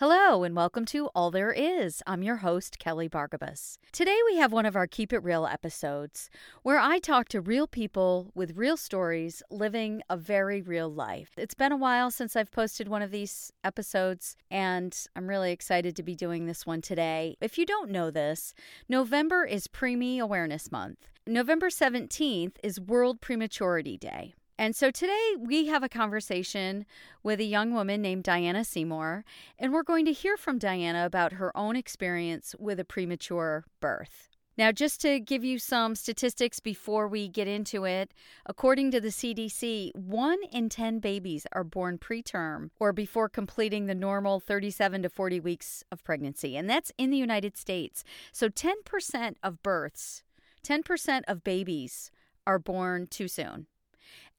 Hello, 0.00 0.44
and 0.44 0.56
welcome 0.56 0.86
to 0.86 1.08
All 1.08 1.30
There 1.30 1.52
Is. 1.52 2.02
I'm 2.06 2.22
your 2.22 2.36
host, 2.36 2.78
Kelly 2.78 3.06
Bargabos. 3.06 3.76
Today, 3.92 4.16
we 4.30 4.38
have 4.38 4.50
one 4.50 4.64
of 4.64 4.74
our 4.74 4.86
Keep 4.86 5.12
It 5.12 5.22
Real 5.22 5.46
episodes 5.46 6.30
where 6.62 6.78
I 6.78 7.00
talk 7.00 7.28
to 7.28 7.42
real 7.42 7.66
people 7.66 8.32
with 8.34 8.56
real 8.56 8.78
stories 8.78 9.42
living 9.50 10.00
a 10.08 10.16
very 10.16 10.62
real 10.62 10.88
life. 10.88 11.32
It's 11.36 11.52
been 11.52 11.70
a 11.70 11.76
while 11.76 12.10
since 12.10 12.34
I've 12.34 12.50
posted 12.50 12.88
one 12.88 13.02
of 13.02 13.10
these 13.10 13.52
episodes, 13.62 14.36
and 14.50 14.96
I'm 15.14 15.28
really 15.28 15.52
excited 15.52 15.94
to 15.96 16.02
be 16.02 16.14
doing 16.14 16.46
this 16.46 16.64
one 16.64 16.80
today. 16.80 17.36
If 17.42 17.58
you 17.58 17.66
don't 17.66 17.90
know 17.90 18.10
this, 18.10 18.54
November 18.88 19.44
is 19.44 19.68
Preemie 19.68 20.18
Awareness 20.18 20.72
Month. 20.72 21.08
November 21.26 21.68
17th 21.68 22.56
is 22.62 22.80
World 22.80 23.20
Prematurity 23.20 23.98
Day. 23.98 24.32
And 24.60 24.76
so 24.76 24.90
today 24.90 25.36
we 25.38 25.68
have 25.68 25.82
a 25.82 25.88
conversation 25.88 26.84
with 27.22 27.40
a 27.40 27.44
young 27.44 27.72
woman 27.72 28.02
named 28.02 28.24
Diana 28.24 28.62
Seymour, 28.62 29.24
and 29.58 29.72
we're 29.72 29.82
going 29.82 30.04
to 30.04 30.12
hear 30.12 30.36
from 30.36 30.58
Diana 30.58 31.06
about 31.06 31.32
her 31.32 31.50
own 31.56 31.76
experience 31.76 32.54
with 32.58 32.78
a 32.78 32.84
premature 32.84 33.64
birth. 33.80 34.28
Now, 34.58 34.70
just 34.70 35.00
to 35.00 35.18
give 35.18 35.42
you 35.42 35.58
some 35.58 35.94
statistics 35.94 36.60
before 36.60 37.08
we 37.08 37.26
get 37.26 37.48
into 37.48 37.86
it, 37.86 38.12
according 38.44 38.90
to 38.90 39.00
the 39.00 39.08
CDC, 39.08 39.96
one 39.96 40.40
in 40.52 40.68
10 40.68 40.98
babies 40.98 41.46
are 41.52 41.64
born 41.64 41.96
preterm 41.96 42.68
or 42.78 42.92
before 42.92 43.30
completing 43.30 43.86
the 43.86 43.94
normal 43.94 44.40
37 44.40 45.04
to 45.04 45.08
40 45.08 45.40
weeks 45.40 45.84
of 45.90 46.04
pregnancy, 46.04 46.54
and 46.54 46.68
that's 46.68 46.92
in 46.98 47.08
the 47.08 47.16
United 47.16 47.56
States. 47.56 48.04
So 48.30 48.50
10% 48.50 49.36
of 49.42 49.62
births, 49.62 50.22
10% 50.62 51.22
of 51.26 51.42
babies 51.42 52.10
are 52.46 52.58
born 52.58 53.06
too 53.06 53.26
soon. 53.26 53.66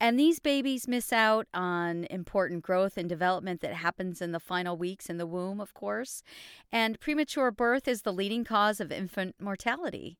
And 0.00 0.18
these 0.18 0.40
babies 0.40 0.88
miss 0.88 1.12
out 1.12 1.46
on 1.54 2.04
important 2.10 2.62
growth 2.62 2.96
and 2.96 3.08
development 3.08 3.60
that 3.60 3.74
happens 3.74 4.20
in 4.20 4.32
the 4.32 4.40
final 4.40 4.76
weeks 4.76 5.08
in 5.08 5.18
the 5.18 5.26
womb, 5.26 5.60
of 5.60 5.74
course. 5.74 6.22
And 6.70 6.98
premature 6.98 7.50
birth 7.50 7.86
is 7.86 8.02
the 8.02 8.12
leading 8.12 8.44
cause 8.44 8.80
of 8.80 8.90
infant 8.90 9.36
mortality. 9.40 10.18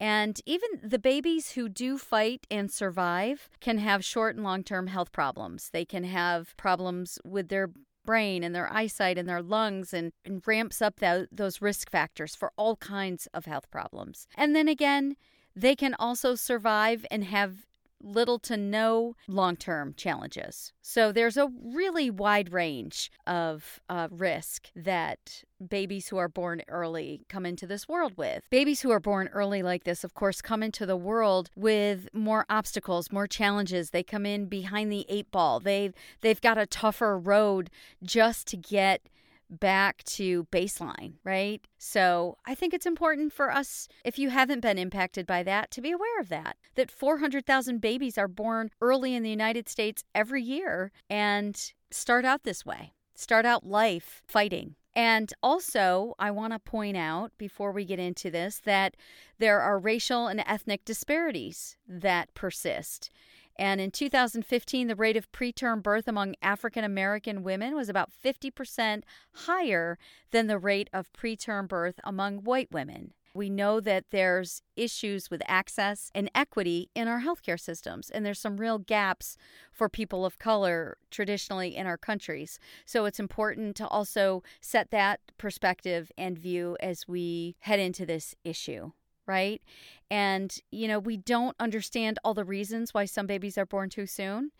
And 0.00 0.40
even 0.46 0.68
the 0.82 0.98
babies 0.98 1.52
who 1.52 1.68
do 1.68 1.98
fight 1.98 2.46
and 2.50 2.70
survive 2.70 3.50
can 3.60 3.78
have 3.78 4.04
short 4.04 4.36
and 4.36 4.44
long 4.44 4.62
term 4.62 4.86
health 4.86 5.10
problems. 5.10 5.70
They 5.72 5.84
can 5.84 6.04
have 6.04 6.56
problems 6.56 7.18
with 7.24 7.48
their 7.48 7.70
brain 8.04 8.42
and 8.42 8.54
their 8.54 8.72
eyesight 8.72 9.18
and 9.18 9.28
their 9.28 9.42
lungs 9.42 9.92
and, 9.92 10.12
and 10.24 10.40
ramps 10.46 10.80
up 10.80 11.00
that, 11.00 11.28
those 11.30 11.60
risk 11.60 11.90
factors 11.90 12.34
for 12.34 12.52
all 12.56 12.76
kinds 12.76 13.26
of 13.34 13.44
health 13.44 13.70
problems. 13.70 14.26
And 14.34 14.56
then 14.56 14.68
again, 14.68 15.16
they 15.54 15.74
can 15.74 15.94
also 15.98 16.34
survive 16.34 17.04
and 17.10 17.24
have 17.24 17.66
little 18.02 18.38
to 18.40 18.56
no 18.56 19.14
long 19.26 19.56
term 19.56 19.94
challenges. 19.96 20.72
So 20.82 21.12
there's 21.12 21.36
a 21.36 21.48
really 21.62 22.10
wide 22.10 22.52
range 22.52 23.10
of 23.26 23.80
uh, 23.88 24.08
risk 24.10 24.68
that 24.74 25.44
babies 25.66 26.08
who 26.08 26.16
are 26.18 26.28
born 26.28 26.62
early 26.68 27.22
come 27.28 27.44
into 27.44 27.66
this 27.66 27.88
world 27.88 28.12
with. 28.16 28.44
Babies 28.50 28.80
who 28.82 28.90
are 28.90 29.00
born 29.00 29.28
early 29.32 29.62
like 29.62 29.84
this, 29.84 30.04
of 30.04 30.14
course, 30.14 30.40
come 30.40 30.62
into 30.62 30.86
the 30.86 30.96
world 30.96 31.50
with 31.56 32.08
more 32.12 32.46
obstacles, 32.48 33.10
more 33.10 33.26
challenges. 33.26 33.90
They 33.90 34.02
come 34.02 34.24
in 34.24 34.46
behind 34.46 34.92
the 34.92 35.06
eight 35.08 35.30
ball. 35.30 35.60
They've 35.60 35.94
they've 36.20 36.40
got 36.40 36.58
a 36.58 36.66
tougher 36.66 37.18
road 37.18 37.70
just 38.02 38.46
to 38.48 38.56
get 38.56 39.02
back 39.50 40.02
to 40.04 40.44
baseline, 40.52 41.14
right? 41.24 41.66
So 41.78 42.38
I 42.46 42.54
think 42.54 42.74
it's 42.74 42.86
important 42.86 43.32
for 43.32 43.50
us, 43.50 43.88
if 44.04 44.18
you 44.18 44.30
haven't 44.30 44.60
been 44.60 44.78
impacted 44.78 45.26
by 45.26 45.42
that, 45.44 45.70
to 45.72 45.80
be 45.80 45.90
aware 45.90 46.20
of 46.20 46.28
that. 46.28 46.56
That 46.74 46.90
400,000 46.90 47.80
babies 47.80 48.18
are 48.18 48.28
born 48.28 48.70
early 48.80 49.14
in 49.14 49.22
the 49.22 49.30
United 49.30 49.68
States 49.68 50.04
every 50.14 50.42
year 50.42 50.92
and 51.08 51.72
start 51.90 52.24
out 52.24 52.44
this 52.44 52.64
way, 52.66 52.92
start 53.14 53.46
out 53.46 53.66
life 53.66 54.22
fighting. 54.26 54.76
And 54.94 55.32
also, 55.44 56.14
I 56.18 56.32
want 56.32 56.54
to 56.54 56.58
point 56.58 56.96
out 56.96 57.30
before 57.38 57.70
we 57.70 57.84
get 57.84 58.00
into 58.00 58.32
this 58.32 58.60
that 58.64 58.96
there 59.38 59.60
are 59.60 59.78
racial 59.78 60.26
and 60.26 60.42
ethnic 60.44 60.84
disparities 60.84 61.76
that 61.86 62.34
persist. 62.34 63.10
And 63.58 63.80
in 63.80 63.90
2015, 63.90 64.86
the 64.86 64.94
rate 64.94 65.16
of 65.16 65.32
preterm 65.32 65.82
birth 65.82 66.06
among 66.06 66.36
African 66.40 66.84
American 66.84 67.42
women 67.42 67.74
was 67.74 67.88
about 67.88 68.12
50% 68.24 69.02
higher 69.32 69.98
than 70.30 70.46
the 70.46 70.58
rate 70.58 70.88
of 70.92 71.12
preterm 71.12 71.66
birth 71.66 71.98
among 72.04 72.44
white 72.44 72.70
women. 72.70 73.14
We 73.34 73.50
know 73.50 73.80
that 73.80 74.06
there's 74.10 74.62
issues 74.74 75.30
with 75.30 75.42
access 75.46 76.10
and 76.14 76.30
equity 76.34 76.90
in 76.94 77.08
our 77.08 77.20
healthcare 77.20 77.60
systems, 77.60 78.10
and 78.10 78.24
there's 78.24 78.40
some 78.40 78.56
real 78.56 78.78
gaps 78.78 79.36
for 79.70 79.88
people 79.88 80.24
of 80.24 80.38
color 80.38 80.96
traditionally 81.10 81.76
in 81.76 81.86
our 81.86 81.98
countries. 81.98 82.58
So 82.84 83.04
it's 83.04 83.20
important 83.20 83.76
to 83.76 83.86
also 83.86 84.42
set 84.60 84.90
that 84.90 85.20
perspective 85.36 86.10
and 86.16 86.38
view 86.38 86.76
as 86.80 87.06
we 87.06 87.56
head 87.60 87.80
into 87.80 88.06
this 88.06 88.34
issue 88.44 88.92
right? 89.28 89.62
And, 90.10 90.56
you 90.70 90.88
know, 90.88 90.98
we 90.98 91.18
don't 91.18 91.54
understand 91.60 92.18
all 92.24 92.34
the 92.34 92.44
reasons 92.44 92.94
why 92.94 93.04
some 93.04 93.26
babies 93.26 93.58
are 93.58 93.66
born 93.66 93.90
too 93.90 94.06
soon. 94.06 94.50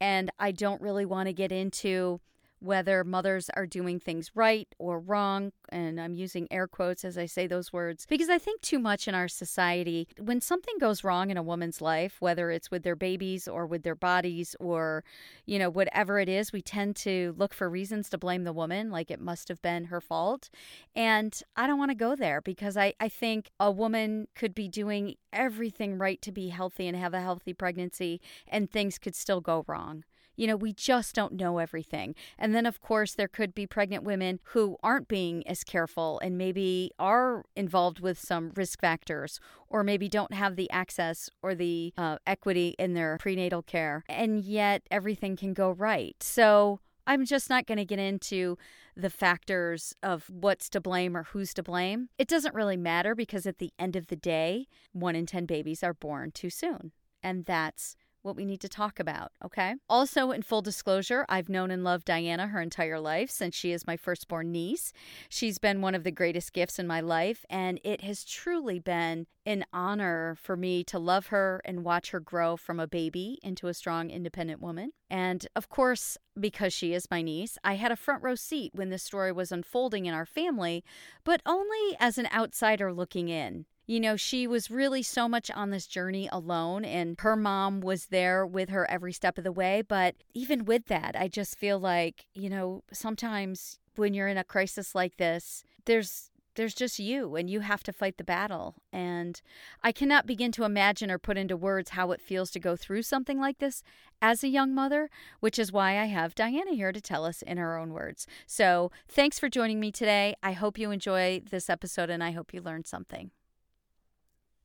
And 0.00 0.30
I 0.38 0.52
don't 0.52 0.80
really 0.80 1.06
want 1.06 1.28
to 1.28 1.32
get 1.32 1.50
into 1.50 2.20
whether 2.60 3.04
mothers 3.04 3.50
are 3.54 3.66
doing 3.66 4.00
things 4.00 4.32
right 4.34 4.68
or 4.78 4.98
wrong. 4.98 5.52
And 5.70 6.00
I'm 6.00 6.14
using 6.14 6.48
air 6.50 6.66
quotes 6.66 7.04
as 7.04 7.18
I 7.18 7.26
say 7.26 7.46
those 7.46 7.72
words 7.72 8.06
because 8.06 8.28
I 8.28 8.38
think 8.38 8.60
too 8.60 8.78
much 8.78 9.06
in 9.06 9.14
our 9.14 9.28
society, 9.28 10.08
when 10.18 10.40
something 10.40 10.74
goes 10.78 11.04
wrong 11.04 11.30
in 11.30 11.36
a 11.36 11.42
woman's 11.42 11.80
life, 11.80 12.16
whether 12.20 12.50
it's 12.50 12.70
with 12.70 12.82
their 12.82 12.96
babies 12.96 13.46
or 13.46 13.66
with 13.66 13.82
their 13.82 13.94
bodies 13.94 14.56
or, 14.58 15.04
you 15.46 15.58
know, 15.58 15.70
whatever 15.70 16.18
it 16.18 16.28
is, 16.28 16.52
we 16.52 16.62
tend 16.62 16.96
to 16.96 17.34
look 17.36 17.54
for 17.54 17.68
reasons 17.68 18.08
to 18.10 18.18
blame 18.18 18.44
the 18.44 18.52
woman, 18.52 18.90
like 18.90 19.10
it 19.10 19.20
must 19.20 19.48
have 19.48 19.62
been 19.62 19.84
her 19.84 20.00
fault. 20.00 20.50
And 20.94 21.40
I 21.56 21.66
don't 21.66 21.78
want 21.78 21.90
to 21.90 21.96
go 21.96 22.16
there 22.16 22.40
because 22.40 22.76
I, 22.76 22.94
I 23.00 23.08
think 23.08 23.50
a 23.60 23.70
woman 23.70 24.28
could 24.34 24.54
be 24.54 24.68
doing 24.68 25.14
everything 25.32 25.98
right 25.98 26.20
to 26.22 26.32
be 26.32 26.48
healthy 26.48 26.86
and 26.86 26.96
have 26.96 27.14
a 27.14 27.20
healthy 27.20 27.52
pregnancy, 27.52 28.20
and 28.46 28.70
things 28.70 28.98
could 28.98 29.14
still 29.14 29.40
go 29.40 29.64
wrong. 29.66 30.04
You 30.38 30.46
know, 30.46 30.56
we 30.56 30.72
just 30.72 31.14
don't 31.14 31.34
know 31.34 31.58
everything. 31.58 32.14
And 32.38 32.54
then, 32.54 32.64
of 32.64 32.80
course, 32.80 33.14
there 33.14 33.28
could 33.28 33.54
be 33.54 33.66
pregnant 33.66 34.04
women 34.04 34.40
who 34.44 34.76
aren't 34.82 35.08
being 35.08 35.46
as 35.46 35.64
careful 35.64 36.20
and 36.20 36.38
maybe 36.38 36.92
are 36.98 37.44
involved 37.56 38.00
with 38.00 38.18
some 38.18 38.52
risk 38.54 38.80
factors 38.80 39.40
or 39.68 39.82
maybe 39.82 40.08
don't 40.08 40.32
have 40.32 40.56
the 40.56 40.70
access 40.70 41.28
or 41.42 41.54
the 41.54 41.92
uh, 41.98 42.18
equity 42.26 42.74
in 42.78 42.94
their 42.94 43.18
prenatal 43.18 43.62
care. 43.62 44.04
And 44.08 44.40
yet 44.40 44.82
everything 44.90 45.36
can 45.36 45.52
go 45.52 45.72
right. 45.72 46.16
So, 46.22 46.80
I'm 47.08 47.24
just 47.24 47.48
not 47.48 47.66
going 47.66 47.78
to 47.78 47.86
get 47.86 47.98
into 47.98 48.58
the 48.94 49.08
factors 49.08 49.94
of 50.02 50.28
what's 50.28 50.68
to 50.68 50.80
blame 50.80 51.16
or 51.16 51.22
who's 51.22 51.54
to 51.54 51.62
blame. 51.62 52.10
It 52.18 52.28
doesn't 52.28 52.54
really 52.54 52.76
matter 52.76 53.14
because 53.14 53.46
at 53.46 53.56
the 53.56 53.72
end 53.78 53.96
of 53.96 54.08
the 54.08 54.16
day, 54.16 54.66
one 54.92 55.16
in 55.16 55.24
10 55.24 55.46
babies 55.46 55.82
are 55.82 55.94
born 55.94 56.32
too 56.32 56.50
soon. 56.50 56.92
And 57.22 57.46
that's 57.46 57.96
what 58.22 58.36
we 58.36 58.44
need 58.44 58.60
to 58.60 58.68
talk 58.68 58.98
about, 59.00 59.32
okay? 59.44 59.74
Also, 59.88 60.30
in 60.30 60.42
full 60.42 60.62
disclosure, 60.62 61.24
I've 61.28 61.48
known 61.48 61.70
and 61.70 61.84
loved 61.84 62.04
Diana 62.04 62.48
her 62.48 62.60
entire 62.60 63.00
life 63.00 63.30
since 63.30 63.54
she 63.54 63.72
is 63.72 63.86
my 63.86 63.96
firstborn 63.96 64.52
niece. 64.52 64.92
She's 65.28 65.58
been 65.58 65.80
one 65.80 65.94
of 65.94 66.04
the 66.04 66.10
greatest 66.10 66.52
gifts 66.52 66.78
in 66.78 66.86
my 66.86 67.00
life, 67.00 67.44
and 67.48 67.80
it 67.84 68.02
has 68.02 68.24
truly 68.24 68.78
been 68.78 69.26
an 69.46 69.64
honor 69.72 70.36
for 70.38 70.56
me 70.56 70.84
to 70.84 70.98
love 70.98 71.28
her 71.28 71.62
and 71.64 71.84
watch 71.84 72.10
her 72.10 72.20
grow 72.20 72.56
from 72.56 72.78
a 72.78 72.86
baby 72.86 73.38
into 73.42 73.66
a 73.66 73.74
strong, 73.74 74.10
independent 74.10 74.60
woman. 74.60 74.92
And 75.08 75.46
of 75.56 75.68
course, 75.68 76.18
because 76.38 76.72
she 76.72 76.92
is 76.92 77.10
my 77.10 77.22
niece, 77.22 77.56
I 77.64 77.74
had 77.74 77.90
a 77.90 77.96
front 77.96 78.22
row 78.22 78.34
seat 78.34 78.72
when 78.74 78.90
this 78.90 79.02
story 79.02 79.32
was 79.32 79.50
unfolding 79.50 80.06
in 80.06 80.12
our 80.12 80.26
family, 80.26 80.84
but 81.24 81.40
only 81.46 81.96
as 81.98 82.18
an 82.18 82.28
outsider 82.32 82.92
looking 82.92 83.28
in 83.28 83.64
you 83.88 83.98
know, 83.98 84.16
she 84.16 84.46
was 84.46 84.70
really 84.70 85.02
so 85.02 85.26
much 85.26 85.50
on 85.50 85.70
this 85.70 85.86
journey 85.86 86.28
alone, 86.30 86.84
and 86.84 87.18
her 87.20 87.34
mom 87.34 87.80
was 87.80 88.06
there 88.06 88.46
with 88.46 88.68
her 88.68 88.88
every 88.90 89.14
step 89.14 89.38
of 89.38 89.44
the 89.44 89.50
way. 89.50 89.82
But 89.82 90.14
even 90.34 90.66
with 90.66 90.86
that, 90.86 91.16
I 91.18 91.26
just 91.26 91.56
feel 91.56 91.78
like, 91.78 92.26
you 92.34 92.50
know, 92.50 92.84
sometimes 92.92 93.78
when 93.96 94.12
you're 94.12 94.28
in 94.28 94.36
a 94.36 94.44
crisis 94.44 94.94
like 94.94 95.16
this, 95.16 95.64
there's 95.86 96.30
there's 96.54 96.74
just 96.74 96.98
you 96.98 97.36
and 97.36 97.48
you 97.48 97.60
have 97.60 97.84
to 97.84 97.92
fight 97.92 98.18
the 98.18 98.24
battle 98.24 98.74
and 98.92 99.42
i 99.84 99.92
cannot 99.92 100.26
begin 100.26 100.50
to 100.50 100.64
imagine 100.64 101.08
or 101.08 101.16
put 101.16 101.38
into 101.38 101.56
words 101.56 101.90
how 101.90 102.10
it 102.10 102.20
feels 102.20 102.50
to 102.50 102.58
go 102.58 102.74
through 102.74 103.00
something 103.00 103.38
like 103.38 103.58
this 103.58 103.80
as 104.20 104.42
a 104.42 104.48
young 104.48 104.74
mother 104.74 105.08
which 105.38 105.56
is 105.56 105.70
why 105.70 106.00
i 106.00 106.06
have 106.06 106.34
diana 106.34 106.72
here 106.72 106.90
to 106.90 107.00
tell 107.00 107.24
us 107.24 107.42
in 107.42 107.58
her 107.58 107.78
own 107.78 107.92
words 107.92 108.26
so 108.44 108.90
thanks 109.08 109.38
for 109.38 109.48
joining 109.48 109.78
me 109.78 109.92
today 109.92 110.34
i 110.42 110.50
hope 110.50 110.76
you 110.76 110.90
enjoy 110.90 111.40
this 111.48 111.70
episode 111.70 112.10
and 112.10 112.24
i 112.24 112.32
hope 112.32 112.52
you 112.52 112.60
learned 112.60 112.88
something 112.88 113.30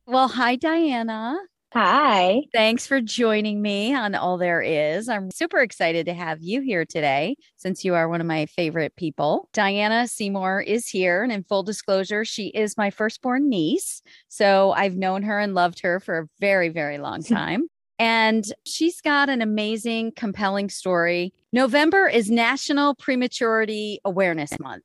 well, 0.06 0.28
hi, 0.28 0.56
Diana. 0.56 1.38
Hi. 1.72 2.42
Thanks 2.52 2.86
for 2.86 3.00
joining 3.00 3.60
me 3.60 3.92
on 3.94 4.14
All 4.14 4.38
There 4.38 4.62
Is. 4.62 5.08
I'm 5.08 5.32
super 5.32 5.58
excited 5.58 6.06
to 6.06 6.14
have 6.14 6.40
you 6.40 6.60
here 6.60 6.84
today 6.84 7.34
since 7.56 7.84
you 7.84 7.94
are 7.94 8.08
one 8.08 8.20
of 8.20 8.28
my 8.28 8.46
favorite 8.46 8.94
people. 8.94 9.48
Diana 9.52 10.06
Seymour 10.06 10.60
is 10.60 10.88
here. 10.88 11.24
And 11.24 11.32
in 11.32 11.42
full 11.42 11.64
disclosure, 11.64 12.24
she 12.24 12.46
is 12.46 12.76
my 12.76 12.90
firstborn 12.90 13.48
niece. 13.48 14.02
So 14.28 14.70
I've 14.70 14.94
known 14.94 15.24
her 15.24 15.40
and 15.40 15.54
loved 15.54 15.80
her 15.80 15.98
for 15.98 16.18
a 16.18 16.26
very, 16.38 16.68
very 16.68 16.98
long 16.98 17.22
time. 17.24 17.66
And 17.98 18.44
she's 18.66 19.00
got 19.00 19.28
an 19.28 19.40
amazing, 19.40 20.12
compelling 20.16 20.68
story. 20.68 21.32
November 21.52 22.08
is 22.08 22.30
National 22.30 22.94
Prematurity 22.96 24.00
Awareness 24.04 24.58
Month. 24.58 24.84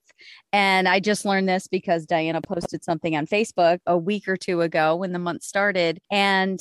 And 0.53 0.87
I 0.87 0.99
just 0.99 1.25
learned 1.25 1.49
this 1.49 1.67
because 1.67 2.05
Diana 2.05 2.41
posted 2.41 2.83
something 2.83 3.15
on 3.15 3.25
Facebook 3.25 3.79
a 3.87 3.97
week 3.97 4.27
or 4.27 4.37
two 4.37 4.61
ago 4.61 4.95
when 4.95 5.11
the 5.11 5.19
month 5.19 5.43
started. 5.43 5.99
And 6.11 6.59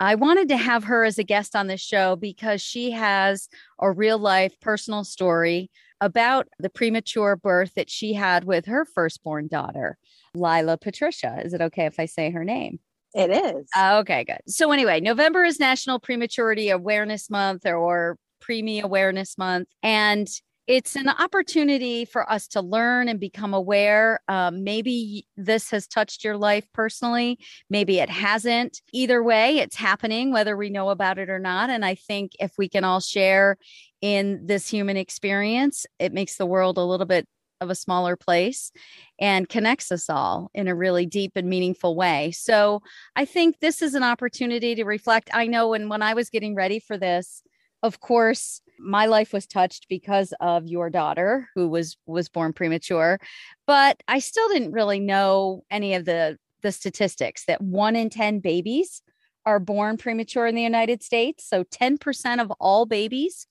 I 0.00 0.16
wanted 0.16 0.48
to 0.48 0.56
have 0.56 0.84
her 0.84 1.04
as 1.04 1.18
a 1.18 1.24
guest 1.24 1.54
on 1.54 1.68
this 1.68 1.80
show 1.80 2.16
because 2.16 2.60
she 2.60 2.90
has 2.90 3.48
a 3.78 3.92
real 3.92 4.18
life 4.18 4.58
personal 4.60 5.04
story 5.04 5.70
about 6.00 6.48
the 6.58 6.70
premature 6.70 7.36
birth 7.36 7.74
that 7.74 7.88
she 7.88 8.14
had 8.14 8.44
with 8.44 8.66
her 8.66 8.84
firstborn 8.84 9.46
daughter, 9.46 9.96
Lila 10.34 10.76
Patricia. 10.76 11.40
Is 11.44 11.54
it 11.54 11.60
okay 11.60 11.86
if 11.86 12.00
I 12.00 12.06
say 12.06 12.30
her 12.30 12.44
name? 12.44 12.80
It 13.14 13.30
is. 13.30 13.68
okay, 13.78 14.24
good. 14.24 14.40
So, 14.48 14.72
anyway, 14.72 15.00
November 15.00 15.44
is 15.44 15.60
National 15.60 16.00
Prematurity 16.00 16.70
Awareness 16.70 17.30
Month 17.30 17.64
or, 17.64 17.76
or 17.76 18.18
Preemie 18.42 18.82
Awareness 18.82 19.38
Month. 19.38 19.68
And 19.82 20.28
it's 20.66 20.96
an 20.96 21.08
opportunity 21.08 22.06
for 22.06 22.30
us 22.30 22.48
to 22.48 22.62
learn 22.62 23.08
and 23.08 23.20
become 23.20 23.52
aware. 23.52 24.20
Um, 24.28 24.64
maybe 24.64 25.26
this 25.36 25.70
has 25.70 25.86
touched 25.86 26.24
your 26.24 26.38
life 26.38 26.66
personally, 26.72 27.38
maybe 27.68 27.98
it 27.98 28.08
hasn't. 28.08 28.80
Either 28.92 29.22
way, 29.22 29.58
it's 29.58 29.76
happening, 29.76 30.32
whether 30.32 30.56
we 30.56 30.70
know 30.70 30.88
about 30.88 31.18
it 31.18 31.28
or 31.28 31.38
not. 31.38 31.68
And 31.68 31.84
I 31.84 31.94
think 31.94 32.32
if 32.40 32.52
we 32.56 32.68
can 32.68 32.82
all 32.82 33.00
share 33.00 33.58
in 34.00 34.46
this 34.46 34.68
human 34.68 34.96
experience, 34.96 35.86
it 35.98 36.12
makes 36.12 36.36
the 36.36 36.46
world 36.46 36.78
a 36.78 36.84
little 36.84 37.06
bit 37.06 37.28
of 37.64 37.70
a 37.70 37.74
smaller 37.74 38.16
place 38.16 38.70
and 39.18 39.48
connects 39.48 39.90
us 39.90 40.08
all 40.08 40.50
in 40.54 40.68
a 40.68 40.74
really 40.74 41.06
deep 41.06 41.32
and 41.34 41.48
meaningful 41.48 41.96
way. 41.96 42.30
So 42.30 42.82
I 43.16 43.24
think 43.24 43.58
this 43.58 43.82
is 43.82 43.94
an 43.94 44.04
opportunity 44.04 44.76
to 44.76 44.84
reflect. 44.84 45.30
I 45.32 45.48
know 45.48 45.70
when 45.70 45.88
when 45.88 46.02
I 46.02 46.14
was 46.14 46.30
getting 46.30 46.54
ready 46.54 46.78
for 46.78 46.96
this, 46.96 47.42
of 47.82 48.00
course, 48.00 48.60
my 48.78 49.06
life 49.06 49.32
was 49.32 49.46
touched 49.46 49.86
because 49.88 50.32
of 50.40 50.66
your 50.66 50.90
daughter 50.90 51.48
who 51.54 51.68
was 51.68 51.96
was 52.06 52.28
born 52.28 52.52
premature, 52.52 53.18
but 53.66 54.02
I 54.06 54.20
still 54.20 54.48
didn't 54.48 54.72
really 54.72 55.00
know 55.00 55.64
any 55.70 55.94
of 55.94 56.04
the 56.04 56.38
the 56.62 56.72
statistics 56.72 57.44
that 57.46 57.60
1 57.60 57.96
in 57.96 58.10
10 58.10 58.40
babies 58.40 59.02
are 59.46 59.60
born 59.60 59.96
premature 59.98 60.46
in 60.46 60.54
the 60.54 60.62
United 60.62 61.02
States. 61.02 61.46
So 61.46 61.64
10% 61.64 62.40
of 62.40 62.50
all 62.58 62.86
babies 62.86 63.46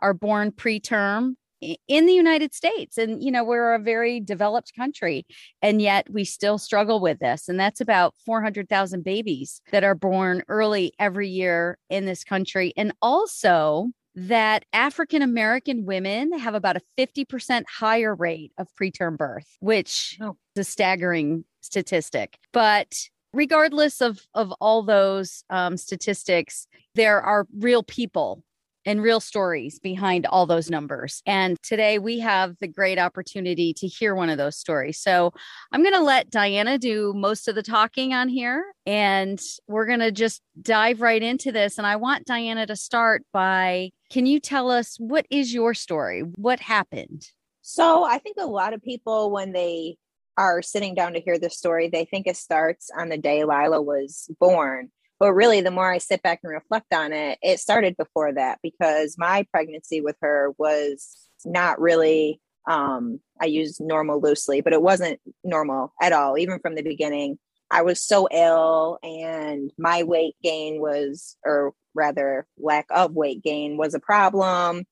are 0.00 0.14
born 0.14 0.52
preterm 0.52 1.36
in 1.60 2.06
the 2.06 2.12
United 2.12 2.54
States. 2.54 2.98
And, 2.98 3.22
you 3.22 3.30
know, 3.30 3.44
we're 3.44 3.74
a 3.74 3.78
very 3.78 4.20
developed 4.20 4.72
country, 4.76 5.26
and 5.62 5.82
yet 5.82 6.08
we 6.10 6.24
still 6.24 6.58
struggle 6.58 7.00
with 7.00 7.18
this. 7.18 7.48
And 7.48 7.58
that's 7.58 7.80
about 7.80 8.14
400,000 8.24 9.04
babies 9.04 9.60
that 9.72 9.84
are 9.84 9.94
born 9.94 10.42
early 10.48 10.92
every 10.98 11.28
year 11.28 11.78
in 11.90 12.06
this 12.06 12.24
country. 12.24 12.72
And 12.76 12.92
also, 13.02 13.88
that 14.14 14.64
African 14.72 15.22
American 15.22 15.84
women 15.84 16.36
have 16.36 16.54
about 16.54 16.76
a 16.76 16.80
50% 16.98 17.62
higher 17.78 18.14
rate 18.14 18.52
of 18.58 18.66
preterm 18.80 19.16
birth, 19.16 19.46
which 19.60 20.18
oh. 20.20 20.36
is 20.56 20.66
a 20.66 20.70
staggering 20.70 21.44
statistic. 21.60 22.36
But 22.52 22.96
regardless 23.32 24.00
of, 24.00 24.20
of 24.34 24.52
all 24.60 24.82
those 24.82 25.44
um, 25.50 25.76
statistics, 25.76 26.66
there 26.94 27.20
are 27.20 27.46
real 27.56 27.84
people 27.84 28.42
and 28.88 29.02
real 29.02 29.20
stories 29.20 29.78
behind 29.78 30.24
all 30.24 30.46
those 30.46 30.70
numbers. 30.70 31.22
And 31.26 31.58
today 31.62 31.98
we 31.98 32.20
have 32.20 32.56
the 32.58 32.66
great 32.66 32.98
opportunity 32.98 33.74
to 33.74 33.86
hear 33.86 34.14
one 34.14 34.30
of 34.30 34.38
those 34.38 34.56
stories. 34.56 34.98
So 34.98 35.34
I'm 35.70 35.82
going 35.82 35.94
to 35.94 36.00
let 36.00 36.30
Diana 36.30 36.78
do 36.78 37.12
most 37.14 37.48
of 37.48 37.54
the 37.54 37.62
talking 37.62 38.14
on 38.14 38.30
here, 38.30 38.64
and 38.86 39.38
we're 39.66 39.84
going 39.84 39.98
to 39.98 40.10
just 40.10 40.40
dive 40.62 41.02
right 41.02 41.22
into 41.22 41.52
this. 41.52 41.76
And 41.76 41.86
I 41.86 41.96
want 41.96 42.24
Diana 42.24 42.66
to 42.66 42.76
start 42.76 43.24
by 43.30 43.90
can 44.08 44.24
you 44.24 44.40
tell 44.40 44.70
us 44.70 44.96
what 44.98 45.26
is 45.28 45.52
your 45.52 45.74
story? 45.74 46.22
What 46.36 46.58
happened? 46.58 47.28
So 47.60 48.04
I 48.04 48.18
think 48.18 48.38
a 48.40 48.46
lot 48.46 48.72
of 48.72 48.82
people, 48.82 49.30
when 49.30 49.52
they 49.52 49.98
are 50.38 50.62
sitting 50.62 50.94
down 50.94 51.12
to 51.12 51.20
hear 51.20 51.38
this 51.38 51.58
story, 51.58 51.90
they 51.90 52.06
think 52.06 52.26
it 52.26 52.38
starts 52.38 52.88
on 52.96 53.10
the 53.10 53.18
day 53.18 53.44
Lila 53.44 53.82
was 53.82 54.30
born. 54.40 54.90
But 55.18 55.32
really, 55.32 55.60
the 55.60 55.70
more 55.70 55.90
I 55.90 55.98
sit 55.98 56.22
back 56.22 56.40
and 56.42 56.52
reflect 56.52 56.92
on 56.94 57.12
it, 57.12 57.38
it 57.42 57.60
started 57.60 57.96
before 57.96 58.32
that 58.34 58.60
because 58.62 59.16
my 59.18 59.46
pregnancy 59.50 60.00
with 60.00 60.16
her 60.22 60.52
was 60.58 61.16
not 61.44 61.80
really, 61.80 62.40
um, 62.68 63.20
I 63.40 63.46
use 63.46 63.80
normal 63.80 64.20
loosely, 64.20 64.60
but 64.60 64.72
it 64.72 64.82
wasn't 64.82 65.20
normal 65.42 65.92
at 66.00 66.12
all, 66.12 66.38
even 66.38 66.60
from 66.60 66.74
the 66.74 66.82
beginning. 66.82 67.38
I 67.70 67.82
was 67.82 68.00
so 68.00 68.28
ill, 68.32 68.98
and 69.02 69.70
my 69.76 70.02
weight 70.02 70.36
gain 70.42 70.80
was, 70.80 71.36
or 71.44 71.74
rather, 71.94 72.46
lack 72.58 72.86
of 72.90 73.12
weight 73.12 73.42
gain 73.42 73.76
was 73.76 73.94
a 73.94 74.00
problem. 74.00 74.84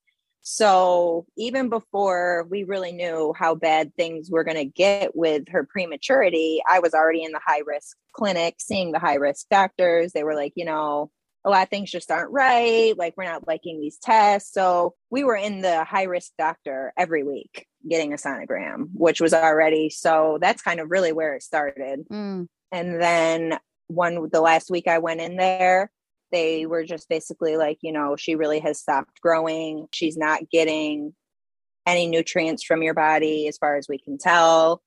So 0.48 1.26
even 1.37 1.69
before 1.70 2.46
we 2.48 2.62
really 2.62 2.93
knew 2.93 3.34
how 3.37 3.56
bad 3.56 3.93
things 3.96 4.31
were 4.31 4.44
going 4.44 4.56
to 4.56 4.64
get 4.64 5.16
with 5.16 5.48
her 5.48 5.64
prematurity, 5.64 6.62
I 6.70 6.78
was 6.78 6.94
already 6.94 7.25
in 7.25 7.32
the 7.32 7.40
high 7.44 7.62
risk 7.66 7.96
clinic 8.12 8.54
seeing 8.60 8.93
the 8.93 9.00
high 9.00 9.16
risk 9.16 9.48
doctors. 9.50 10.12
They 10.12 10.22
were 10.22 10.37
like, 10.37 10.52
you 10.54 10.64
know, 10.64 11.10
a 11.44 11.50
lot 11.50 11.64
of 11.64 11.69
things 11.69 11.90
just 11.90 12.12
aren't 12.12 12.31
right. 12.31 12.96
Like, 12.96 13.14
we're 13.16 13.25
not 13.25 13.48
liking 13.48 13.81
these 13.81 13.98
tests. 13.98 14.52
So 14.52 14.94
we 15.10 15.25
were 15.25 15.34
in 15.34 15.62
the 15.62 15.82
high 15.82 16.04
risk 16.04 16.31
doctor 16.38 16.92
every 16.96 17.25
week 17.25 17.66
getting 17.90 18.12
a 18.12 18.16
sonogram, 18.16 18.90
which 18.94 19.20
was 19.20 19.34
already 19.34 19.90
so 19.90 20.38
that's 20.40 20.62
kind 20.62 20.78
of 20.78 20.92
really 20.92 21.12
where 21.12 21.34
it 21.34 21.42
started. 21.42 22.06
Mm. 22.08 22.46
And 22.70 23.02
then 23.02 23.58
one, 23.88 24.28
the 24.31 24.40
last 24.40 24.70
week 24.70 24.87
I 24.87 24.99
went 24.99 25.20
in 25.20 25.34
there, 25.34 25.90
they 26.32 26.67
were 26.67 26.84
just 26.84 27.08
basically 27.08 27.56
like, 27.56 27.78
you 27.82 27.93
know, 27.93 28.17
she 28.17 28.34
really 28.34 28.61
has 28.61 28.78
stopped 28.78 29.20
growing. 29.20 29.88
She's 29.93 30.17
not 30.17 30.50
getting 30.50 31.14
any 31.87 32.06
nutrients 32.06 32.62
from 32.62 32.82
your 32.82 32.94
body 32.94 33.46
as 33.49 33.58
far 33.58 33.76
as 33.76 33.88
we 33.88 33.99
can 33.99 34.19
tell. 34.19 34.82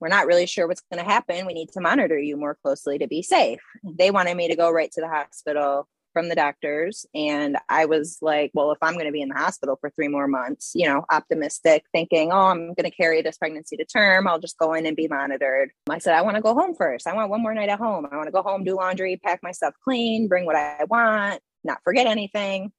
We're 0.00 0.08
not 0.08 0.26
really 0.26 0.46
sure 0.46 0.66
what's 0.66 0.82
going 0.92 1.02
to 1.02 1.10
happen. 1.10 1.46
We 1.46 1.54
need 1.54 1.70
to 1.72 1.80
monitor 1.80 2.18
you 2.18 2.36
more 2.36 2.58
closely 2.62 2.98
to 2.98 3.06
be 3.06 3.22
safe. 3.22 3.60
They 3.82 4.10
wanted 4.10 4.36
me 4.36 4.48
to 4.48 4.56
go 4.56 4.70
right 4.70 4.90
to 4.92 5.00
the 5.00 5.08
hospital 5.08 5.88
from 6.16 6.30
the 6.30 6.34
doctors. 6.34 7.04
And 7.14 7.58
I 7.68 7.84
was 7.84 8.16
like, 8.22 8.50
well, 8.54 8.72
if 8.72 8.78
I'm 8.80 8.94
going 8.94 9.04
to 9.04 9.12
be 9.12 9.20
in 9.20 9.28
the 9.28 9.34
hospital 9.34 9.76
for 9.78 9.90
three 9.90 10.08
more 10.08 10.26
months, 10.26 10.72
you 10.74 10.86
know, 10.86 11.04
optimistic, 11.10 11.84
thinking, 11.92 12.32
oh, 12.32 12.46
I'm 12.46 12.72
going 12.72 12.90
to 12.90 12.90
carry 12.90 13.20
this 13.20 13.36
pregnancy 13.36 13.76
to 13.76 13.84
term. 13.84 14.26
I'll 14.26 14.38
just 14.38 14.56
go 14.56 14.72
in 14.72 14.86
and 14.86 14.96
be 14.96 15.08
monitored. 15.08 15.72
I 15.90 15.98
said, 15.98 16.14
I 16.14 16.22
want 16.22 16.36
to 16.36 16.40
go 16.40 16.54
home 16.54 16.74
first. 16.74 17.06
I 17.06 17.14
want 17.14 17.28
one 17.28 17.42
more 17.42 17.52
night 17.52 17.68
at 17.68 17.78
home. 17.78 18.06
I 18.10 18.16
want 18.16 18.28
to 18.28 18.32
go 18.32 18.40
home, 18.40 18.64
do 18.64 18.76
laundry, 18.76 19.20
pack 19.22 19.40
my 19.42 19.52
stuff 19.52 19.74
clean, 19.84 20.26
bring 20.26 20.46
what 20.46 20.56
I 20.56 20.84
want, 20.88 21.42
not 21.64 21.82
forget 21.84 22.06
anything. 22.06 22.72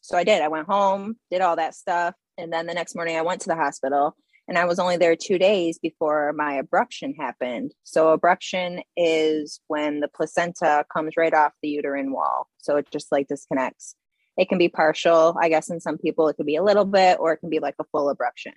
So 0.00 0.16
I 0.16 0.24
did. 0.24 0.40
I 0.40 0.48
went 0.48 0.66
home, 0.66 1.18
did 1.30 1.42
all 1.42 1.56
that 1.56 1.74
stuff. 1.74 2.14
And 2.38 2.50
then 2.50 2.66
the 2.66 2.72
next 2.72 2.94
morning, 2.94 3.18
I 3.18 3.22
went 3.22 3.42
to 3.42 3.48
the 3.48 3.54
hospital 3.54 4.16
and 4.48 4.56
I 4.56 4.64
was 4.64 4.78
only 4.78 4.96
there 4.96 5.14
two 5.14 5.38
days 5.38 5.78
before 5.78 6.32
my 6.32 6.60
abruption 6.60 7.14
happened. 7.16 7.72
So, 7.84 8.16
abruption 8.16 8.82
is 8.96 9.60
when 9.68 10.00
the 10.00 10.08
placenta 10.08 10.86
comes 10.92 11.16
right 11.16 11.34
off 11.34 11.52
the 11.62 11.68
uterine 11.68 12.12
wall. 12.12 12.48
So, 12.56 12.76
it 12.76 12.90
just 12.90 13.12
like 13.12 13.28
disconnects. 13.28 13.94
It 14.38 14.48
can 14.48 14.56
be 14.58 14.68
partial, 14.68 15.36
I 15.40 15.50
guess, 15.50 15.68
in 15.68 15.80
some 15.80 15.98
people, 15.98 16.28
it 16.28 16.34
could 16.34 16.46
be 16.46 16.56
a 16.56 16.62
little 16.62 16.86
bit, 16.86 17.18
or 17.20 17.32
it 17.32 17.38
can 17.38 17.50
be 17.50 17.58
like 17.58 17.74
a 17.78 17.84
full 17.92 18.12
abruption. 18.12 18.54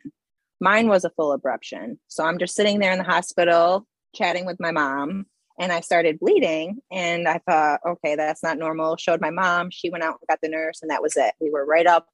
Mine 0.62 0.88
was 0.88 1.04
a 1.04 1.10
full 1.10 1.38
abruption. 1.38 1.98
So, 2.08 2.24
I'm 2.24 2.40
just 2.40 2.56
sitting 2.56 2.80
there 2.80 2.94
in 2.94 3.00
the 3.00 3.04
hospital 3.04 3.86
chatting 4.16 4.46
with 4.46 4.62
my 4.62 4.72
mom, 4.72 5.26
and 5.60 5.74
I 5.74 5.82
started 5.82 6.20
bleeding. 6.20 6.80
And 6.90 7.28
I 7.28 7.40
thought, 7.40 7.82
okay, 7.86 8.16
that's 8.16 8.44
not 8.44 8.58
normal. 8.58 8.96
Showed 8.96 9.20
my 9.20 9.30
mom. 9.30 9.72
She 9.72 9.90
went 9.90 10.06
out 10.06 10.20
and 10.22 10.28
got 10.30 10.40
the 10.42 10.50
nurse, 10.50 10.82
and 10.82 10.90
that 10.90 11.02
was 11.02 11.18
it. 11.18 11.34
We 11.42 11.50
were 11.50 11.66
right 11.66 11.86
up 11.86 12.08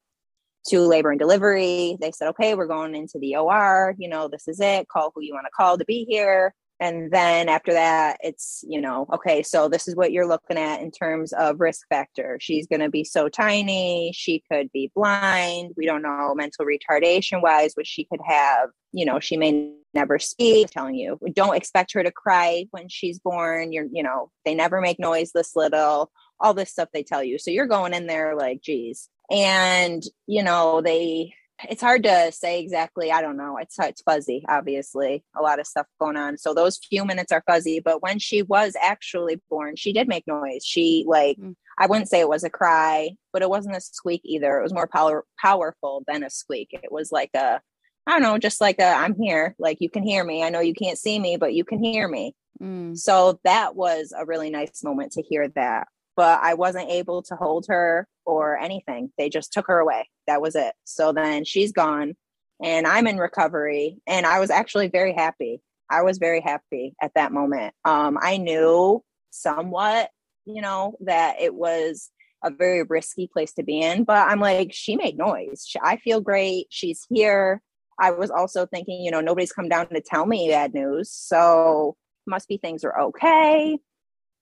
to 0.67 0.81
labor 0.81 1.11
and 1.11 1.19
delivery. 1.19 1.97
They 2.01 2.11
said, 2.11 2.29
okay, 2.29 2.55
we're 2.55 2.67
going 2.67 2.95
into 2.95 3.19
the 3.19 3.35
OR. 3.37 3.95
You 3.97 4.09
know, 4.09 4.27
this 4.27 4.47
is 4.47 4.59
it. 4.59 4.87
Call 4.89 5.11
who 5.15 5.21
you 5.21 5.33
want 5.33 5.45
to 5.45 5.51
call 5.51 5.77
to 5.77 5.85
be 5.85 6.05
here. 6.09 6.53
And 6.79 7.11
then 7.11 7.49
after 7.49 7.73
that, 7.73 8.17
it's, 8.21 8.63
you 8.67 8.79
know, 8.79 9.07
okay, 9.11 9.41
so 9.41 9.67
this 9.67 9.87
is 9.87 9.95
what 9.95 10.11
you're 10.11 10.27
looking 10.27 10.57
at 10.57 10.81
in 10.81 10.91
terms 10.91 11.33
of 11.33 11.59
risk 11.59 11.87
factor. 11.89 12.37
She's 12.39 12.67
going 12.67 12.81
to 12.81 12.89
be 12.89 13.03
so 13.03 13.29
tiny. 13.29 14.11
She 14.13 14.43
could 14.51 14.71
be 14.71 14.91
blind. 14.95 15.73
We 15.75 15.87
don't 15.87 16.03
know 16.03 16.35
mental 16.35 16.65
retardation 16.65 17.41
wise 17.41 17.73
what 17.73 17.87
she 17.87 18.05
could 18.05 18.21
have. 18.23 18.69
You 18.91 19.05
know, 19.05 19.19
she 19.19 19.37
may 19.37 19.73
never 19.95 20.19
speak. 20.19 20.67
I'm 20.67 20.81
telling 20.81 20.95
you, 20.95 21.17
don't 21.33 21.57
expect 21.57 21.93
her 21.93 22.03
to 22.03 22.11
cry 22.11 22.65
when 22.69 22.89
she's 22.89 23.17
born. 23.17 23.71
You're, 23.71 23.87
you 23.91 24.03
know, 24.03 24.29
they 24.45 24.53
never 24.53 24.79
make 24.79 24.99
noise 24.99 25.31
this 25.33 25.55
little, 25.55 26.11
all 26.39 26.53
this 26.53 26.69
stuff 26.69 26.89
they 26.93 27.03
tell 27.03 27.23
you. 27.23 27.39
So 27.39 27.49
you're 27.49 27.65
going 27.65 27.95
in 27.95 28.05
there 28.05 28.35
like, 28.35 28.61
geez, 28.61 29.09
and 29.31 30.03
you 30.25 30.43
know 30.43 30.81
they 30.81 31.33
it's 31.69 31.81
hard 31.81 32.03
to 32.03 32.31
say 32.31 32.59
exactly 32.59 33.11
i 33.11 33.21
don't 33.21 33.37
know 33.37 33.57
it's 33.57 33.77
it's 33.79 34.01
fuzzy 34.01 34.45
obviously 34.47 35.23
a 35.35 35.41
lot 35.41 35.59
of 35.59 35.67
stuff 35.67 35.87
going 35.99 36.17
on. 36.17 36.37
So 36.37 36.53
those 36.53 36.77
few 36.77 37.05
minutes 37.05 37.31
are 37.31 37.43
fuzzy 37.47 37.79
but 37.79 38.01
when 38.01 38.19
she 38.19 38.41
was 38.43 38.75
actually 38.81 39.41
born 39.49 39.75
she 39.75 39.93
did 39.93 40.07
make 40.07 40.27
noise. 40.27 40.63
She 40.63 41.03
like 41.07 41.37
mm. 41.37 41.55
i 41.77 41.87
wouldn't 41.87 42.09
say 42.09 42.19
it 42.19 42.29
was 42.29 42.43
a 42.43 42.49
cry 42.49 43.11
but 43.33 43.41
it 43.41 43.49
wasn't 43.49 43.75
a 43.75 43.81
squeak 43.81 44.21
either. 44.23 44.59
It 44.59 44.63
was 44.63 44.73
more 44.73 44.87
power 44.87 45.25
powerful 45.39 46.03
than 46.07 46.23
a 46.23 46.29
squeak. 46.29 46.69
It 46.71 46.91
was 46.91 47.11
like 47.11 47.31
a 47.35 47.59
i 48.05 48.11
don't 48.11 48.21
know 48.21 48.37
just 48.37 48.61
like 48.61 48.79
a 48.79 48.85
i'm 48.85 49.15
here. 49.19 49.55
Like 49.57 49.77
you 49.79 49.89
can 49.89 50.03
hear 50.03 50.23
me. 50.23 50.43
I 50.43 50.49
know 50.49 50.59
you 50.59 50.73
can't 50.73 50.99
see 50.99 51.19
me 51.19 51.37
but 51.37 51.53
you 51.53 51.63
can 51.63 51.83
hear 51.83 52.07
me. 52.07 52.35
Mm. 52.61 52.97
so 52.97 53.39
that 53.43 53.75
was 53.75 54.11
a 54.17 54.25
really 54.25 54.49
nice 54.49 54.83
moment 54.83 55.11
to 55.11 55.21
hear 55.21 55.47
that 55.49 55.87
but 56.17 56.39
I 56.41 56.55
wasn't 56.55 56.89
able 56.89 57.21
to 57.23 57.35
hold 57.35 57.67
her 57.69 58.07
or 58.25 58.57
anything. 58.57 59.13
They 59.17 59.29
just 59.29 59.53
took 59.53 59.67
her 59.67 59.77
away. 59.77 60.09
That 60.25 60.41
was 60.41 60.55
it. 60.55 60.73
So 60.83 61.13
then 61.13 61.45
she's 61.45 61.71
gone 61.71 62.15
and 62.61 62.87
I'm 62.87 63.07
in 63.07 63.17
recovery. 63.17 63.99
And 64.07 64.25
I 64.25 64.39
was 64.39 64.49
actually 64.49 64.89
very 64.89 65.13
happy. 65.13 65.61
I 65.89 66.01
was 66.01 66.17
very 66.17 66.41
happy 66.41 66.95
at 67.01 67.13
that 67.13 67.31
moment. 67.31 67.73
Um, 67.85 68.17
I 68.19 68.37
knew 68.37 69.03
somewhat, 69.29 70.09
you 70.45 70.61
know, 70.61 70.97
that 71.01 71.39
it 71.39 71.53
was 71.53 72.09
a 72.43 72.49
very 72.49 72.83
risky 72.83 73.29
place 73.31 73.53
to 73.53 73.63
be 73.63 73.81
in, 73.81 74.03
but 74.03 74.27
I'm 74.27 74.39
like, 74.39 74.73
she 74.73 74.95
made 74.95 75.17
noise. 75.17 75.71
I 75.81 75.97
feel 75.97 76.19
great. 76.19 76.67
She's 76.69 77.05
here. 77.09 77.61
I 77.99 78.11
was 78.11 78.29
also 78.29 78.65
thinking, 78.65 79.01
you 79.01 79.11
know, 79.11 79.21
nobody's 79.21 79.51
come 79.51 79.69
down 79.69 79.89
to 79.89 80.01
tell 80.01 80.25
me 80.25 80.49
bad 80.49 80.73
news. 80.73 81.11
So 81.11 81.95
must 82.27 82.47
be 82.47 82.57
things 82.57 82.83
are 82.83 82.99
okay. 82.99 83.77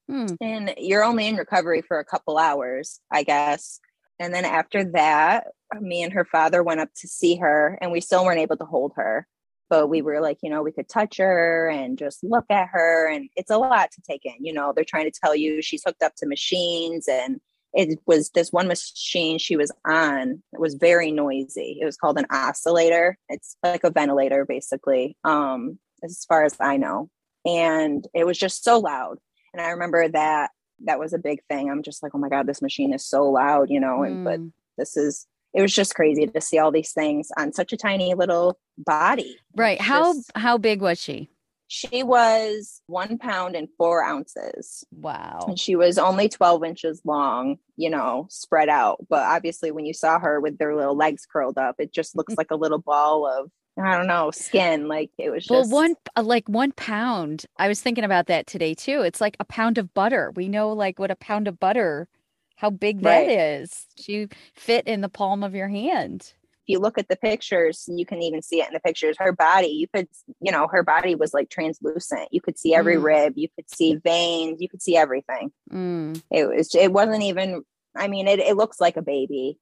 Hmm. 0.10 0.28
And 0.42 0.74
you're 0.78 1.04
only 1.04 1.28
in 1.28 1.36
recovery 1.36 1.82
for 1.82 2.00
a 2.00 2.06
couple 2.06 2.38
hours, 2.38 3.00
I 3.12 3.24
guess. 3.24 3.80
And 4.20 4.34
then 4.34 4.46
after 4.46 4.84
that, 4.92 5.48
me 5.80 6.04
and 6.04 6.14
her 6.14 6.26
father 6.26 6.64
went 6.64 6.80
up 6.80 6.90
to 6.98 7.08
see 7.08 7.36
her, 7.38 7.78
and 7.82 7.92
we 7.92 8.02
still 8.02 8.24
weren't 8.24 8.40
able 8.40 8.58
to 8.58 8.66
hold 8.66 8.94
her. 8.96 9.28
But 9.70 9.88
we 9.88 10.02
were 10.02 10.22
like, 10.22 10.38
you 10.44 10.50
know, 10.50 10.62
we 10.62 10.72
could 10.72 10.88
touch 10.88 11.18
her 11.18 11.68
and 11.70 11.98
just 11.98 12.24
look 12.24 12.46
at 12.52 12.70
her. 12.72 13.10
And 13.12 13.30
it's 13.36 13.50
a 13.50 13.58
lot 13.58 13.92
to 13.92 14.02
take 14.08 14.22
in. 14.24 14.36
You 14.40 14.54
know, 14.54 14.74
they're 14.74 14.86
trying 14.86 15.12
to 15.12 15.20
tell 15.20 15.36
you 15.36 15.62
she's 15.62 15.82
hooked 15.84 16.04
up 16.04 16.14
to 16.18 16.28
machines. 16.28 17.08
And 17.08 17.42
it 17.74 18.00
was 18.06 18.30
this 18.30 18.54
one 18.54 18.68
machine 18.68 19.40
she 19.40 19.58
was 19.58 19.72
on. 19.86 20.44
It 20.54 20.60
was 20.60 20.76
very 20.76 21.12
noisy. 21.12 21.80
It 21.82 21.86
was 21.86 21.98
called 21.98 22.20
an 22.20 22.28
oscillator. 22.30 23.18
It's 23.28 23.58
like 23.64 23.84
a 23.84 23.90
ventilator, 23.90 24.46
basically, 24.46 25.18
um, 25.24 25.80
as 26.04 26.24
far 26.30 26.44
as 26.44 26.56
I 26.60 26.78
know. 26.78 27.10
And 27.44 28.08
it 28.14 28.26
was 28.26 28.38
just 28.38 28.64
so 28.64 28.78
loud. 28.80 29.18
And 29.56 29.66
I 29.66 29.70
remember 29.70 30.10
that 30.10 30.52
that 30.84 31.00
was 31.00 31.14
a 31.14 31.18
big 31.18 31.40
thing. 31.48 31.72
I'm 31.72 31.82
just 31.82 32.04
like, 32.04 32.12
oh 32.14 32.18
my 32.18 32.28
God, 32.28 32.46
this 32.46 32.62
machine 32.62 32.94
is 32.94 33.06
so 33.06 33.24
loud, 33.24 33.70
you 33.70 33.80
know, 33.80 34.04
and 34.04 34.18
mm. 34.18 34.24
but 34.26 34.40
this 34.78 34.98
is 34.98 35.28
it 35.54 35.62
was 35.62 35.74
just 35.74 35.96
crazy 35.96 36.28
to 36.28 36.42
see 36.42 36.60
all 36.60 36.72
these 36.72 36.92
things 36.92 37.30
on 37.38 37.54
such 37.54 37.72
a 37.72 37.78
tiny 37.78 38.14
little 38.16 38.60
body. 38.78 39.38
Right. 39.56 39.80
How 39.80 40.14
just, 40.14 40.32
how 40.36 40.58
big 40.58 40.82
was 40.82 41.02
she? 41.02 41.30
She 41.70 42.04
was 42.04 42.82
one 42.88 43.18
pound 43.18 43.56
and 43.56 43.70
four 43.78 44.04
ounces. 44.04 44.84
Wow. 44.92 45.46
And 45.48 45.58
she 45.58 45.78
was 45.78 45.98
only 45.98 46.28
12 46.28 46.66
inches 46.66 47.02
long, 47.06 47.56
you 47.78 47.90
know, 47.90 48.28
spread 48.30 48.68
out. 48.68 49.06
But 49.10 49.24
obviously, 49.24 49.72
when 49.72 49.86
you 49.86 49.94
saw 49.94 50.20
her 50.20 50.42
with 50.42 50.58
their 50.58 50.76
little 50.76 50.98
legs 50.98 51.26
curled 51.26 51.58
up, 51.58 51.76
it 51.80 51.94
just 51.94 52.18
looks 52.18 52.34
mm. 52.34 52.38
like 52.38 52.52
a 52.52 52.58
little 52.58 52.80
ball 52.80 53.26
of 53.26 53.50
I 53.82 53.98
don't 53.98 54.08
know, 54.08 54.32
skin. 54.32 54.88
Like 54.88 55.12
it 55.18 55.30
was 55.30 55.46
just 55.46 55.52
well, 55.52 55.70
one 55.70 55.96
uh, 56.16 56.24
like 56.24 56.48
one 56.48 56.72
pound. 56.72 57.46
I 57.58 57.68
was 57.68 57.82
thinking 57.82 58.04
about 58.04 58.28
that 58.28 58.48
today 58.48 58.74
too. 58.74 59.02
It's 59.02 59.20
like 59.20 59.36
a 59.40 59.46
pound 59.46 59.78
of 59.78 59.94
butter. 59.94 60.32
We 60.36 60.48
know 60.48 60.72
like 60.72 60.98
what 60.98 61.12
a 61.12 61.16
pound 61.16 61.48
of 61.48 61.60
butter, 61.60 62.08
how 62.56 62.70
big 62.70 63.02
that 63.02 63.28
right. 63.28 63.30
is. 63.30 63.86
You 63.98 64.30
fit 64.54 64.88
in 64.88 65.02
the 65.02 65.10
palm 65.10 65.44
of 65.44 65.54
your 65.54 65.68
hand. 65.68 66.34
If 66.68 66.70
you 66.70 66.80
look 66.80 66.98
at 66.98 67.10
the 67.10 67.18
pictures, 67.18 67.88
you 67.92 68.06
can 68.06 68.22
even 68.22 68.42
see 68.42 68.62
it 68.62 68.68
in 68.68 68.74
the 68.74 68.80
pictures. 68.80 69.18
Her 69.20 69.34
body, 69.34 69.68
you 69.68 69.88
could, 69.94 70.08
you 70.42 70.52
know, 70.52 70.68
her 70.72 70.82
body 70.82 71.14
was 71.14 71.34
like 71.34 71.50
translucent. 71.50 72.30
You 72.32 72.42
could 72.42 72.58
see 72.58 72.74
every 72.74 72.96
mm. 72.96 73.04
rib. 73.04 73.34
You 73.36 73.50
could 73.56 73.70
see 73.70 73.98
veins. 73.98 74.62
You 74.62 74.70
could 74.70 74.82
see 74.82 74.96
everything. 74.96 75.52
Mm. 75.72 76.22
It 76.32 76.48
was. 76.48 76.74
It 76.74 76.94
wasn't 76.94 77.24
even. 77.24 77.64
I 77.98 78.08
mean, 78.08 78.28
it, 78.28 78.40
it 78.40 78.56
looks 78.56 78.80
like 78.80 78.98
a 78.98 79.02
baby 79.02 79.58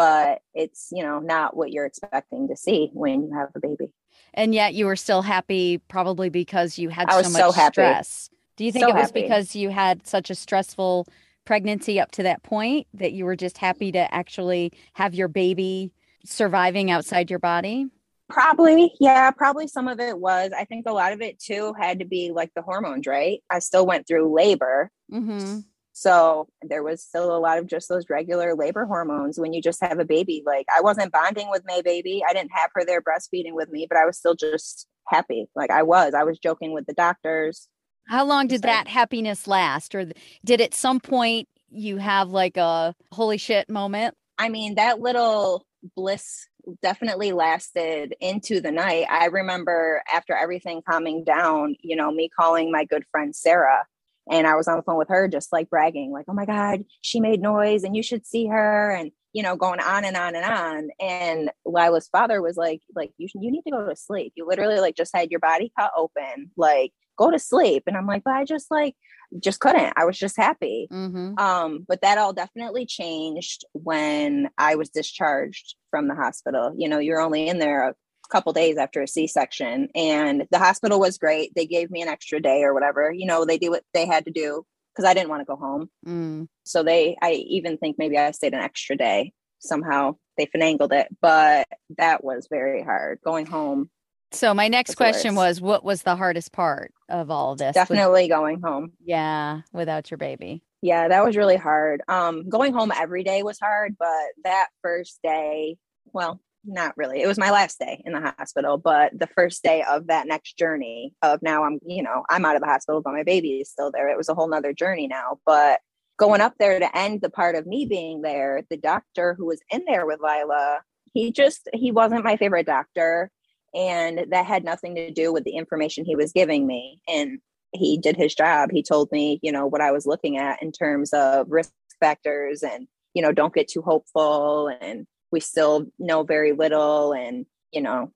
but 0.00 0.40
it's 0.54 0.88
you 0.92 1.02
know 1.02 1.18
not 1.18 1.54
what 1.54 1.70
you're 1.70 1.84
expecting 1.84 2.48
to 2.48 2.56
see 2.56 2.88
when 2.94 3.22
you 3.22 3.34
have 3.34 3.50
a 3.54 3.60
baby 3.60 3.92
and 4.32 4.54
yet 4.54 4.72
you 4.72 4.86
were 4.86 4.96
still 4.96 5.20
happy 5.20 5.76
probably 5.76 6.30
because 6.30 6.78
you 6.78 6.88
had 6.88 7.10
so 7.10 7.16
much 7.16 7.26
so 7.26 7.50
stress 7.68 8.30
do 8.56 8.64
you 8.64 8.72
think 8.72 8.84
so 8.84 8.88
it 8.88 8.94
was 8.94 9.08
happy. 9.08 9.20
because 9.20 9.54
you 9.54 9.68
had 9.68 10.06
such 10.06 10.30
a 10.30 10.34
stressful 10.34 11.06
pregnancy 11.44 12.00
up 12.00 12.10
to 12.10 12.22
that 12.22 12.42
point 12.42 12.86
that 12.94 13.12
you 13.12 13.26
were 13.26 13.36
just 13.36 13.58
happy 13.58 13.92
to 13.92 14.14
actually 14.14 14.72
have 14.94 15.14
your 15.14 15.28
baby 15.28 15.92
surviving 16.24 16.90
outside 16.90 17.28
your 17.28 17.38
body 17.38 17.86
Probably, 18.30 18.94
yeah, 19.00 19.32
probably 19.32 19.66
some 19.66 19.88
of 19.88 19.98
it 19.98 20.16
was. 20.16 20.52
I 20.56 20.64
think 20.64 20.86
a 20.86 20.92
lot 20.92 21.12
of 21.12 21.20
it 21.20 21.40
too 21.40 21.74
had 21.76 21.98
to 21.98 22.04
be 22.04 22.30
like 22.32 22.52
the 22.54 22.62
hormones, 22.62 23.08
right? 23.08 23.42
I 23.50 23.58
still 23.58 23.84
went 23.84 24.06
through 24.06 24.32
labor. 24.32 24.88
Mm-hmm. 25.12 25.58
So 26.00 26.48
there 26.62 26.82
was 26.82 27.02
still 27.02 27.36
a 27.36 27.38
lot 27.38 27.58
of 27.58 27.66
just 27.66 27.90
those 27.90 28.08
regular 28.08 28.54
labor 28.54 28.86
hormones 28.86 29.38
when 29.38 29.52
you 29.52 29.60
just 29.60 29.82
have 29.82 29.98
a 29.98 30.04
baby. 30.06 30.42
Like 30.46 30.64
I 30.74 30.80
wasn't 30.80 31.12
bonding 31.12 31.50
with 31.50 31.62
my 31.66 31.82
baby. 31.84 32.22
I 32.26 32.32
didn't 32.32 32.52
have 32.54 32.70
her 32.74 32.86
there 32.86 33.02
breastfeeding 33.02 33.52
with 33.52 33.68
me, 33.68 33.86
but 33.86 33.98
I 33.98 34.06
was 34.06 34.16
still 34.16 34.34
just 34.34 34.86
happy. 35.08 35.50
Like 35.54 35.70
I 35.70 35.82
was. 35.82 36.14
I 36.14 36.24
was 36.24 36.38
joking 36.38 36.72
with 36.72 36.86
the 36.86 36.94
doctors. 36.94 37.68
How 38.08 38.24
long 38.24 38.46
did 38.46 38.62
that 38.62 38.88
happiness 38.88 39.46
last? 39.46 39.94
Or 39.94 40.10
did 40.42 40.62
at 40.62 40.72
some 40.72 41.00
point 41.00 41.50
you 41.68 41.98
have 41.98 42.30
like 42.30 42.56
a 42.56 42.94
holy 43.12 43.36
shit 43.36 43.68
moment? 43.68 44.14
I 44.38 44.48
mean, 44.48 44.76
that 44.76 45.00
little 45.00 45.66
bliss 45.96 46.46
definitely 46.80 47.32
lasted 47.32 48.14
into 48.22 48.62
the 48.62 48.72
night. 48.72 49.04
I 49.10 49.26
remember 49.26 50.02
after 50.10 50.34
everything 50.34 50.80
calming 50.88 51.24
down, 51.24 51.76
you 51.82 51.94
know, 51.94 52.10
me 52.10 52.30
calling 52.34 52.72
my 52.72 52.86
good 52.86 53.04
friend 53.12 53.36
Sarah 53.36 53.84
and 54.30 54.46
I 54.46 54.54
was 54.54 54.68
on 54.68 54.76
the 54.76 54.82
phone 54.82 54.96
with 54.96 55.08
her, 55.08 55.28
just 55.28 55.52
like 55.52 55.68
bragging, 55.68 56.12
like, 56.12 56.26
oh 56.28 56.32
my 56.32 56.46
God, 56.46 56.84
she 57.02 57.20
made 57.20 57.42
noise 57.42 57.82
and 57.82 57.96
you 57.96 58.02
should 58.02 58.24
see 58.24 58.46
her. 58.46 58.92
And, 58.92 59.10
you 59.32 59.42
know, 59.42 59.56
going 59.56 59.80
on 59.80 60.04
and 60.04 60.16
on 60.16 60.36
and 60.36 60.44
on. 60.44 60.88
And 61.00 61.50
Lila's 61.64 62.08
father 62.08 62.40
was 62.40 62.56
like, 62.56 62.80
like, 62.94 63.12
you 63.18 63.28
should, 63.28 63.42
you 63.42 63.50
need 63.50 63.62
to 63.62 63.72
go 63.72 63.88
to 63.88 63.96
sleep. 63.96 64.32
You 64.36 64.46
literally 64.46 64.78
like 64.78 64.96
just 64.96 65.14
had 65.14 65.30
your 65.30 65.40
body 65.40 65.72
cut 65.76 65.90
open, 65.96 66.52
like 66.56 66.92
go 67.18 67.30
to 67.30 67.38
sleep. 67.38 67.84
And 67.86 67.96
I'm 67.96 68.06
like, 68.06 68.22
but 68.24 68.34
I 68.34 68.44
just 68.44 68.70
like, 68.70 68.94
just 69.38 69.60
couldn't. 69.60 69.92
I 69.96 70.04
was 70.04 70.18
just 70.18 70.36
happy. 70.36 70.88
Mm-hmm. 70.90 71.38
Um, 71.38 71.84
but 71.88 72.00
that 72.02 72.18
all 72.18 72.32
definitely 72.32 72.86
changed 72.86 73.64
when 73.72 74.48
I 74.58 74.76
was 74.76 74.90
discharged 74.90 75.74
from 75.90 76.08
the 76.08 76.14
hospital. 76.14 76.72
You 76.76 76.88
know, 76.88 76.98
you're 76.98 77.20
only 77.20 77.48
in 77.48 77.58
there 77.58 77.94
couple 78.30 78.52
days 78.52 78.76
after 78.76 79.02
a 79.02 79.08
c-section 79.08 79.88
and 79.94 80.46
the 80.50 80.58
hospital 80.58 81.00
was 81.00 81.18
great. 81.18 81.52
They 81.54 81.66
gave 81.66 81.90
me 81.90 82.02
an 82.02 82.08
extra 82.08 82.40
day 82.40 82.62
or 82.62 82.72
whatever. 82.72 83.12
You 83.12 83.26
know 83.26 83.44
they 83.44 83.58
did 83.58 83.70
what 83.70 83.84
they 83.92 84.06
had 84.06 84.24
to 84.24 84.30
do 84.30 84.64
because 84.94 85.08
i 85.08 85.14
didn't 85.14 85.28
want 85.28 85.40
to 85.40 85.44
go 85.44 85.56
home. 85.56 85.90
Mm. 86.06 86.48
so 86.64 86.82
they 86.82 87.16
i 87.22 87.32
even 87.32 87.76
think 87.76 87.96
maybe 87.98 88.16
i 88.18 88.30
stayed 88.30 88.54
an 88.54 88.60
extra 88.60 88.96
day. 88.96 89.32
Somehow 89.58 90.16
they 90.38 90.46
finangled 90.46 90.92
it 90.92 91.08
but 91.20 91.68
that 91.98 92.24
was 92.24 92.46
very 92.48 92.82
hard 92.82 93.18
going 93.24 93.46
home. 93.46 93.90
So 94.32 94.54
my 94.54 94.68
next 94.68 94.94
question 94.94 95.34
was 95.34 95.60
what 95.60 95.84
was 95.84 96.02
the 96.02 96.14
hardest 96.14 96.52
part 96.52 96.92
of 97.08 97.30
all 97.30 97.52
of 97.52 97.58
this 97.58 97.74
definitely 97.74 98.22
with, 98.24 98.30
going 98.30 98.60
home. 98.62 98.92
Yeah 99.04 99.60
without 99.72 100.10
your 100.10 100.18
baby. 100.18 100.62
Yeah 100.82 101.08
that 101.08 101.24
was 101.24 101.36
really 101.36 101.56
hard. 101.56 102.02
Um 102.08 102.48
going 102.48 102.72
home 102.72 102.92
every 102.94 103.24
day 103.24 103.42
was 103.42 103.58
hard 103.58 103.96
but 103.98 104.28
that 104.44 104.68
first 104.82 105.18
day 105.22 105.76
well 106.12 106.40
not 106.64 106.96
really. 106.96 107.22
It 107.22 107.26
was 107.26 107.38
my 107.38 107.50
last 107.50 107.78
day 107.78 108.02
in 108.04 108.12
the 108.12 108.20
hospital, 108.20 108.76
but 108.76 109.18
the 109.18 109.26
first 109.28 109.62
day 109.62 109.82
of 109.82 110.08
that 110.08 110.26
next 110.26 110.58
journey 110.58 111.14
of 111.22 111.40
now 111.42 111.64
I'm, 111.64 111.78
you 111.86 112.02
know, 112.02 112.24
I'm 112.28 112.44
out 112.44 112.56
of 112.56 112.62
the 112.62 112.68
hospital, 112.68 113.00
but 113.02 113.12
my 113.12 113.22
baby 113.22 113.60
is 113.60 113.70
still 113.70 113.90
there. 113.90 114.08
It 114.08 114.16
was 114.16 114.28
a 114.28 114.34
whole 114.34 114.48
nother 114.48 114.72
journey 114.72 115.06
now. 115.06 115.38
But 115.46 115.80
going 116.18 116.40
up 116.40 116.54
there 116.58 116.78
to 116.78 116.96
end 116.96 117.20
the 117.22 117.30
part 117.30 117.54
of 117.54 117.66
me 117.66 117.86
being 117.86 118.20
there, 118.20 118.62
the 118.68 118.76
doctor 118.76 119.34
who 119.34 119.46
was 119.46 119.60
in 119.70 119.84
there 119.86 120.06
with 120.06 120.20
Lila, 120.20 120.80
he 121.12 121.32
just 121.32 121.68
he 121.72 121.92
wasn't 121.92 122.24
my 122.24 122.36
favorite 122.36 122.66
doctor. 122.66 123.30
And 123.74 124.26
that 124.30 124.46
had 124.46 124.64
nothing 124.64 124.96
to 124.96 125.12
do 125.12 125.32
with 125.32 125.44
the 125.44 125.56
information 125.56 126.04
he 126.04 126.16
was 126.16 126.32
giving 126.32 126.66
me. 126.66 127.00
And 127.08 127.38
he 127.72 127.98
did 127.98 128.16
his 128.16 128.34
job. 128.34 128.70
He 128.72 128.82
told 128.82 129.10
me, 129.12 129.38
you 129.42 129.52
know, 129.52 129.66
what 129.66 129.80
I 129.80 129.92
was 129.92 130.06
looking 130.06 130.36
at 130.36 130.60
in 130.62 130.72
terms 130.72 131.12
of 131.12 131.46
risk 131.48 131.72
factors 132.00 132.62
and, 132.62 132.88
you 133.14 133.22
know, 133.22 133.32
don't 133.32 133.54
get 133.54 133.68
too 133.68 133.82
hopeful 133.82 134.68
and 134.80 135.06
we 135.30 135.40
still 135.40 135.86
know 135.98 136.22
very 136.22 136.52
little 136.52 137.12
and 137.12 137.46
you 137.72 137.80
know 137.80 138.12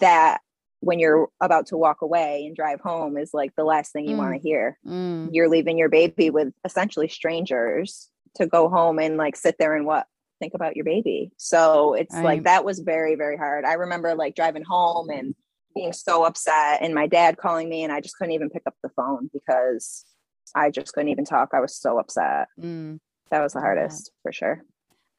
that 0.00 0.40
when 0.80 0.98
you're 0.98 1.28
about 1.40 1.66
to 1.66 1.76
walk 1.76 2.02
away 2.02 2.44
and 2.44 2.56
drive 2.56 2.80
home 2.80 3.16
is 3.16 3.32
like 3.32 3.54
the 3.56 3.64
last 3.64 3.92
thing 3.92 4.08
you 4.08 4.16
mm. 4.16 4.18
want 4.18 4.34
to 4.34 4.40
hear 4.40 4.78
mm. 4.86 5.28
you're 5.32 5.48
leaving 5.48 5.78
your 5.78 5.88
baby 5.88 6.30
with 6.30 6.52
essentially 6.64 7.08
strangers 7.08 8.08
to 8.34 8.46
go 8.46 8.68
home 8.68 8.98
and 8.98 9.16
like 9.16 9.36
sit 9.36 9.56
there 9.58 9.76
and 9.76 9.86
what 9.86 10.06
think 10.40 10.54
about 10.54 10.74
your 10.74 10.84
baby 10.84 11.30
so 11.36 11.94
it's 11.94 12.14
I... 12.14 12.22
like 12.22 12.44
that 12.44 12.64
was 12.64 12.80
very 12.80 13.14
very 13.14 13.36
hard 13.36 13.64
i 13.64 13.74
remember 13.74 14.14
like 14.14 14.34
driving 14.34 14.64
home 14.64 15.08
and 15.08 15.34
being 15.74 15.92
so 15.92 16.24
upset 16.24 16.82
and 16.82 16.94
my 16.94 17.06
dad 17.06 17.38
calling 17.38 17.68
me 17.68 17.84
and 17.84 17.92
i 17.92 18.00
just 18.00 18.16
couldn't 18.16 18.32
even 18.32 18.50
pick 18.50 18.62
up 18.66 18.74
the 18.82 18.90
phone 18.90 19.30
because 19.32 20.04
i 20.54 20.68
just 20.68 20.92
couldn't 20.92 21.10
even 21.10 21.24
talk 21.24 21.50
i 21.52 21.60
was 21.60 21.76
so 21.76 21.98
upset 21.98 22.48
mm. 22.60 22.98
that 23.30 23.40
was 23.40 23.52
the 23.52 23.60
hardest 23.60 24.10
yeah. 24.10 24.18
for 24.22 24.32
sure 24.32 24.64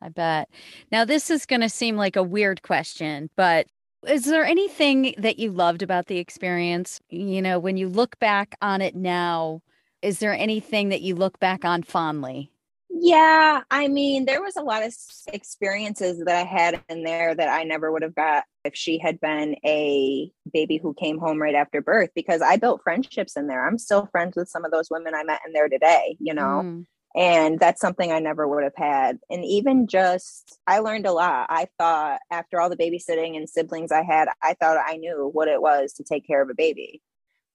I 0.03 0.09
bet. 0.09 0.49
Now, 0.91 1.05
this 1.05 1.29
is 1.29 1.45
going 1.45 1.61
to 1.61 1.69
seem 1.69 1.95
like 1.95 2.17
a 2.17 2.23
weird 2.23 2.61
question, 2.61 3.29
but 3.37 3.67
is 4.05 4.25
there 4.25 4.43
anything 4.43 5.15
that 5.17 5.39
you 5.39 5.49
loved 5.49 5.81
about 5.81 6.07
the 6.07 6.17
experience? 6.17 6.99
You 7.09 7.41
know, 7.41 7.57
when 7.57 7.77
you 7.77 7.87
look 7.87 8.19
back 8.19 8.55
on 8.61 8.81
it 8.81 8.95
now, 8.95 9.61
is 10.01 10.19
there 10.19 10.33
anything 10.33 10.89
that 10.89 11.01
you 11.01 11.15
look 11.15 11.39
back 11.39 11.63
on 11.63 11.83
fondly? 11.83 12.51
Yeah, 12.89 13.61
I 13.71 13.87
mean, 13.87 14.25
there 14.25 14.41
was 14.41 14.57
a 14.57 14.61
lot 14.61 14.83
of 14.83 14.93
experiences 15.31 16.21
that 16.25 16.35
I 16.35 16.43
had 16.43 16.83
in 16.89 17.03
there 17.03 17.33
that 17.33 17.47
I 17.47 17.63
never 17.63 17.91
would 17.91 18.01
have 18.01 18.13
got 18.13 18.43
if 18.65 18.75
she 18.75 18.99
had 18.99 19.21
been 19.21 19.55
a 19.65 20.29
baby 20.51 20.77
who 20.77 20.93
came 20.93 21.17
home 21.17 21.41
right 21.41 21.55
after 21.55 21.81
birth 21.81 22.09
because 22.13 22.41
I 22.41 22.57
built 22.57 22.81
friendships 22.83 23.37
in 23.37 23.47
there. 23.47 23.65
I'm 23.65 23.77
still 23.77 24.07
friends 24.11 24.35
with 24.35 24.49
some 24.49 24.65
of 24.65 24.71
those 24.71 24.89
women 24.91 25.15
I 25.15 25.23
met 25.23 25.41
in 25.47 25.53
there 25.53 25.69
today, 25.69 26.17
you 26.19 26.33
know. 26.33 26.61
Mm 26.65 26.85
And 27.15 27.59
that's 27.59 27.79
something 27.79 28.11
I 28.11 28.19
never 28.19 28.47
would 28.47 28.63
have 28.63 28.75
had. 28.75 29.19
And 29.29 29.45
even 29.45 29.85
just, 29.87 30.57
I 30.65 30.79
learned 30.79 31.05
a 31.05 31.11
lot. 31.11 31.45
I 31.49 31.67
thought 31.77 32.19
after 32.31 32.59
all 32.59 32.69
the 32.69 32.77
babysitting 32.77 33.37
and 33.37 33.47
siblings 33.47 33.91
I 33.91 34.01
had, 34.01 34.29
I 34.41 34.55
thought 34.55 34.77
I 34.83 34.97
knew 34.97 35.29
what 35.31 35.47
it 35.47 35.61
was 35.61 35.93
to 35.93 36.03
take 36.03 36.25
care 36.25 36.41
of 36.41 36.49
a 36.49 36.55
baby. 36.55 37.03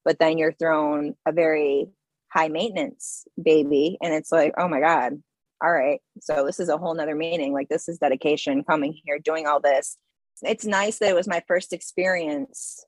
But 0.05 0.17
then 0.17 0.37
you're 0.37 0.53
thrown 0.53 1.15
a 1.25 1.33
very 1.33 1.89
high 2.31 2.47
maintenance 2.47 3.25
baby, 3.41 3.97
and 4.01 4.13
it's 4.13 4.31
like, 4.31 4.53
oh 4.57 4.67
my 4.69 4.79
God, 4.79 5.21
all 5.61 5.71
right. 5.71 5.99
So 6.21 6.45
this 6.45 6.59
is 6.59 6.69
a 6.69 6.77
whole 6.77 6.93
nother 6.93 7.15
meaning. 7.15 7.51
Like, 7.51 7.67
this 7.67 7.89
is 7.89 7.97
dedication 7.97 8.63
coming 8.63 8.97
here, 9.03 9.19
doing 9.19 9.45
all 9.45 9.59
this. 9.59 9.97
It's 10.41 10.65
nice 10.65 10.99
that 10.99 11.09
it 11.09 11.15
was 11.15 11.27
my 11.27 11.43
first 11.49 11.73
experience 11.73 12.85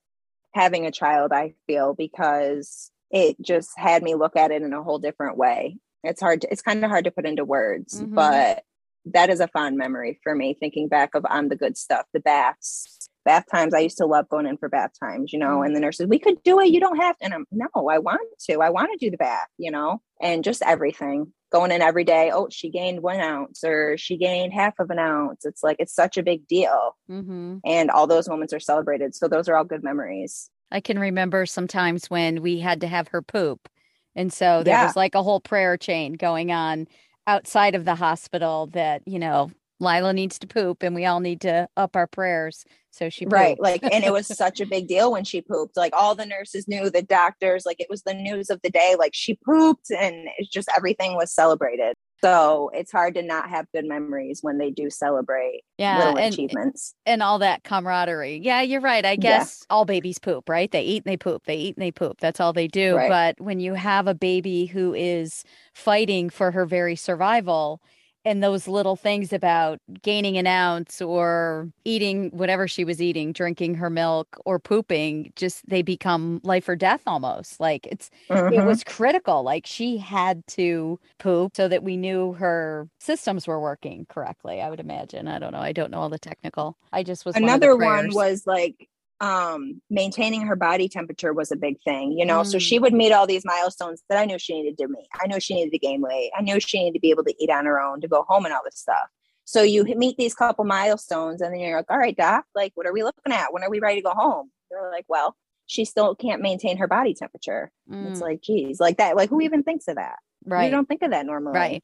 having 0.54 0.86
a 0.86 0.92
child, 0.92 1.34
I 1.34 1.56
feel, 1.68 1.94
because 1.94 2.92
it 3.10 3.36
just 3.42 3.72
had 3.76 4.04
me 4.04 4.16
look 4.16 4.38
at 4.38 4.52
it 4.52 4.62
in 4.62 4.72
a 4.72 4.84
whole 4.84 5.00
different 5.00 5.38
way 5.38 5.78
it's 6.04 6.22
hard 6.22 6.42
to, 6.42 6.52
it's 6.52 6.62
kind 6.62 6.84
of 6.84 6.90
hard 6.90 7.06
to 7.06 7.12
put 7.12 7.26
into 7.26 7.46
words 7.46 8.02
mm-hmm. 8.02 8.16
but 8.16 8.64
that 9.06 9.30
is 9.30 9.40
a 9.40 9.48
fond 9.48 9.78
memory 9.78 10.20
for 10.24 10.36
me 10.36 10.56
thinking 10.60 10.88
back 10.88 11.16
of 11.16 11.26
on 11.30 11.50
the 11.50 11.56
good 11.56 11.78
stuff 11.78 12.06
the 12.14 12.20
baths 12.20 13.10
bath 13.26 13.46
times 13.52 13.74
i 13.74 13.80
used 13.80 13.98
to 13.98 14.06
love 14.06 14.28
going 14.30 14.46
in 14.46 14.58
for 14.58 14.70
bath 14.70 14.92
times 15.00 15.32
you 15.34 15.40
know 15.40 15.58
mm-hmm. 15.58 15.64
and 15.64 15.76
the 15.76 15.80
nurses 15.80 16.08
we 16.08 16.20
could 16.20 16.42
do 16.44 16.60
it 16.60 16.70
you 16.70 16.80
don't 16.80 16.98
have 16.98 17.18
to 17.18 17.26
and 17.26 17.34
i'm 17.34 17.46
no 17.52 17.68
i 17.90 17.98
want 17.98 18.22
to 18.40 18.62
i 18.62 18.70
want 18.70 18.90
to 18.92 18.98
do 19.04 19.12
the 19.12 19.18
bath 19.18 19.48
you 19.58 19.72
know 19.72 20.02
and 20.22 20.44
just 20.44 20.62
everything 20.64 21.32
going 21.52 21.72
in 21.72 21.82
every 21.82 22.04
day 22.04 22.32
oh 22.34 22.48
she 22.50 22.70
gained 22.70 23.02
one 23.02 23.20
ounce 23.20 23.64
or 23.64 23.98
she 23.98 24.18
gained 24.18 24.54
half 24.54 24.74
of 24.80 24.90
an 24.90 25.00
ounce 25.00 25.46
it's 25.46 25.64
like 25.64 25.78
it's 25.80 25.94
such 25.94 26.18
a 26.18 26.24
big 26.24 26.48
deal 26.48 26.96
mm-hmm. 27.10 27.58
and 27.66 27.92
all 27.92 28.08
those 28.08 28.30
moments 28.30 28.54
are 28.54 28.60
celebrated 28.60 29.14
so 29.14 29.28
those 29.28 29.50
are 29.50 29.56
all 29.56 29.64
good 29.64 29.84
memories 29.84 30.50
i 30.72 30.80
can 30.80 30.98
remember 30.98 31.46
sometimes 31.46 32.10
when 32.10 32.42
we 32.42 32.60
had 32.60 32.82
to 32.82 32.88
have 32.88 33.10
her 33.10 33.22
poop 33.22 33.68
and 34.16 34.32
so 34.32 34.64
there 34.64 34.76
yeah. 34.76 34.86
was 34.86 34.96
like 34.96 35.16
a 35.16 35.24
whole 35.24 35.40
prayer 35.40 35.78
chain 35.78 36.14
going 36.14 36.52
on 36.52 36.88
outside 37.28 37.76
of 37.76 37.86
the 37.86 37.96
hospital 37.96 38.68
that, 38.68 39.02
you 39.06 39.20
know, 39.20 39.52
Lila 39.80 40.14
needs 40.14 40.38
to 40.40 40.48
poop 40.48 40.84
and 40.84 40.94
we 40.94 41.06
all 41.06 41.20
need 41.20 41.42
to 41.42 41.68
up 41.76 41.96
our 41.96 42.08
prayers. 42.08 42.66
So 42.92 43.10
she 43.10 43.26
pooped. 43.26 43.34
Right. 43.34 43.60
Like 43.60 43.84
and 43.84 44.04
it 44.04 44.14
was 44.14 44.28
such 44.38 44.60
a 44.62 44.66
big 44.66 44.88
deal 44.88 45.12
when 45.12 45.24
she 45.24 45.42
pooped. 45.42 45.76
Like 45.76 45.94
all 45.96 46.14
the 46.14 46.26
nurses 46.26 46.68
knew, 46.68 46.90
the 46.90 47.02
doctors, 47.02 47.66
like 47.66 47.80
it 47.80 47.88
was 47.90 48.04
the 48.04 48.14
news 48.14 48.50
of 48.50 48.62
the 48.64 48.70
day. 48.70 48.96
Like 48.98 49.14
she 49.14 49.38
pooped 49.46 49.90
and 49.92 50.28
it's 50.38 50.50
just 50.50 50.70
everything 50.76 51.16
was 51.16 51.34
celebrated. 51.34 51.96
So 52.24 52.70
it's 52.74 52.92
hard 52.92 53.16
to 53.16 53.24
not 53.24 53.50
have 53.50 53.66
good 53.74 53.86
memories 53.86 54.40
when 54.42 54.58
they 54.58 54.70
do 54.70 54.90
celebrate 54.90 55.64
yeah, 55.78 55.98
little 55.98 56.18
and, 56.20 56.34
achievements 56.34 56.94
and 57.06 57.24
all 57.24 57.40
that 57.40 57.64
camaraderie. 57.64 58.42
Yeah, 58.44 58.62
you're 58.62 58.82
right. 58.82 59.04
I 59.04 59.16
guess 59.16 59.62
yeah. 59.62 59.74
all 59.74 59.86
babies 59.86 60.20
poop, 60.20 60.48
right? 60.48 60.70
They 60.70 60.84
eat 60.84 61.04
and 61.06 61.12
they 61.12 61.18
poop. 61.18 61.46
They 61.46 61.56
eat 61.56 61.76
and 61.78 61.84
they 61.84 61.92
poop. 61.92 62.20
That's 62.20 62.40
all 62.40 62.54
they 62.54 62.68
do. 62.68 62.96
Right. 62.96 63.10
But 63.10 63.44
when 63.44 63.60
you 63.60 63.74
have 63.74 64.08
a 64.08 64.14
baby 64.14 64.68
who 64.68 64.94
is 64.94 65.44
fighting 65.74 66.30
for 66.30 66.52
her 66.52 66.66
very 66.66 66.96
survival, 66.96 67.82
and 68.24 68.44
those 68.44 68.68
little 68.68 68.96
things 68.96 69.34
about 69.34 69.80
gaining 70.02 70.38
an 70.38 70.48
ounce 70.48 71.02
or 71.02 71.70
eating 71.86 72.30
whatever 72.32 72.68
she 72.68 72.84
was 72.84 73.02
eating, 73.02 73.32
drinking 73.34 73.76
her 73.76 73.90
milk 73.90 74.38
or 74.46 74.60
pooping, 74.60 75.34
just 75.36 75.68
they 75.68 75.82
become 75.82 76.40
life 76.44 76.70
or 76.70 76.76
death 76.76 77.02
almost. 77.08 77.60
Like 77.60 77.88
it's 77.88 78.10
mm-hmm. 78.30 78.54
it 78.54 78.66
was 78.66 78.84
critical. 78.84 79.44
Like 79.44 79.66
she 79.66 79.98
had 79.98 80.46
to 80.48 81.00
poop 81.18 81.56
so 81.56 81.68
that 81.68 81.84
we 81.84 81.98
knew 81.98 82.34
her 82.34 82.88
systems 83.00 83.48
were 83.48 83.60
working 83.60 84.06
correctly. 84.10 84.62
I 84.62 84.70
would 84.70 84.80
imagine. 84.80 85.28
I 85.28 85.40
don't 85.40 85.54
know. 85.54 85.60
I 85.60 85.72
don't 85.72 85.92
know 85.92 86.00
all 86.00 86.10
the 86.10 86.20
technical. 86.20 86.78
I 86.94 87.04
just 87.04 87.26
was 87.26 87.36
another 87.36 87.76
one, 87.76 88.08
one 88.08 88.14
was 88.14 88.46
like 88.46 88.88
um 89.22 89.82
maintaining 89.90 90.42
her 90.42 90.56
body 90.56 90.90
temperature 90.90 91.32
was 91.32 91.52
a 91.52 91.56
big 91.56 91.80
thing 91.84 92.12
you 92.12 92.26
know? 92.26 92.42
Mm. 92.42 92.46
so 92.48 92.60
she 92.60 92.80
would 92.80 92.94
meet 92.94 93.12
all 93.12 93.28
these 93.28 93.46
milestones 93.46 94.02
that 94.10 94.18
i 94.18 94.26
knew 94.26 94.40
she 94.40 94.54
needed 94.54 94.78
to 94.78 94.88
meet. 94.88 95.08
I 95.22 95.28
knew 95.28 95.40
she 95.40 95.54
needed 95.54 95.72
to 95.72 95.80
gain 95.80 96.02
weight. 96.02 96.32
I 96.38 96.42
knew 96.42 96.60
she 96.60 96.80
needed 96.80 96.96
to 96.96 97.00
be 97.00 97.12
able 97.12 97.24
to 97.24 97.34
eat 97.40 97.50
on 97.50 97.66
her 97.66 97.80
own 97.80 98.02
to 98.02 98.08
go 98.08 98.24
home 98.24 98.46
and 98.46 98.54
all 98.54 98.62
this 98.64 98.80
stuff. 98.80 99.08
So 99.46 99.64
you 99.64 99.84
meet 99.84 100.18
these 100.18 100.34
couple 100.34 100.66
milestones 100.66 101.42
and 101.42 101.54
then 101.54 101.60
you're 101.60 101.78
like 101.78 101.90
all 101.90 101.98
right 101.98 102.16
doc 102.16 102.46
like 102.56 102.72
what 102.76 102.88
are 102.88 102.94
we 102.94 103.04
looking 103.04 103.34
at? 103.34 103.54
When 103.54 103.64
are 103.64 103.70
we 103.70 103.80
ready 103.80 104.02
to 104.02 104.04
go 104.04 104.12
home? 104.12 104.50
They're 104.70 104.92
like 104.92 105.06
well 105.08 105.36
she 105.68 105.86
still 105.86 106.16
can't 106.16 106.42
maintain 106.42 106.78
her 106.78 106.88
body 106.88 107.14
temperature. 107.14 107.72
Mm. 107.90 108.12
it's 108.12 108.22
like 108.22 108.42
geez 108.42 108.80
like 108.80 108.98
that 108.98 109.16
like 109.16 109.30
who 109.30 109.42
even 109.42 109.64
thinks 109.64 109.88
of 109.88 109.96
that? 109.96 110.18
Right. 110.44 110.66
you 110.66 110.72
don't 110.72 110.88
think 110.88 111.04
of 111.04 111.12
that 111.12 111.26
normally. 111.26 111.54
Right 111.54 111.84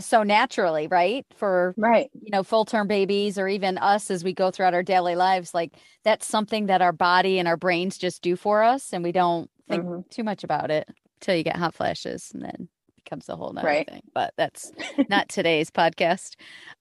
so 0.00 0.22
naturally, 0.22 0.86
right? 0.86 1.26
For 1.36 1.74
right, 1.76 2.10
you 2.14 2.30
know, 2.30 2.42
full 2.42 2.64
term 2.64 2.86
babies 2.86 3.38
or 3.38 3.48
even 3.48 3.78
us 3.78 4.10
as 4.10 4.24
we 4.24 4.32
go 4.32 4.50
throughout 4.50 4.74
our 4.74 4.82
daily 4.82 5.16
lives, 5.16 5.54
like 5.54 5.74
that's 6.04 6.26
something 6.26 6.66
that 6.66 6.82
our 6.82 6.92
body 6.92 7.38
and 7.38 7.48
our 7.48 7.56
brains 7.56 7.98
just 7.98 8.22
do 8.22 8.36
for 8.36 8.62
us, 8.62 8.92
and 8.92 9.02
we 9.02 9.12
don't 9.12 9.50
think 9.68 9.84
mm-hmm. 9.84 10.00
too 10.10 10.24
much 10.24 10.44
about 10.44 10.70
it 10.70 10.88
until 11.20 11.34
you 11.34 11.42
get 11.42 11.56
hot 11.56 11.74
flashes, 11.74 12.30
and 12.32 12.42
then 12.42 12.68
becomes 12.96 13.28
a 13.28 13.36
whole 13.36 13.52
nother 13.52 13.66
right. 13.66 13.88
thing. 13.88 14.02
But 14.14 14.34
that's 14.36 14.70
not 15.08 15.28
today's 15.28 15.70
podcast. 15.70 16.36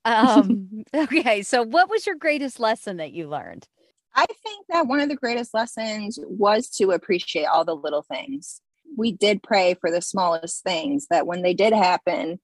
Um, 0.05 0.83
okay, 0.95 1.41
so 1.41 1.63
what 1.63 1.89
was 1.89 2.05
your 2.05 2.15
greatest 2.15 2.59
lesson 2.59 2.97
that 2.97 3.11
you 3.11 3.27
learned? 3.27 3.67
I 4.15 4.25
think 4.25 4.65
that 4.69 4.87
one 4.87 4.99
of 4.99 5.09
the 5.09 5.15
greatest 5.15 5.53
lessons 5.53 6.17
was 6.23 6.69
to 6.71 6.91
appreciate 6.91 7.45
all 7.45 7.63
the 7.63 7.75
little 7.75 8.01
things. 8.01 8.61
We 8.97 9.11
did 9.11 9.43
pray 9.43 9.75
for 9.79 9.91
the 9.91 10.01
smallest 10.01 10.63
things 10.63 11.07
that 11.09 11.27
when 11.27 11.43
they 11.43 11.53
did 11.53 11.71
happen, 11.71 12.39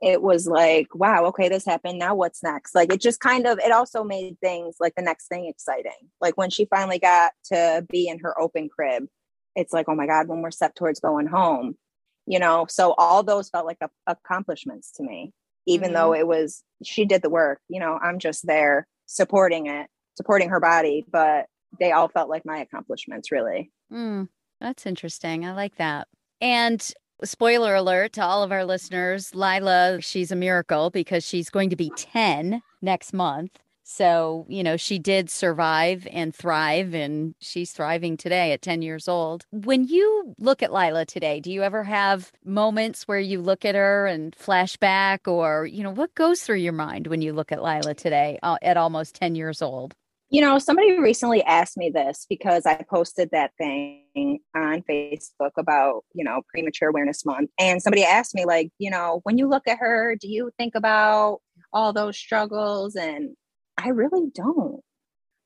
it 0.00 0.22
was 0.22 0.46
like, 0.46 0.94
wow, 0.94 1.24
okay, 1.26 1.48
this 1.48 1.64
happened. 1.64 1.98
Now 1.98 2.14
what's 2.14 2.42
next? 2.42 2.74
Like 2.74 2.92
it 2.92 3.00
just 3.00 3.20
kind 3.20 3.46
of, 3.46 3.58
it 3.58 3.72
also 3.72 4.04
made 4.04 4.38
things 4.40 4.76
like 4.78 4.94
the 4.94 5.02
next 5.02 5.28
thing 5.28 5.46
exciting. 5.46 6.10
Like 6.20 6.36
when 6.36 6.50
she 6.50 6.66
finally 6.66 6.98
got 6.98 7.32
to 7.52 7.84
be 7.88 8.08
in 8.08 8.20
her 8.20 8.38
open 8.40 8.68
crib, 8.68 9.06
it's 9.56 9.72
like, 9.72 9.86
oh 9.88 9.94
my 9.94 10.06
God, 10.06 10.28
when 10.28 10.40
we're 10.40 10.52
set 10.52 10.76
towards 10.76 11.00
going 11.00 11.26
home, 11.26 11.76
you 12.26 12.38
know? 12.38 12.66
So 12.68 12.94
all 12.96 13.22
those 13.24 13.50
felt 13.50 13.66
like 13.66 13.78
a, 13.80 13.90
accomplishments 14.06 14.92
to 14.92 15.02
me, 15.02 15.32
even 15.66 15.88
mm-hmm. 15.88 15.94
though 15.94 16.14
it 16.14 16.28
was, 16.28 16.62
she 16.84 17.04
did 17.04 17.22
the 17.22 17.30
work, 17.30 17.60
you 17.68 17.80
know, 17.80 17.98
I'm 18.00 18.20
just 18.20 18.46
there 18.46 18.86
supporting 19.06 19.66
it, 19.66 19.88
supporting 20.16 20.50
her 20.50 20.60
body, 20.60 21.04
but 21.10 21.46
they 21.80 21.90
all 21.90 22.08
felt 22.08 22.30
like 22.30 22.46
my 22.46 22.58
accomplishments 22.58 23.32
really. 23.32 23.72
Mm, 23.92 24.28
that's 24.60 24.86
interesting. 24.86 25.44
I 25.44 25.54
like 25.54 25.76
that. 25.76 26.06
And 26.40 26.88
Spoiler 27.24 27.74
alert 27.74 28.12
to 28.12 28.22
all 28.22 28.44
of 28.44 28.52
our 28.52 28.64
listeners 28.64 29.34
Lila, 29.34 29.98
she's 30.00 30.30
a 30.30 30.36
miracle 30.36 30.88
because 30.88 31.26
she's 31.26 31.50
going 31.50 31.68
to 31.70 31.74
be 31.74 31.90
10 31.96 32.62
next 32.80 33.12
month. 33.12 33.58
So, 33.82 34.46
you 34.48 34.62
know, 34.62 34.76
she 34.76 35.00
did 35.00 35.28
survive 35.28 36.06
and 36.12 36.32
thrive, 36.32 36.94
and 36.94 37.34
she's 37.40 37.72
thriving 37.72 38.16
today 38.18 38.52
at 38.52 38.62
10 38.62 38.82
years 38.82 39.08
old. 39.08 39.46
When 39.50 39.88
you 39.88 40.34
look 40.38 40.62
at 40.62 40.72
Lila 40.72 41.06
today, 41.06 41.40
do 41.40 41.50
you 41.50 41.62
ever 41.62 41.82
have 41.84 42.30
moments 42.44 43.08
where 43.08 43.18
you 43.18 43.40
look 43.40 43.64
at 43.64 43.74
her 43.74 44.06
and 44.06 44.36
flashback, 44.36 45.26
or, 45.26 45.66
you 45.66 45.82
know, 45.82 45.90
what 45.90 46.14
goes 46.14 46.42
through 46.42 46.58
your 46.58 46.74
mind 46.74 47.06
when 47.08 47.22
you 47.22 47.32
look 47.32 47.50
at 47.50 47.62
Lila 47.62 47.94
today 47.94 48.38
uh, 48.44 48.58
at 48.62 48.76
almost 48.76 49.16
10 49.16 49.34
years 49.34 49.60
old? 49.62 49.96
You 50.30 50.42
know, 50.42 50.58
somebody 50.58 50.98
recently 50.98 51.42
asked 51.44 51.78
me 51.78 51.88
this 51.88 52.26
because 52.28 52.66
I 52.66 52.82
posted 52.82 53.30
that 53.32 53.52
thing 53.56 54.40
on 54.54 54.82
Facebook 54.82 55.52
about, 55.56 56.04
you 56.12 56.22
know, 56.22 56.42
premature 56.50 56.90
awareness 56.90 57.24
month. 57.24 57.50
And 57.58 57.80
somebody 57.80 58.04
asked 58.04 58.34
me, 58.34 58.44
like, 58.44 58.70
you 58.78 58.90
know, 58.90 59.20
when 59.22 59.38
you 59.38 59.48
look 59.48 59.66
at 59.66 59.78
her, 59.78 60.16
do 60.20 60.28
you 60.28 60.50
think 60.58 60.74
about 60.74 61.40
all 61.72 61.94
those 61.94 62.18
struggles? 62.18 62.94
And 62.94 63.36
I 63.78 63.88
really 63.88 64.28
don't. 64.34 64.82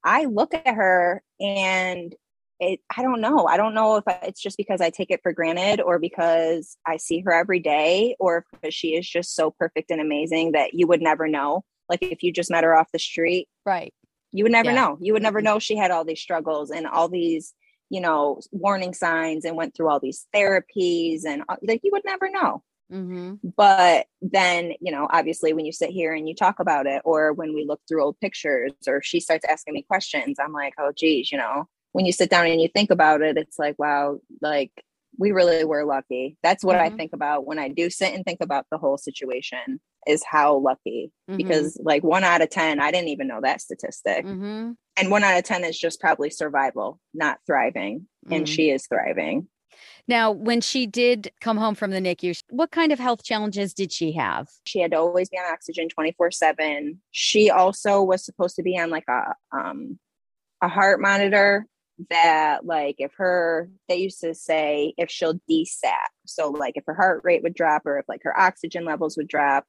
I 0.04 0.24
look 0.24 0.52
at 0.52 0.74
her 0.74 1.22
and 1.40 2.12
it, 2.58 2.80
I 2.96 3.02
don't 3.02 3.20
know. 3.20 3.46
I 3.46 3.56
don't 3.56 3.74
know 3.74 3.96
if 3.96 4.04
it's 4.24 4.42
just 4.42 4.56
because 4.56 4.80
I 4.80 4.90
take 4.90 5.12
it 5.12 5.20
for 5.22 5.32
granted 5.32 5.80
or 5.80 6.00
because 6.00 6.76
I 6.86 6.96
see 6.96 7.20
her 7.20 7.32
every 7.32 7.60
day 7.60 8.16
or 8.18 8.46
because 8.50 8.74
she 8.74 8.96
is 8.96 9.08
just 9.08 9.36
so 9.36 9.52
perfect 9.52 9.92
and 9.92 10.00
amazing 10.00 10.52
that 10.52 10.74
you 10.74 10.88
would 10.88 11.02
never 11.02 11.28
know. 11.28 11.64
Like 11.88 12.02
if 12.02 12.24
you 12.24 12.32
just 12.32 12.50
met 12.50 12.64
her 12.64 12.74
off 12.74 12.88
the 12.92 12.98
street. 12.98 13.48
Right 13.64 13.94
you 14.32 14.44
would 14.44 14.52
never 14.52 14.70
yeah. 14.70 14.76
know. 14.76 14.98
You 15.00 15.12
would 15.12 15.22
never 15.22 15.40
know 15.40 15.58
she 15.58 15.76
had 15.76 15.90
all 15.90 16.04
these 16.04 16.20
struggles 16.20 16.70
and 16.70 16.86
all 16.86 17.08
these, 17.08 17.54
you 17.90 18.00
know, 18.00 18.40
warning 18.50 18.94
signs 18.94 19.44
and 19.44 19.56
went 19.56 19.74
through 19.74 19.90
all 19.90 20.00
these 20.00 20.26
therapies 20.34 21.24
and 21.24 21.42
uh, 21.48 21.56
like 21.62 21.80
you 21.84 21.90
would 21.92 22.04
never 22.04 22.30
know. 22.30 22.62
Mm-hmm. 22.90 23.48
But 23.56 24.06
then, 24.20 24.72
you 24.80 24.92
know, 24.92 25.06
obviously 25.10 25.52
when 25.52 25.64
you 25.64 25.72
sit 25.72 25.90
here 25.90 26.14
and 26.14 26.28
you 26.28 26.34
talk 26.34 26.60
about 26.60 26.86
it, 26.86 27.02
or 27.04 27.32
when 27.32 27.54
we 27.54 27.64
look 27.64 27.80
through 27.88 28.02
old 28.04 28.20
pictures, 28.20 28.72
or 28.86 29.02
she 29.02 29.20
starts 29.20 29.46
asking 29.48 29.74
me 29.74 29.82
questions, 29.82 30.38
I'm 30.38 30.52
like, 30.52 30.74
oh, 30.78 30.92
geez, 30.94 31.32
you 31.32 31.38
know, 31.38 31.68
when 31.92 32.04
you 32.04 32.12
sit 32.12 32.30
down 32.30 32.46
and 32.46 32.60
you 32.60 32.68
think 32.68 32.90
about 32.90 33.22
it, 33.22 33.38
it's 33.38 33.58
like, 33.58 33.78
wow, 33.78 34.18
like 34.40 34.72
we 35.18 35.32
really 35.32 35.64
were 35.64 35.84
lucky. 35.84 36.36
That's 36.42 36.64
what 36.64 36.76
mm-hmm. 36.76 36.94
I 36.94 36.96
think 36.96 37.12
about 37.12 37.46
when 37.46 37.58
I 37.58 37.68
do 37.68 37.88
sit 37.88 38.14
and 38.14 38.24
think 38.24 38.40
about 38.40 38.66
the 38.70 38.78
whole 38.78 38.98
situation 38.98 39.80
is 40.06 40.22
how 40.24 40.56
lucky 40.58 41.12
mm-hmm. 41.28 41.36
because 41.36 41.78
like 41.82 42.02
one 42.02 42.24
out 42.24 42.42
of 42.42 42.50
10, 42.50 42.80
I 42.80 42.90
didn't 42.90 43.08
even 43.08 43.28
know 43.28 43.40
that 43.42 43.60
statistic. 43.60 44.24
Mm-hmm. 44.24 44.72
And 44.96 45.10
one 45.10 45.24
out 45.24 45.38
of 45.38 45.44
10 45.44 45.64
is 45.64 45.78
just 45.78 46.00
probably 46.00 46.30
survival, 46.30 47.00
not 47.14 47.38
thriving. 47.46 48.08
And 48.30 48.44
mm-hmm. 48.44 48.52
she 48.52 48.70
is 48.70 48.86
thriving. 48.86 49.48
Now, 50.06 50.32
when 50.32 50.60
she 50.60 50.86
did 50.86 51.30
come 51.40 51.56
home 51.56 51.74
from 51.74 51.92
the 51.92 52.00
NICU, 52.00 52.42
what 52.50 52.70
kind 52.70 52.92
of 52.92 52.98
health 52.98 53.22
challenges 53.22 53.72
did 53.72 53.92
she 53.92 54.12
have? 54.12 54.48
She 54.66 54.80
had 54.80 54.90
to 54.90 54.98
always 54.98 55.28
be 55.28 55.38
on 55.38 55.50
oxygen 55.50 55.88
24 55.88 56.30
7. 56.30 57.00
She 57.10 57.50
also 57.50 58.02
was 58.02 58.24
supposed 58.24 58.56
to 58.56 58.62
be 58.62 58.78
on 58.78 58.90
like 58.90 59.08
a, 59.08 59.34
um, 59.56 59.98
a 60.60 60.68
heart 60.68 61.00
monitor 61.00 61.66
that 62.10 62.64
like 62.64 62.96
if 62.98 63.12
her 63.14 63.68
they 63.88 63.96
used 63.96 64.20
to 64.20 64.34
say 64.34 64.94
if 64.96 65.10
she'll 65.10 65.38
desat 65.48 66.08
so 66.26 66.50
like 66.50 66.76
if 66.76 66.84
her 66.86 66.94
heart 66.94 67.20
rate 67.22 67.42
would 67.42 67.54
drop 67.54 67.82
or 67.84 67.98
if 67.98 68.08
like 68.08 68.22
her 68.22 68.38
oxygen 68.38 68.84
levels 68.84 69.16
would 69.16 69.28
drop 69.28 69.64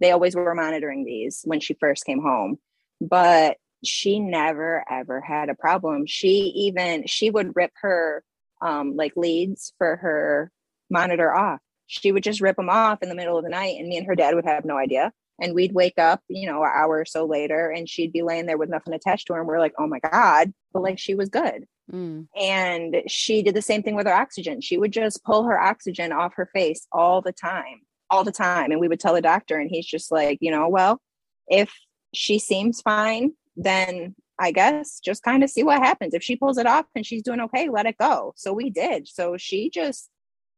they 0.00 0.10
always 0.10 0.34
were 0.34 0.54
monitoring 0.54 1.04
these 1.04 1.42
when 1.44 1.60
she 1.60 1.74
first 1.74 2.04
came 2.04 2.20
home. 2.20 2.58
But 3.00 3.58
she 3.84 4.20
never 4.20 4.84
ever 4.90 5.20
had 5.20 5.48
a 5.48 5.54
problem. 5.54 6.06
She 6.06 6.52
even 6.56 7.06
she 7.06 7.30
would 7.30 7.54
rip 7.54 7.72
her 7.82 8.24
um 8.62 8.96
like 8.96 9.12
leads 9.16 9.72
for 9.78 9.96
her 9.96 10.50
monitor 10.90 11.34
off. 11.34 11.60
She 11.86 12.10
would 12.10 12.24
just 12.24 12.40
rip 12.40 12.56
them 12.56 12.70
off 12.70 13.02
in 13.02 13.08
the 13.08 13.14
middle 13.14 13.38
of 13.38 13.44
the 13.44 13.50
night 13.50 13.76
and 13.78 13.88
me 13.88 13.96
and 13.96 14.06
her 14.06 14.14
dad 14.14 14.34
would 14.34 14.46
have 14.46 14.64
no 14.64 14.76
idea. 14.76 15.12
And 15.40 15.54
we'd 15.54 15.74
wake 15.74 15.98
up 15.98 16.22
you 16.28 16.46
know 16.48 16.62
an 16.62 16.70
hour 16.74 16.98
or 16.98 17.04
so 17.04 17.26
later 17.26 17.70
and 17.70 17.88
she'd 17.88 18.12
be 18.12 18.22
laying 18.22 18.46
there 18.46 18.58
with 18.58 18.70
nothing 18.70 18.94
attached 18.94 19.26
to 19.28 19.34
her 19.34 19.40
and 19.40 19.48
we're 19.48 19.60
like 19.60 19.74
oh 19.78 19.86
my 19.86 20.00
god 20.00 20.52
but 20.72 20.82
like 20.82 20.98
she 20.98 21.14
was 21.14 21.28
good. 21.28 21.66
Mm. 21.92 22.26
and 22.36 23.02
she 23.06 23.44
did 23.44 23.54
the 23.54 23.62
same 23.62 23.84
thing 23.84 23.94
with 23.94 24.08
her 24.08 24.12
oxygen. 24.12 24.60
She 24.60 24.76
would 24.76 24.92
just 24.92 25.22
pull 25.22 25.44
her 25.44 25.56
oxygen 25.56 26.10
off 26.10 26.34
her 26.34 26.46
face 26.52 26.84
all 26.90 27.22
the 27.22 27.30
time 27.30 27.82
all 28.10 28.24
the 28.24 28.32
time. 28.32 28.70
And 28.70 28.80
we 28.80 28.88
would 28.88 29.00
tell 29.00 29.14
the 29.14 29.20
doctor 29.20 29.58
and 29.58 29.70
he's 29.70 29.86
just 29.86 30.10
like 30.10 30.38
you 30.40 30.50
know 30.50 30.68
well 30.68 31.00
if 31.48 31.72
she 32.14 32.38
seems 32.38 32.80
fine 32.80 33.32
then 33.56 34.14
i 34.40 34.50
guess 34.50 35.00
just 35.00 35.22
kind 35.22 35.42
of 35.42 35.50
see 35.50 35.62
what 35.62 35.78
happens. 35.78 36.14
If 36.14 36.22
she 36.22 36.36
pulls 36.36 36.58
it 36.58 36.66
off 36.66 36.86
and 36.94 37.06
she's 37.06 37.22
doing 37.22 37.40
okay 37.40 37.68
let 37.68 37.86
it 37.86 37.96
go. 37.98 38.32
So 38.36 38.52
we 38.52 38.70
did. 38.70 39.08
So 39.08 39.36
she 39.36 39.70
just 39.70 40.10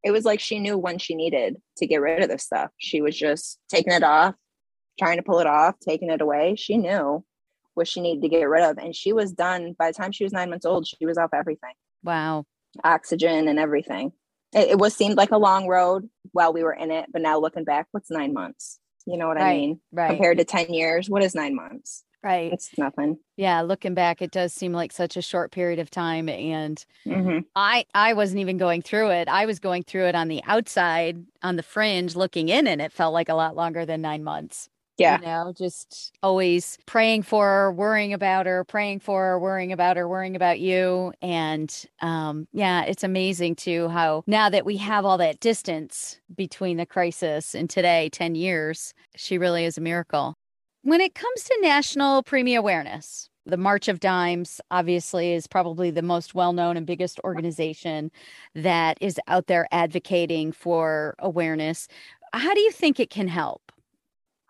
it 0.04 0.10
was 0.12 0.24
like 0.24 0.40
she 0.40 0.58
knew 0.60 0.78
when 0.78 0.98
she 0.98 1.14
needed 1.14 1.56
to 1.78 1.86
get 1.86 2.00
rid 2.00 2.22
of 2.22 2.28
this 2.28 2.44
stuff. 2.44 2.70
She 2.78 3.00
was 3.00 3.16
just 3.16 3.58
taking 3.68 3.92
it 3.92 4.02
off 4.02 4.34
trying 4.98 5.16
to 5.16 5.22
pull 5.22 5.38
it 5.38 5.46
off 5.46 5.76
taking 5.80 6.10
it 6.10 6.20
away. 6.20 6.56
She 6.56 6.76
knew 6.76 7.24
what 7.74 7.86
she 7.86 8.00
needed 8.00 8.22
to 8.22 8.28
get 8.28 8.48
rid 8.48 8.64
of. 8.64 8.78
And 8.78 8.94
she 8.94 9.12
was 9.12 9.32
done. 9.32 9.76
By 9.78 9.92
the 9.92 9.94
time 9.94 10.10
she 10.10 10.24
was 10.24 10.32
nine 10.32 10.50
months 10.50 10.66
old 10.66 10.86
she 10.86 11.06
was 11.06 11.18
off 11.18 11.30
everything. 11.32 11.74
Wow. 12.02 12.44
Oxygen 12.84 13.48
and 13.48 13.58
everything 13.58 14.12
it, 14.54 14.70
it 14.70 14.78
was 14.78 14.94
seemed 14.94 15.16
like 15.16 15.30
a 15.30 15.38
long 15.38 15.66
road 15.66 16.08
while 16.32 16.52
we 16.52 16.62
were 16.62 16.72
in 16.72 16.90
it 16.90 17.06
but 17.12 17.22
now 17.22 17.38
looking 17.38 17.64
back 17.64 17.86
what's 17.92 18.10
nine 18.10 18.32
months? 18.32 18.78
You 19.06 19.16
know 19.16 19.28
what 19.28 19.36
right, 19.36 19.50
i 19.50 19.54
mean? 19.54 19.80
right. 19.92 20.10
Compared 20.10 20.38
to 20.38 20.44
10 20.44 20.72
years 20.72 21.08
what 21.08 21.22
is 21.22 21.34
nine 21.34 21.54
months? 21.54 22.04
Right. 22.20 22.52
It's 22.52 22.70
nothing. 22.76 23.18
Yeah 23.36 23.60
looking 23.60 23.94
back 23.94 24.20
it 24.20 24.30
does 24.30 24.52
seem 24.52 24.72
like 24.72 24.92
such 24.92 25.16
a 25.16 25.22
short 25.22 25.52
period 25.52 25.78
of 25.78 25.90
time 25.90 26.28
and 26.28 26.84
mm-hmm. 27.06 27.38
i 27.54 27.84
i 27.94 28.12
wasn't 28.12 28.40
even 28.40 28.58
going 28.58 28.82
through 28.82 29.10
it. 29.10 29.28
I 29.28 29.46
was 29.46 29.58
going 29.58 29.84
through 29.84 30.06
it 30.06 30.14
on 30.14 30.28
the 30.28 30.42
outside 30.44 31.24
on 31.42 31.56
the 31.56 31.62
fringe 31.62 32.16
looking 32.16 32.48
in 32.48 32.66
and 32.66 32.82
it 32.82 32.92
felt 32.92 33.14
like 33.14 33.28
a 33.28 33.34
lot 33.34 33.56
longer 33.56 33.86
than 33.86 34.00
nine 34.00 34.24
months 34.24 34.68
yeah. 34.98 35.18
You 35.20 35.26
know, 35.26 35.52
just 35.56 36.12
always 36.22 36.76
praying 36.86 37.22
for 37.22 37.46
her, 37.46 37.72
worrying 37.72 38.12
about 38.12 38.46
her, 38.46 38.64
praying 38.64 39.00
for 39.00 39.22
her, 39.24 39.38
worrying 39.38 39.72
about 39.72 39.96
her, 39.96 40.08
worrying 40.08 40.36
about 40.36 40.60
you. 40.60 41.12
And 41.22 41.74
um, 42.00 42.48
yeah, 42.52 42.82
it's 42.84 43.04
amazing 43.04 43.56
too 43.56 43.88
how 43.88 44.24
now 44.26 44.50
that 44.50 44.66
we 44.66 44.76
have 44.78 45.04
all 45.04 45.18
that 45.18 45.40
distance 45.40 46.20
between 46.34 46.76
the 46.76 46.86
crisis 46.86 47.54
and 47.54 47.70
today, 47.70 48.08
10 48.10 48.34
years, 48.34 48.92
she 49.16 49.38
really 49.38 49.64
is 49.64 49.78
a 49.78 49.80
miracle. 49.80 50.34
When 50.82 51.00
it 51.00 51.14
comes 51.14 51.44
to 51.44 51.58
national 51.60 52.22
preemie 52.22 52.58
awareness, 52.58 53.30
the 53.46 53.56
March 53.56 53.88
of 53.88 54.00
Dimes 54.00 54.60
obviously 54.70 55.32
is 55.32 55.46
probably 55.46 55.90
the 55.90 56.02
most 56.02 56.34
well 56.34 56.52
known 56.52 56.76
and 56.76 56.86
biggest 56.86 57.18
organization 57.24 58.10
that 58.54 58.98
is 59.00 59.18
out 59.26 59.46
there 59.46 59.66
advocating 59.72 60.52
for 60.52 61.14
awareness. 61.18 61.88
How 62.32 62.52
do 62.52 62.60
you 62.60 62.70
think 62.70 63.00
it 63.00 63.10
can 63.10 63.28
help? 63.28 63.72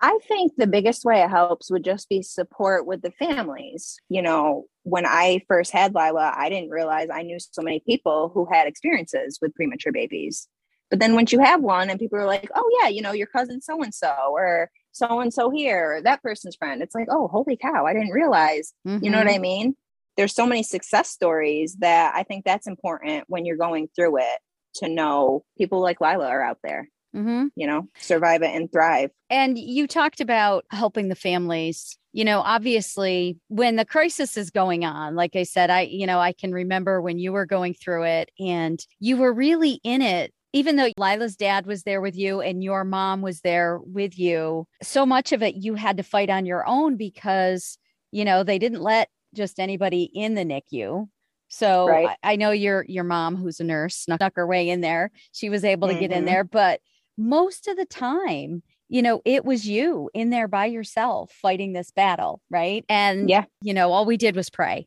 I 0.00 0.18
think 0.28 0.52
the 0.56 0.66
biggest 0.66 1.04
way 1.04 1.22
it 1.22 1.30
helps 1.30 1.70
would 1.70 1.84
just 1.84 2.08
be 2.08 2.22
support 2.22 2.86
with 2.86 3.02
the 3.02 3.10
families. 3.12 3.96
You 4.08 4.22
know, 4.22 4.66
when 4.84 5.04
I 5.06 5.42
first 5.48 5.72
had 5.72 5.94
Lila, 5.94 6.32
I 6.36 6.48
didn't 6.48 6.70
realize 6.70 7.08
I 7.12 7.22
knew 7.22 7.38
so 7.38 7.62
many 7.62 7.80
people 7.80 8.30
who 8.32 8.46
had 8.50 8.68
experiences 8.68 9.38
with 9.42 9.54
premature 9.54 9.92
babies. 9.92 10.46
But 10.90 11.00
then 11.00 11.14
once 11.14 11.32
you 11.32 11.40
have 11.40 11.60
one 11.60 11.90
and 11.90 11.98
people 11.98 12.18
are 12.18 12.26
like, 12.26 12.48
oh, 12.54 12.70
yeah, 12.80 12.88
you 12.88 13.02
know, 13.02 13.12
your 13.12 13.26
cousin 13.26 13.60
so 13.60 13.82
and 13.82 13.92
so, 13.92 14.14
or 14.30 14.70
so 14.92 15.20
and 15.20 15.34
so 15.34 15.50
here, 15.50 15.96
or 15.96 16.02
that 16.02 16.22
person's 16.22 16.56
friend, 16.56 16.80
it's 16.80 16.94
like, 16.94 17.08
oh, 17.10 17.28
holy 17.28 17.56
cow, 17.56 17.84
I 17.84 17.92
didn't 17.92 18.12
realize. 18.12 18.72
Mm-hmm. 18.86 19.04
You 19.04 19.10
know 19.10 19.18
what 19.18 19.26
mm-hmm. 19.26 19.36
I 19.36 19.40
mean? 19.40 19.76
There's 20.16 20.34
so 20.34 20.46
many 20.46 20.62
success 20.62 21.10
stories 21.10 21.76
that 21.80 22.14
I 22.14 22.22
think 22.22 22.44
that's 22.44 22.66
important 22.66 23.24
when 23.28 23.44
you're 23.44 23.56
going 23.56 23.88
through 23.94 24.18
it 24.18 24.38
to 24.76 24.88
know 24.88 25.44
people 25.56 25.80
like 25.80 26.00
Lila 26.00 26.26
are 26.26 26.42
out 26.42 26.58
there 26.62 26.88
mm-hmm. 27.14 27.46
you 27.56 27.66
know, 27.66 27.88
survive 27.98 28.42
it 28.42 28.54
and 28.54 28.70
thrive. 28.70 29.10
And 29.30 29.58
you 29.58 29.86
talked 29.86 30.20
about 30.20 30.64
helping 30.70 31.08
the 31.08 31.14
families. 31.14 31.98
You 32.12 32.24
know, 32.24 32.40
obviously, 32.40 33.38
when 33.48 33.76
the 33.76 33.84
crisis 33.84 34.36
is 34.36 34.50
going 34.50 34.84
on, 34.84 35.14
like 35.14 35.36
I 35.36 35.42
said, 35.42 35.70
I, 35.70 35.82
you 35.82 36.06
know, 36.06 36.18
I 36.18 36.32
can 36.32 36.52
remember 36.52 37.00
when 37.00 37.18
you 37.18 37.32
were 37.32 37.46
going 37.46 37.74
through 37.74 38.04
it 38.04 38.30
and 38.40 38.84
you 38.98 39.16
were 39.16 39.32
really 39.32 39.80
in 39.84 40.02
it 40.02 40.32
even 40.52 40.76
though 40.76 40.88
Lila's 40.96 41.36
dad 41.36 41.66
was 41.66 41.82
there 41.82 42.00
with 42.00 42.16
you 42.16 42.40
and 42.40 42.64
your 42.64 42.84
mom 42.84 43.20
was 43.20 43.42
there 43.42 43.78
with 43.84 44.18
you, 44.18 44.66
so 44.82 45.04
much 45.04 45.32
of 45.32 45.42
it 45.42 45.56
you 45.56 45.74
had 45.74 45.98
to 45.98 46.02
fight 46.02 46.30
on 46.30 46.46
your 46.46 46.66
own 46.66 46.96
because, 46.96 47.78
you 48.12 48.24
know, 48.24 48.42
they 48.42 48.58
didn't 48.58 48.80
let 48.80 49.10
just 49.34 49.60
anybody 49.60 50.04
in 50.14 50.34
the 50.34 50.44
NICU. 50.44 51.06
So 51.48 51.88
right. 51.88 52.16
I, 52.22 52.32
I, 52.32 52.36
know 52.36 52.50
your 52.50 52.84
your 52.88 53.04
mom, 53.04 53.36
who's 53.36 53.60
a 53.60 53.64
nurse, 53.64 53.96
snuck 53.96 54.34
her 54.36 54.46
way 54.46 54.68
in 54.68 54.80
there. 54.80 55.10
She 55.32 55.48
was 55.48 55.64
able 55.64 55.88
to 55.88 55.94
mm-hmm. 55.94 56.00
get 56.00 56.12
in 56.12 56.18
mm-hmm. 56.18 56.26
there, 56.26 56.44
but 56.44 56.80
most 57.18 57.68
of 57.68 57.76
the 57.76 57.84
time, 57.84 58.62
you 58.88 59.02
know, 59.02 59.20
it 59.24 59.44
was 59.44 59.66
you 59.68 60.08
in 60.14 60.30
there 60.30 60.48
by 60.48 60.66
yourself 60.66 61.30
fighting 61.42 61.72
this 61.72 61.90
battle, 61.90 62.40
right? 62.48 62.84
And, 62.88 63.28
yeah, 63.28 63.44
you 63.60 63.74
know, 63.74 63.92
all 63.92 64.06
we 64.06 64.16
did 64.16 64.36
was 64.36 64.48
pray, 64.48 64.86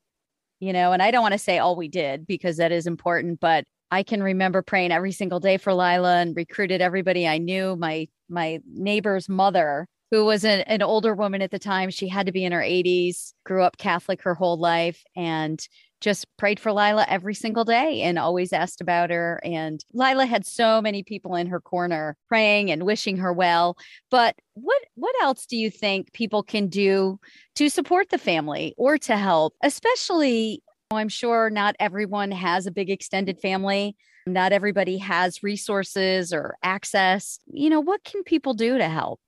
you 0.59 0.73
know, 0.73 0.93
and 0.93 1.03
I 1.03 1.11
don't 1.11 1.21
want 1.21 1.33
to 1.33 1.37
say 1.37 1.59
all 1.59 1.75
we 1.75 1.87
did 1.87 2.25
because 2.25 2.57
that 2.57 2.71
is 2.71 2.87
important, 2.87 3.39
but 3.39 3.65
I 3.91 4.03
can 4.03 4.23
remember 4.23 4.61
praying 4.61 4.91
every 4.91 5.11
single 5.11 5.41
day 5.41 5.57
for 5.57 5.73
Lila 5.73 6.21
and 6.21 6.35
recruited 6.35 6.81
everybody 6.81 7.27
I 7.27 7.37
knew. 7.37 7.75
My 7.75 8.07
my 8.29 8.59
neighbor's 8.65 9.27
mother, 9.27 9.85
who 10.09 10.23
was 10.23 10.45
an, 10.45 10.61
an 10.61 10.81
older 10.81 11.13
woman 11.13 11.41
at 11.41 11.51
the 11.51 11.59
time, 11.59 11.89
she 11.89 12.07
had 12.07 12.25
to 12.27 12.31
be 12.31 12.45
in 12.45 12.53
her 12.53 12.61
80s, 12.61 13.33
grew 13.45 13.63
up 13.63 13.77
Catholic 13.77 14.21
her 14.21 14.33
whole 14.33 14.57
life, 14.57 15.03
and 15.15 15.59
just 16.01 16.25
prayed 16.37 16.59
for 16.59 16.73
Lila 16.73 17.05
every 17.07 17.35
single 17.35 17.63
day 17.63 18.01
and 18.01 18.19
always 18.19 18.51
asked 18.51 18.81
about 18.81 19.11
her. 19.11 19.39
And 19.43 19.83
Lila 19.93 20.25
had 20.25 20.45
so 20.45 20.81
many 20.81 21.03
people 21.03 21.35
in 21.35 21.47
her 21.47 21.61
corner 21.61 22.17
praying 22.27 22.71
and 22.71 22.83
wishing 22.83 23.17
her 23.17 23.31
well. 23.31 23.77
But 24.09 24.35
what 24.55 24.81
what 24.95 25.15
else 25.21 25.45
do 25.45 25.55
you 25.55 25.69
think 25.69 26.11
people 26.11 26.43
can 26.43 26.67
do 26.67 27.19
to 27.55 27.69
support 27.69 28.09
the 28.09 28.17
family 28.17 28.73
or 28.77 28.97
to 28.97 29.15
help, 29.15 29.53
especially 29.63 30.61
I'm 30.91 31.09
sure 31.09 31.49
not 31.49 31.75
everyone 31.79 32.31
has 32.31 32.65
a 32.65 32.71
big 32.71 32.89
extended 32.89 33.39
family. 33.39 33.95
Not 34.27 34.51
everybody 34.51 34.97
has 34.97 35.41
resources 35.41 36.33
or 36.33 36.57
access. 36.63 37.39
You 37.47 37.69
know, 37.69 37.79
what 37.79 38.03
can 38.03 38.23
people 38.23 38.53
do 38.53 38.77
to 38.77 38.87
help? 38.87 39.19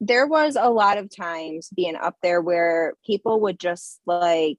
There 0.00 0.26
was 0.26 0.56
a 0.56 0.70
lot 0.70 0.96
of 0.96 1.14
times 1.14 1.70
being 1.74 1.96
up 1.96 2.16
there 2.22 2.40
where 2.40 2.94
people 3.04 3.40
would 3.40 3.58
just 3.58 4.00
like 4.06 4.58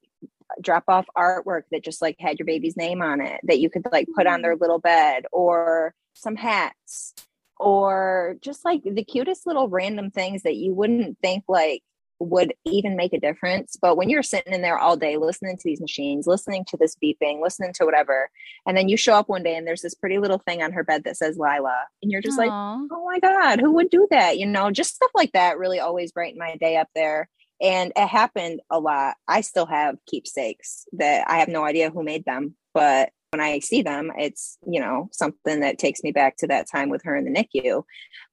drop 0.61 0.83
off 0.87 1.05
artwork 1.17 1.63
that 1.71 1.83
just 1.83 2.01
like 2.01 2.15
had 2.19 2.39
your 2.39 2.45
baby's 2.45 2.77
name 2.77 3.01
on 3.01 3.21
it 3.21 3.39
that 3.43 3.59
you 3.59 3.69
could 3.69 3.85
like 3.91 4.07
put 4.15 4.27
on 4.27 4.41
their 4.41 4.55
mm. 4.55 4.61
little 4.61 4.79
bed 4.79 5.25
or 5.31 5.93
some 6.13 6.35
hats 6.35 7.13
or 7.57 8.37
just 8.41 8.63
like 8.63 8.81
the 8.83 9.03
cutest 9.03 9.45
little 9.45 9.67
random 9.67 10.09
things 10.09 10.43
that 10.43 10.55
you 10.55 10.73
wouldn't 10.73 11.17
think 11.21 11.43
like 11.47 11.83
would 12.21 12.53
even 12.65 12.97
make 12.97 13.13
a 13.13 13.19
difference. 13.19 13.77
But 13.81 13.95
when 13.95 14.09
you're 14.09 14.23
sitting 14.23 14.53
in 14.53 14.61
there 14.61 14.77
all 14.77 14.97
day 14.97 15.17
listening 15.17 15.55
to 15.55 15.63
these 15.63 15.79
machines, 15.79 16.27
listening 16.27 16.65
to 16.65 16.77
this 16.77 16.95
beeping, 17.01 17.41
listening 17.41 17.71
to 17.75 17.85
whatever, 17.85 18.29
and 18.67 18.75
then 18.75 18.89
you 18.89 18.97
show 18.97 19.13
up 19.13 19.29
one 19.29 19.43
day 19.43 19.55
and 19.55 19.65
there's 19.65 19.81
this 19.81 19.95
pretty 19.95 20.17
little 20.17 20.39
thing 20.39 20.61
on 20.61 20.73
her 20.73 20.83
bed 20.83 21.03
that 21.05 21.17
says 21.17 21.37
Lila, 21.37 21.85
and 22.01 22.11
you're 22.11 22.21
just 22.21 22.37
Aww. 22.37 22.47
like, 22.47 22.51
oh 22.91 23.05
my 23.05 23.19
God, 23.19 23.61
who 23.61 23.71
would 23.73 23.89
do 23.89 24.07
that? 24.11 24.37
You 24.37 24.47
know, 24.47 24.69
just 24.69 24.95
stuff 24.95 25.11
like 25.15 25.31
that 25.31 25.57
really 25.57 25.79
always 25.79 26.11
brighten 26.11 26.39
my 26.39 26.55
day 26.57 26.75
up 26.75 26.89
there 26.93 27.29
and 27.61 27.91
it 27.95 28.07
happened 28.07 28.61
a 28.69 28.79
lot. 28.79 29.15
I 29.27 29.41
still 29.41 29.65
have 29.65 29.97
keepsakes 30.07 30.85
that 30.93 31.29
i 31.29 31.37
have 31.37 31.47
no 31.47 31.63
idea 31.63 31.89
who 31.89 32.03
made 32.03 32.25
them 32.25 32.55
but 32.73 33.11
when 33.31 33.41
i 33.41 33.59
see 33.59 33.81
them 33.81 34.11
it's 34.17 34.57
you 34.67 34.79
know 34.79 35.07
something 35.11 35.59
that 35.59 35.77
takes 35.77 36.03
me 36.03 36.11
back 36.11 36.35
to 36.37 36.47
that 36.47 36.67
time 36.69 36.89
with 36.89 37.03
her 37.03 37.15
in 37.15 37.25
the 37.25 37.31
nicu 37.31 37.83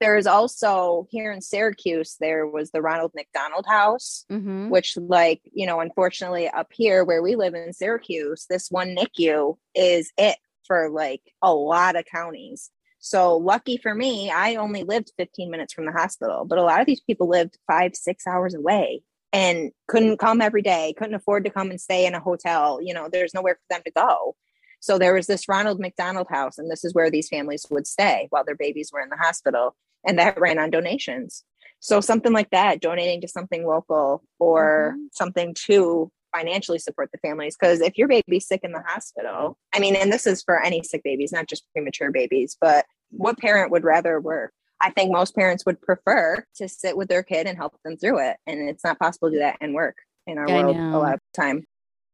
there's 0.00 0.26
also 0.26 1.06
here 1.10 1.32
in 1.32 1.40
syracuse 1.40 2.16
there 2.20 2.46
was 2.46 2.70
the 2.70 2.82
ronald 2.82 3.12
mcdonald 3.14 3.66
house 3.66 4.24
mm-hmm. 4.30 4.68
which 4.68 4.96
like 4.96 5.40
you 5.52 5.66
know 5.66 5.80
unfortunately 5.80 6.48
up 6.48 6.68
here 6.72 7.04
where 7.04 7.22
we 7.22 7.36
live 7.36 7.54
in 7.54 7.72
syracuse 7.72 8.46
this 8.48 8.70
one 8.70 8.94
nicu 8.94 9.56
is 9.74 10.12
it 10.16 10.36
for 10.66 10.90
like 10.90 11.22
a 11.42 11.54
lot 11.54 11.96
of 11.96 12.04
counties. 12.04 12.70
So 12.98 13.36
lucky 13.36 13.76
for 13.76 13.94
me, 13.94 14.30
I 14.30 14.56
only 14.56 14.82
lived 14.82 15.12
15 15.16 15.50
minutes 15.50 15.72
from 15.72 15.86
the 15.86 15.92
hospital, 15.92 16.44
but 16.44 16.58
a 16.58 16.62
lot 16.62 16.80
of 16.80 16.86
these 16.86 17.00
people 17.00 17.28
lived 17.28 17.56
five, 17.66 17.94
six 17.94 18.26
hours 18.26 18.54
away 18.54 19.02
and 19.32 19.70
couldn't 19.88 20.18
come 20.18 20.40
every 20.40 20.62
day, 20.62 20.94
couldn't 20.96 21.14
afford 21.14 21.44
to 21.44 21.50
come 21.50 21.70
and 21.70 21.80
stay 21.80 22.06
in 22.06 22.14
a 22.14 22.20
hotel. 22.20 22.80
You 22.82 22.94
know, 22.94 23.08
there's 23.10 23.34
nowhere 23.34 23.54
for 23.56 23.74
them 23.74 23.82
to 23.84 23.92
go. 23.92 24.36
So 24.80 24.98
there 24.98 25.14
was 25.14 25.26
this 25.26 25.48
Ronald 25.48 25.80
McDonald 25.80 26.28
House, 26.30 26.58
and 26.58 26.70
this 26.70 26.84
is 26.84 26.94
where 26.94 27.10
these 27.10 27.28
families 27.28 27.66
would 27.70 27.86
stay 27.86 28.26
while 28.30 28.44
their 28.44 28.56
babies 28.56 28.90
were 28.92 29.00
in 29.00 29.08
the 29.08 29.16
hospital. 29.16 29.74
And 30.06 30.18
that 30.18 30.40
ran 30.40 30.58
on 30.58 30.70
donations. 30.70 31.44
So 31.80 32.00
something 32.00 32.32
like 32.32 32.50
that, 32.50 32.80
donating 32.80 33.20
to 33.22 33.28
something 33.28 33.66
local 33.66 34.22
or 34.38 34.94
mm-hmm. 34.94 35.06
something 35.12 35.54
to 35.66 36.10
financially 36.34 36.78
support 36.78 37.10
the 37.12 37.18
families. 37.18 37.56
Because 37.58 37.80
if 37.80 37.96
your 37.96 38.08
baby's 38.08 38.46
sick 38.46 38.60
in 38.62 38.72
the 38.72 38.82
hospital, 38.86 39.56
I 39.74 39.80
mean, 39.80 39.96
and 39.96 40.12
this 40.12 40.26
is 40.26 40.42
for 40.42 40.62
any 40.62 40.82
sick 40.82 41.02
babies, 41.02 41.32
not 41.32 41.48
just 41.48 41.64
premature 41.72 42.10
babies, 42.10 42.56
but 42.60 42.86
what 43.10 43.38
parent 43.38 43.70
would 43.70 43.84
rather 43.84 44.20
work? 44.20 44.52
I 44.86 44.90
think 44.90 45.10
most 45.10 45.34
parents 45.34 45.66
would 45.66 45.82
prefer 45.82 46.46
to 46.56 46.68
sit 46.68 46.96
with 46.96 47.08
their 47.08 47.24
kid 47.24 47.48
and 47.48 47.58
help 47.58 47.74
them 47.84 47.96
through 47.96 48.20
it. 48.20 48.36
And 48.46 48.68
it's 48.68 48.84
not 48.84 49.00
possible 49.00 49.28
to 49.28 49.34
do 49.34 49.40
that 49.40 49.56
and 49.60 49.74
work 49.74 49.96
in 50.28 50.38
our 50.38 50.46
world 50.46 50.76
a 50.76 50.96
lot 50.96 51.14
of 51.14 51.20
time. 51.34 51.64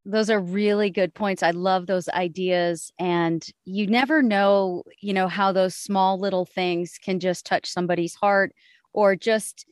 Those 0.06 0.30
are 0.30 0.40
really 0.40 0.88
good 0.88 1.12
points. 1.12 1.42
I 1.42 1.50
love 1.50 1.86
those 1.86 2.08
ideas. 2.08 2.90
And 2.98 3.46
you 3.66 3.86
never 3.86 4.22
know, 4.22 4.84
you 5.02 5.12
know, 5.12 5.28
how 5.28 5.52
those 5.52 5.74
small 5.74 6.18
little 6.18 6.46
things 6.46 6.98
can 6.98 7.20
just 7.20 7.44
touch 7.44 7.68
somebody's 7.68 8.14
heart 8.14 8.54
or 8.94 9.16
just 9.16 9.66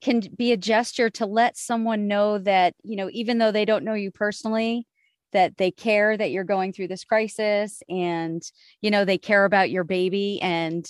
can 0.00 0.20
be 0.36 0.52
a 0.52 0.56
gesture 0.56 1.10
to 1.10 1.26
let 1.26 1.56
someone 1.56 2.06
know 2.06 2.38
that, 2.38 2.74
you 2.84 2.94
know, 2.94 3.10
even 3.12 3.38
though 3.38 3.52
they 3.52 3.64
don't 3.64 3.84
know 3.84 3.94
you 3.94 4.12
personally, 4.12 4.86
that 5.32 5.56
they 5.56 5.72
care 5.72 6.16
that 6.16 6.30
you're 6.30 6.44
going 6.44 6.72
through 6.72 6.86
this 6.86 7.04
crisis 7.04 7.82
and, 7.88 8.42
you 8.80 8.92
know, 8.92 9.04
they 9.04 9.18
care 9.18 9.44
about 9.44 9.70
your 9.70 9.82
baby. 9.82 10.40
And 10.40 10.86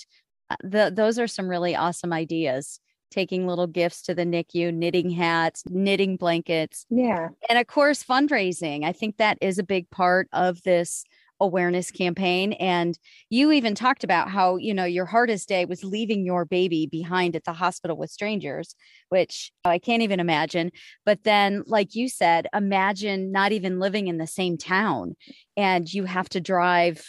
Uh, 0.49 0.55
the, 0.63 0.91
those 0.95 1.17
are 1.19 1.27
some 1.27 1.47
really 1.47 1.75
awesome 1.75 2.13
ideas 2.13 2.79
taking 3.11 3.47
little 3.47 3.67
gifts 3.67 4.01
to 4.03 4.13
the 4.13 4.23
NICU, 4.25 4.73
knitting 4.73 5.09
hats, 5.09 5.63
knitting 5.69 6.17
blankets. 6.17 6.85
Yeah. 6.89 7.29
And 7.49 7.57
of 7.57 7.67
course, 7.67 8.03
fundraising. 8.03 8.83
I 8.83 8.91
think 8.91 9.17
that 9.17 9.37
is 9.41 9.57
a 9.57 9.63
big 9.63 9.89
part 9.89 10.27
of 10.33 10.61
this 10.63 11.05
awareness 11.41 11.91
campaign 11.91 12.53
and 12.53 12.97
you 13.29 13.51
even 13.51 13.75
talked 13.75 14.05
about 14.05 14.29
how 14.29 14.55
you 14.55 14.73
know 14.73 14.85
your 14.85 15.05
hardest 15.05 15.49
day 15.49 15.65
was 15.65 15.83
leaving 15.83 16.25
your 16.25 16.45
baby 16.45 16.87
behind 16.89 17.35
at 17.35 17.43
the 17.43 17.51
hospital 17.51 17.97
with 17.97 18.09
strangers 18.09 18.73
which 19.09 19.51
uh, 19.65 19.69
i 19.69 19.77
can't 19.77 20.01
even 20.01 20.21
imagine 20.21 20.71
but 21.05 21.25
then 21.25 21.61
like 21.67 21.93
you 21.93 22.07
said 22.07 22.47
imagine 22.53 23.33
not 23.33 23.51
even 23.51 23.79
living 23.79 24.07
in 24.07 24.17
the 24.17 24.25
same 24.25 24.57
town 24.57 25.13
and 25.57 25.93
you 25.93 26.05
have 26.05 26.29
to 26.29 26.39
drive 26.39 27.05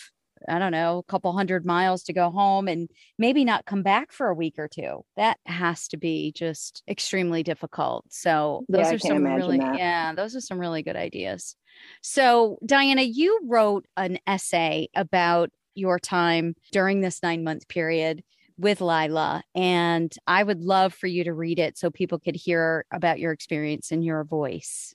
I 0.48 0.58
don't 0.58 0.72
know, 0.72 0.98
a 0.98 1.02
couple 1.10 1.32
hundred 1.32 1.66
miles 1.66 2.02
to 2.04 2.12
go 2.12 2.30
home 2.30 2.68
and 2.68 2.88
maybe 3.18 3.44
not 3.44 3.66
come 3.66 3.82
back 3.82 4.12
for 4.12 4.28
a 4.28 4.34
week 4.34 4.54
or 4.58 4.68
two. 4.68 5.04
That 5.16 5.38
has 5.46 5.88
to 5.88 5.96
be 5.96 6.32
just 6.32 6.82
extremely 6.88 7.42
difficult. 7.42 8.04
So 8.10 8.64
those 8.68 8.86
yeah, 8.86 8.94
are 8.94 8.98
some 8.98 9.24
really 9.24 9.58
that. 9.58 9.78
yeah, 9.78 10.14
those 10.14 10.36
are 10.36 10.40
some 10.40 10.58
really 10.58 10.82
good 10.82 10.96
ideas. 10.96 11.56
So 12.02 12.58
Diana, 12.64 13.02
you 13.02 13.40
wrote 13.44 13.86
an 13.96 14.18
essay 14.26 14.88
about 14.94 15.50
your 15.74 15.98
time 15.98 16.54
during 16.72 17.00
this 17.00 17.20
9-month 17.20 17.68
period 17.68 18.22
with 18.58 18.80
Lila 18.80 19.42
and 19.54 20.14
I 20.26 20.42
would 20.42 20.62
love 20.62 20.94
for 20.94 21.06
you 21.06 21.24
to 21.24 21.34
read 21.34 21.58
it 21.58 21.76
so 21.76 21.90
people 21.90 22.18
could 22.18 22.36
hear 22.36 22.86
about 22.90 23.18
your 23.18 23.32
experience 23.32 23.92
in 23.92 24.02
your 24.02 24.24
voice. 24.24 24.94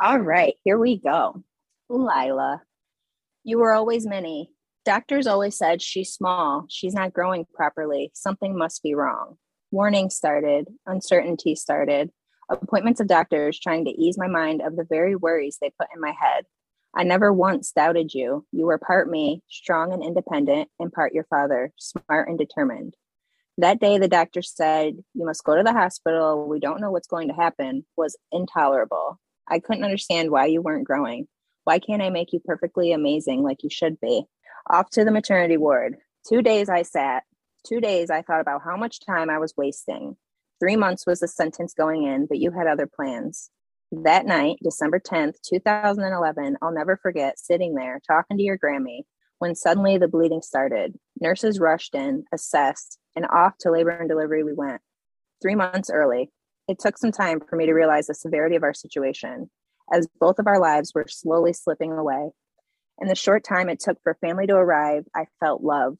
All 0.00 0.18
right, 0.18 0.54
here 0.64 0.78
we 0.78 0.98
go. 0.98 1.42
Lila, 1.88 2.62
you 3.42 3.58
were 3.58 3.72
always 3.72 4.06
many 4.06 4.50
Doctors 4.84 5.26
always 5.26 5.56
said 5.56 5.82
she's 5.82 6.12
small, 6.12 6.64
she's 6.68 6.94
not 6.94 7.12
growing 7.12 7.46
properly, 7.54 8.10
something 8.14 8.56
must 8.56 8.82
be 8.82 8.94
wrong. 8.94 9.36
Warning 9.70 10.08
started, 10.08 10.68
uncertainty 10.86 11.54
started, 11.54 12.10
appointments 12.48 13.00
of 13.00 13.06
doctors 13.06 13.60
trying 13.60 13.84
to 13.84 13.90
ease 13.90 14.16
my 14.18 14.26
mind 14.26 14.62
of 14.62 14.76
the 14.76 14.86
very 14.88 15.14
worries 15.14 15.58
they 15.60 15.70
put 15.78 15.88
in 15.94 16.00
my 16.00 16.12
head. 16.18 16.44
I 16.94 17.04
never 17.04 17.32
once 17.32 17.72
doubted 17.72 18.14
you. 18.14 18.46
You 18.52 18.66
were 18.66 18.78
part 18.78 19.08
me, 19.08 19.42
strong 19.48 19.92
and 19.92 20.02
independent, 20.02 20.68
and 20.80 20.92
part 20.92 21.12
your 21.12 21.24
father, 21.24 21.72
smart 21.76 22.28
and 22.28 22.38
determined. 22.38 22.94
That 23.58 23.80
day, 23.80 23.98
the 23.98 24.08
doctor 24.08 24.42
said, 24.42 24.96
You 25.14 25.24
must 25.26 25.44
go 25.44 25.54
to 25.56 25.62
the 25.62 25.72
hospital. 25.72 26.48
We 26.48 26.58
don't 26.58 26.80
know 26.80 26.90
what's 26.90 27.06
going 27.06 27.28
to 27.28 27.34
happen, 27.34 27.84
was 27.96 28.16
intolerable. 28.32 29.20
I 29.46 29.58
couldn't 29.60 29.84
understand 29.84 30.30
why 30.30 30.46
you 30.46 30.62
weren't 30.62 30.86
growing. 30.86 31.28
Why 31.64 31.78
can't 31.78 32.02
I 32.02 32.10
make 32.10 32.32
you 32.32 32.40
perfectly 32.40 32.92
amazing 32.92 33.42
like 33.42 33.62
you 33.62 33.70
should 33.70 34.00
be? 34.00 34.24
Off 34.68 34.90
to 34.90 35.04
the 35.04 35.10
maternity 35.10 35.56
ward. 35.56 35.96
Two 36.28 36.42
days 36.42 36.68
I 36.68 36.82
sat. 36.82 37.24
Two 37.66 37.80
days 37.80 38.10
I 38.10 38.22
thought 38.22 38.40
about 38.40 38.62
how 38.64 38.76
much 38.76 39.00
time 39.04 39.30
I 39.30 39.38
was 39.38 39.56
wasting. 39.56 40.16
Three 40.60 40.76
months 40.76 41.06
was 41.06 41.20
the 41.20 41.28
sentence 41.28 41.72
going 41.72 42.04
in, 42.04 42.26
but 42.26 42.38
you 42.38 42.50
had 42.50 42.66
other 42.66 42.86
plans. 42.86 43.50
That 43.92 44.26
night, 44.26 44.58
December 44.62 45.00
10th, 45.00 45.36
2011, 45.48 46.58
I'll 46.62 46.72
never 46.72 46.96
forget 46.96 47.38
sitting 47.38 47.74
there 47.74 48.00
talking 48.06 48.36
to 48.36 48.42
your 48.42 48.58
Grammy 48.58 49.00
when 49.40 49.54
suddenly 49.54 49.98
the 49.98 50.06
bleeding 50.06 50.42
started. 50.42 50.96
Nurses 51.20 51.58
rushed 51.58 51.94
in, 51.94 52.24
assessed, 52.32 52.98
and 53.16 53.26
off 53.26 53.54
to 53.60 53.70
labor 53.70 53.90
and 53.90 54.08
delivery 54.08 54.44
we 54.44 54.52
went. 54.52 54.80
Three 55.42 55.54
months 55.54 55.90
early. 55.90 56.30
It 56.68 56.78
took 56.78 56.98
some 56.98 57.10
time 57.10 57.40
for 57.40 57.56
me 57.56 57.66
to 57.66 57.72
realize 57.72 58.06
the 58.06 58.14
severity 58.14 58.54
of 58.54 58.62
our 58.62 58.74
situation, 58.74 59.50
as 59.92 60.06
both 60.20 60.38
of 60.38 60.46
our 60.46 60.60
lives 60.60 60.92
were 60.94 61.06
slowly 61.08 61.52
slipping 61.52 61.92
away. 61.92 62.30
In 63.00 63.08
the 63.08 63.14
short 63.14 63.44
time 63.44 63.68
it 63.68 63.80
took 63.80 63.98
for 64.02 64.14
family 64.20 64.46
to 64.46 64.54
arrive, 64.54 65.06
I 65.14 65.26
felt 65.40 65.62
love, 65.62 65.96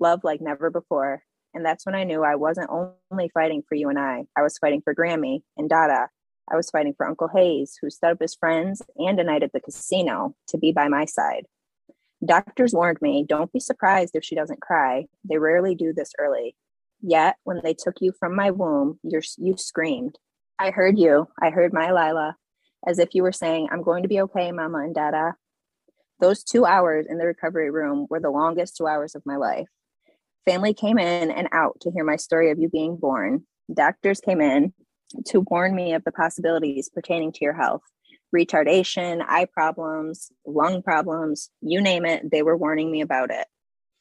love 0.00 0.20
like 0.24 0.40
never 0.40 0.70
before. 0.70 1.22
And 1.54 1.64
that's 1.64 1.86
when 1.86 1.94
I 1.94 2.04
knew 2.04 2.22
I 2.22 2.36
wasn't 2.36 2.70
only 2.70 3.30
fighting 3.32 3.62
for 3.68 3.74
you 3.74 3.88
and 3.88 3.98
I, 3.98 4.24
I 4.36 4.42
was 4.42 4.58
fighting 4.58 4.82
for 4.82 4.94
Grammy 4.94 5.42
and 5.56 5.68
Dada. 5.68 6.08
I 6.50 6.56
was 6.56 6.70
fighting 6.70 6.94
for 6.96 7.06
Uncle 7.06 7.28
Hayes, 7.28 7.78
who 7.80 7.90
set 7.90 8.10
up 8.10 8.20
his 8.20 8.34
friends 8.34 8.82
and 8.96 9.18
a 9.20 9.24
night 9.24 9.44
at 9.44 9.52
the 9.52 9.60
casino 9.60 10.34
to 10.48 10.58
be 10.58 10.72
by 10.72 10.88
my 10.88 11.04
side. 11.04 11.46
Doctors 12.24 12.74
warned 12.74 13.00
me 13.00 13.24
don't 13.26 13.52
be 13.52 13.60
surprised 13.60 14.14
if 14.14 14.24
she 14.24 14.34
doesn't 14.34 14.60
cry. 14.60 15.06
They 15.24 15.38
rarely 15.38 15.74
do 15.74 15.92
this 15.92 16.12
early. 16.18 16.56
Yet, 17.00 17.36
when 17.44 17.60
they 17.62 17.72
took 17.72 17.96
you 18.00 18.12
from 18.18 18.34
my 18.34 18.50
womb, 18.50 18.98
you 19.02 19.20
you 19.38 19.56
screamed. 19.56 20.18
I 20.58 20.70
heard 20.70 20.98
you. 20.98 21.28
I 21.40 21.48
heard 21.48 21.72
my 21.72 21.90
Lila, 21.90 22.36
as 22.86 22.98
if 22.98 23.14
you 23.14 23.22
were 23.22 23.32
saying, 23.32 23.68
I'm 23.70 23.82
going 23.82 24.02
to 24.02 24.08
be 24.08 24.20
okay, 24.22 24.52
Mama 24.52 24.78
and 24.78 24.94
Dada. 24.94 25.34
Those 26.20 26.44
two 26.44 26.66
hours 26.66 27.06
in 27.08 27.18
the 27.18 27.26
recovery 27.26 27.70
room 27.70 28.06
were 28.10 28.20
the 28.20 28.30
longest 28.30 28.76
two 28.76 28.86
hours 28.86 29.14
of 29.14 29.22
my 29.24 29.36
life. 29.36 29.68
Family 30.44 30.74
came 30.74 30.98
in 30.98 31.30
and 31.30 31.48
out 31.52 31.80
to 31.80 31.90
hear 31.90 32.04
my 32.04 32.16
story 32.16 32.50
of 32.50 32.58
you 32.58 32.68
being 32.68 32.96
born. 32.96 33.46
Doctors 33.72 34.20
came 34.20 34.40
in 34.40 34.72
to 35.26 35.44
warn 35.50 35.74
me 35.74 35.92
of 35.92 36.04
the 36.04 36.12
possibilities 36.12 36.88
pertaining 36.88 37.32
to 37.32 37.44
your 37.44 37.54
health 37.54 37.82
retardation, 38.34 39.24
eye 39.26 39.46
problems, 39.52 40.30
lung 40.46 40.82
problems, 40.82 41.50
you 41.60 41.80
name 41.80 42.04
it, 42.04 42.30
they 42.30 42.42
were 42.42 42.56
warning 42.56 42.90
me 42.90 43.00
about 43.00 43.30
it. 43.30 43.46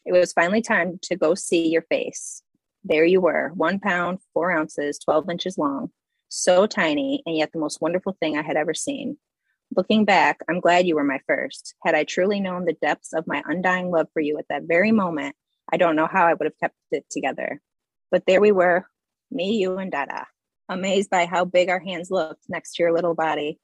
It 0.06 0.14
was 0.14 0.34
finally 0.34 0.62
time 0.62 1.00
to 1.04 1.16
go 1.16 1.36
see 1.36 1.68
your 1.68 1.82
face. 1.84 2.44
There 2.84 3.06
you 3.06 3.22
were, 3.22 3.52
one 3.56 3.80
pound, 3.80 4.20
four 4.34 4.52
ounces, 4.52 5.00
12 5.00 5.30
inches 5.30 5.58
long, 5.58 5.90
so 6.30 6.66
tiny, 6.66 7.22
and 7.26 7.36
yet 7.36 7.52
the 7.52 7.60
most 7.60 7.82
wonderful 7.82 8.16
thing 8.20 8.38
I 8.38 8.42
had 8.42 8.56
ever 8.56 8.74
seen. 8.74 9.18
Looking 9.76 10.04
back, 10.04 10.40
I'm 10.50 10.60
glad 10.60 10.88
you 10.88 10.96
were 10.96 11.04
my 11.04 11.20
first. 11.28 11.76
Had 11.86 11.94
I 11.94 12.04
truly 12.04 12.40
known 12.40 12.66
the 12.66 12.78
depths 12.82 13.14
of 13.14 13.28
my 13.28 13.44
undying 13.46 13.92
love 13.92 14.08
for 14.14 14.20
you 14.20 14.38
at 14.40 14.48
that 14.50 14.64
very 14.64 14.92
moment, 14.92 15.36
I 15.72 15.78
don't 15.78 15.96
know 15.96 16.08
how 16.08 16.26
I 16.26 16.34
would 16.34 16.46
have 16.46 16.58
kept 16.60 16.76
it 16.92 17.06
together. 17.12 17.62
But 18.10 18.24
there 18.26 18.42
we 18.42 18.52
were, 18.52 18.88
me, 19.30 19.58
you, 19.58 19.78
and 19.78 19.92
Dada, 19.92 20.26
amazed 20.68 21.12
by 21.12 21.28
how 21.28 21.46
big 21.46 21.70
our 21.70 21.80
hands 21.80 22.10
looked 22.10 22.46
next 22.50 22.74
to 22.74 22.84
your 22.84 22.94
little 22.94 23.14
body. 23.14 23.60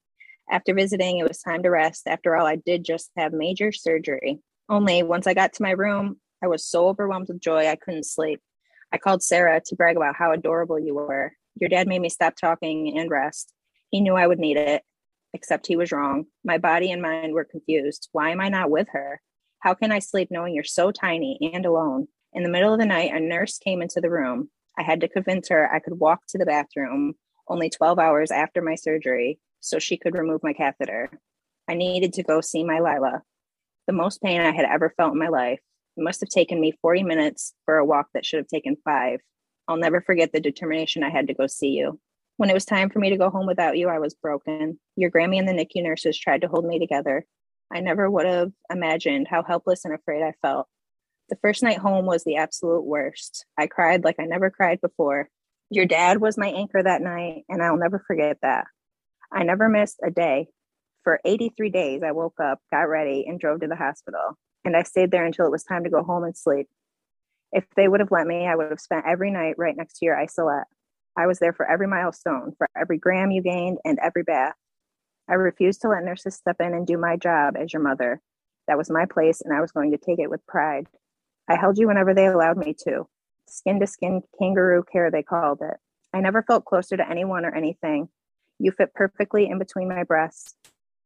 After 0.49 0.75
visiting, 0.75 1.17
it 1.17 1.27
was 1.27 1.39
time 1.39 1.63
to 1.63 1.71
rest. 1.71 2.03
After 2.05 2.35
all, 2.35 2.45
I 2.45 2.57
did 2.57 2.83
just 2.83 3.09
have 3.17 3.33
major 3.33 3.71
surgery. 3.71 4.39
Only 4.69 5.01
once 5.01 5.25
I 5.25 5.33
got 5.33 5.53
to 5.53 5.63
my 5.63 5.71
room, 5.71 6.17
I 6.43 6.47
was 6.47 6.63
so 6.63 6.87
overwhelmed 6.87 7.29
with 7.29 7.41
joy 7.41 7.67
I 7.67 7.77
couldn't 7.77 8.05
sleep. 8.05 8.41
I 8.91 8.99
called 8.99 9.23
Sarah 9.23 9.59
to 9.65 9.75
brag 9.75 9.97
about 9.97 10.15
how 10.15 10.31
adorable 10.31 10.79
you 10.79 10.93
were. 10.93 11.33
Your 11.55 11.69
dad 11.69 11.87
made 11.87 12.01
me 12.01 12.09
stop 12.09 12.35
talking 12.35 12.95
and 12.95 13.09
rest. 13.09 13.51
He 13.89 14.01
knew 14.01 14.15
I 14.15 14.27
would 14.27 14.39
need 14.39 14.57
it 14.57 14.83
except 15.35 15.67
he 15.67 15.75
was 15.75 15.91
wrong. 15.91 16.25
My 16.45 16.57
body 16.57 16.91
and 16.91 17.01
mind 17.01 17.33
were 17.33 17.43
confused. 17.43 18.07
Why 18.13 18.31
am 18.31 18.39
I 18.39 18.47
not 18.47 18.71
with 18.71 18.87
her? 18.93 19.21
How 19.59 19.73
can 19.73 19.91
I 19.91 19.99
sleep 19.99 20.29
knowing 20.31 20.55
you're 20.55 20.63
so 20.63 20.91
tiny 20.91 21.37
and 21.53 21.65
alone? 21.65 22.07
In 22.33 22.43
the 22.43 22.49
middle 22.49 22.71
of 22.73 22.79
the 22.79 22.85
night, 22.85 23.13
a 23.13 23.19
nurse 23.19 23.57
came 23.57 23.81
into 23.81 23.99
the 23.99 24.09
room. 24.09 24.49
I 24.77 24.83
had 24.83 25.01
to 25.01 25.09
convince 25.09 25.49
her 25.49 25.69
I 25.71 25.79
could 25.79 25.99
walk 25.99 26.21
to 26.29 26.37
the 26.37 26.45
bathroom 26.45 27.15
only 27.47 27.69
12 27.69 27.99
hours 27.99 28.31
after 28.31 28.61
my 28.61 28.75
surgery 28.75 29.39
so 29.59 29.77
she 29.77 29.97
could 29.97 30.15
remove 30.15 30.41
my 30.41 30.53
catheter. 30.53 31.09
I 31.67 31.73
needed 31.73 32.13
to 32.13 32.23
go 32.23 32.41
see 32.41 32.63
my 32.63 32.79
Lila. 32.79 33.21
The 33.87 33.93
most 33.93 34.21
pain 34.21 34.39
I 34.41 34.51
had 34.51 34.65
ever 34.65 34.93
felt 34.95 35.13
in 35.13 35.19
my 35.19 35.27
life. 35.27 35.59
It 35.97 36.03
must 36.03 36.21
have 36.21 36.29
taken 36.29 36.59
me 36.59 36.73
40 36.81 37.03
minutes 37.03 37.53
for 37.65 37.77
a 37.77 37.85
walk 37.85 38.07
that 38.13 38.25
should 38.25 38.37
have 38.37 38.47
taken 38.47 38.77
five. 38.85 39.19
I'll 39.67 39.77
never 39.77 40.01
forget 40.01 40.31
the 40.31 40.39
determination 40.39 41.03
I 41.03 41.09
had 41.09 41.27
to 41.27 41.33
go 41.33 41.47
see 41.47 41.69
you. 41.69 41.99
When 42.37 42.49
it 42.49 42.53
was 42.53 42.65
time 42.65 42.89
for 42.89 42.99
me 42.99 43.09
to 43.11 43.17
go 43.17 43.29
home 43.29 43.47
without 43.47 43.77
you, 43.77 43.87
I 43.87 43.99
was 43.99 44.13
broken. 44.13 44.79
Your 44.97 45.09
Grammy 45.09 45.39
and 45.39 45.47
the 45.47 45.53
NICU 45.53 45.83
nurses 45.83 46.17
tried 46.17 46.41
to 46.41 46.47
hold 46.47 46.65
me 46.65 46.79
together. 46.79 47.25
I 47.73 47.79
never 47.79 48.09
would 48.09 48.25
have 48.25 48.51
imagined 48.69 49.27
how 49.29 49.43
helpless 49.43 49.85
and 49.85 49.93
afraid 49.93 50.21
I 50.21 50.33
felt. 50.41 50.67
The 51.29 51.37
first 51.37 51.63
night 51.63 51.79
home 51.79 52.05
was 52.05 52.23
the 52.23 52.35
absolute 52.35 52.83
worst. 52.83 53.45
I 53.57 53.67
cried 53.67 54.03
like 54.03 54.17
I 54.19 54.25
never 54.25 54.49
cried 54.49 54.81
before. 54.81 55.29
Your 55.69 55.85
dad 55.85 56.19
was 56.19 56.37
my 56.37 56.49
anchor 56.49 56.83
that 56.83 57.01
night, 57.01 57.43
and 57.49 57.63
I'll 57.63 57.77
never 57.77 58.03
forget 58.05 58.37
that. 58.41 58.65
I 59.31 59.43
never 59.43 59.69
missed 59.69 59.99
a 60.03 60.11
day. 60.11 60.47
For 61.03 61.21
83 61.23 61.69
days, 61.69 62.01
I 62.03 62.11
woke 62.11 62.39
up, 62.43 62.59
got 62.71 62.89
ready, 62.89 63.25
and 63.27 63.39
drove 63.39 63.61
to 63.61 63.67
the 63.67 63.75
hospital. 63.75 64.37
And 64.63 64.75
I 64.75 64.83
stayed 64.83 65.11
there 65.11 65.25
until 65.25 65.45
it 65.45 65.51
was 65.51 65.63
time 65.63 65.83
to 65.83 65.89
go 65.89 66.03
home 66.03 66.23
and 66.23 66.37
sleep. 66.37 66.67
If 67.51 67.65
they 67.75 67.87
would 67.87 68.01
have 68.01 68.11
let 68.11 68.27
me, 68.27 68.45
I 68.45 68.55
would 68.55 68.69
have 68.71 68.79
spent 68.79 69.05
every 69.07 69.31
night 69.31 69.55
right 69.57 69.75
next 69.75 69.99
to 69.99 70.05
your 70.05 70.19
isolette. 70.19 70.67
I 71.17 71.27
was 71.27 71.39
there 71.39 71.53
for 71.53 71.69
every 71.69 71.87
milestone, 71.87 72.53
for 72.57 72.67
every 72.75 72.97
gram 72.97 73.31
you 73.31 73.41
gained, 73.41 73.79
and 73.85 73.99
every 73.99 74.23
bath. 74.23 74.55
I 75.29 75.33
refused 75.33 75.81
to 75.81 75.89
let 75.89 76.03
nurses 76.03 76.35
step 76.35 76.57
in 76.59 76.73
and 76.73 76.85
do 76.85 76.97
my 76.97 77.15
job 77.15 77.55
as 77.57 77.73
your 77.73 77.81
mother. 77.81 78.21
That 78.67 78.77
was 78.77 78.89
my 78.89 79.05
place, 79.05 79.41
and 79.41 79.55
I 79.55 79.61
was 79.61 79.71
going 79.71 79.91
to 79.91 79.97
take 79.97 80.19
it 80.19 80.29
with 80.29 80.45
pride. 80.45 80.87
I 81.49 81.55
held 81.55 81.77
you 81.77 81.87
whenever 81.87 82.13
they 82.13 82.25
allowed 82.25 82.57
me 82.57 82.75
to. 82.85 83.07
Skin 83.47 83.79
to 83.79 83.87
skin 83.87 84.21
kangaroo 84.39 84.83
care, 84.91 85.09
they 85.09 85.23
called 85.23 85.61
it. 85.61 85.77
I 86.13 86.21
never 86.21 86.43
felt 86.43 86.65
closer 86.65 86.97
to 86.97 87.09
anyone 87.09 87.45
or 87.45 87.53
anything. 87.53 88.09
You 88.59 88.71
fit 88.71 88.93
perfectly 88.93 89.47
in 89.47 89.59
between 89.59 89.89
my 89.89 90.03
breasts. 90.03 90.55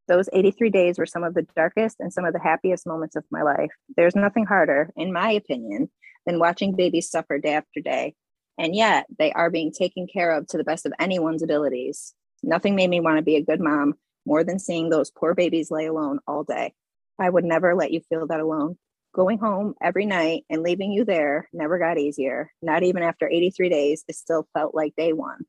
Those 0.08 0.30
83 0.34 0.70
days 0.70 0.98
were 0.98 1.06
some 1.06 1.24
of 1.24 1.34
the 1.34 1.46
darkest 1.56 1.98
and 2.00 2.12
some 2.12 2.26
of 2.26 2.34
the 2.34 2.40
happiest 2.40 2.88
moments 2.88 3.16
of 3.16 3.26
my 3.30 3.44
life. 3.44 3.72
There's 3.96 4.16
nothing 4.16 4.46
harder, 4.46 4.92
in 4.96 5.14
my 5.14 5.32
opinion, 5.32 5.92
than 6.26 6.40
watching 6.40 6.76
babies 6.76 7.10
suffer 7.10 7.38
day 7.38 7.54
after 7.54 7.82
day. 7.82 8.16
And 8.60 8.76
yet, 8.76 9.06
they 9.18 9.32
are 9.32 9.50
being 9.50 9.72
taken 9.72 10.06
care 10.06 10.32
of 10.32 10.46
to 10.48 10.58
the 10.58 10.66
best 10.66 10.86
of 10.86 10.92
anyone's 11.00 11.42
abilities. 11.42 12.14
Nothing 12.44 12.76
made 12.76 12.90
me 12.90 13.00
want 13.00 13.18
to 13.18 13.24
be 13.24 13.38
a 13.38 13.44
good 13.44 13.62
mom 13.62 13.94
more 14.26 14.44
than 14.44 14.60
seeing 14.60 14.90
those 14.90 15.10
poor 15.10 15.34
babies 15.34 15.72
lay 15.72 15.86
alone 15.86 16.20
all 16.28 16.44
day. 16.44 16.74
I 17.18 17.30
would 17.30 17.46
never 17.46 17.74
let 17.74 17.92
you 17.92 18.02
feel 18.10 18.28
that 18.28 18.42
alone. 18.42 18.78
Going 19.16 19.40
home 19.40 19.76
every 19.82 20.06
night 20.06 20.44
and 20.50 20.62
leaving 20.62 20.92
you 20.92 21.06
there 21.06 21.48
never 21.54 21.80
got 21.80 21.98
easier. 21.98 22.52
Not 22.62 22.84
even 22.84 23.02
after 23.02 23.30
83 23.30 23.70
days, 23.70 24.04
it 24.10 24.16
still 24.16 24.46
felt 24.54 24.76
like 24.76 24.94
day 24.98 25.14
one. 25.14 25.46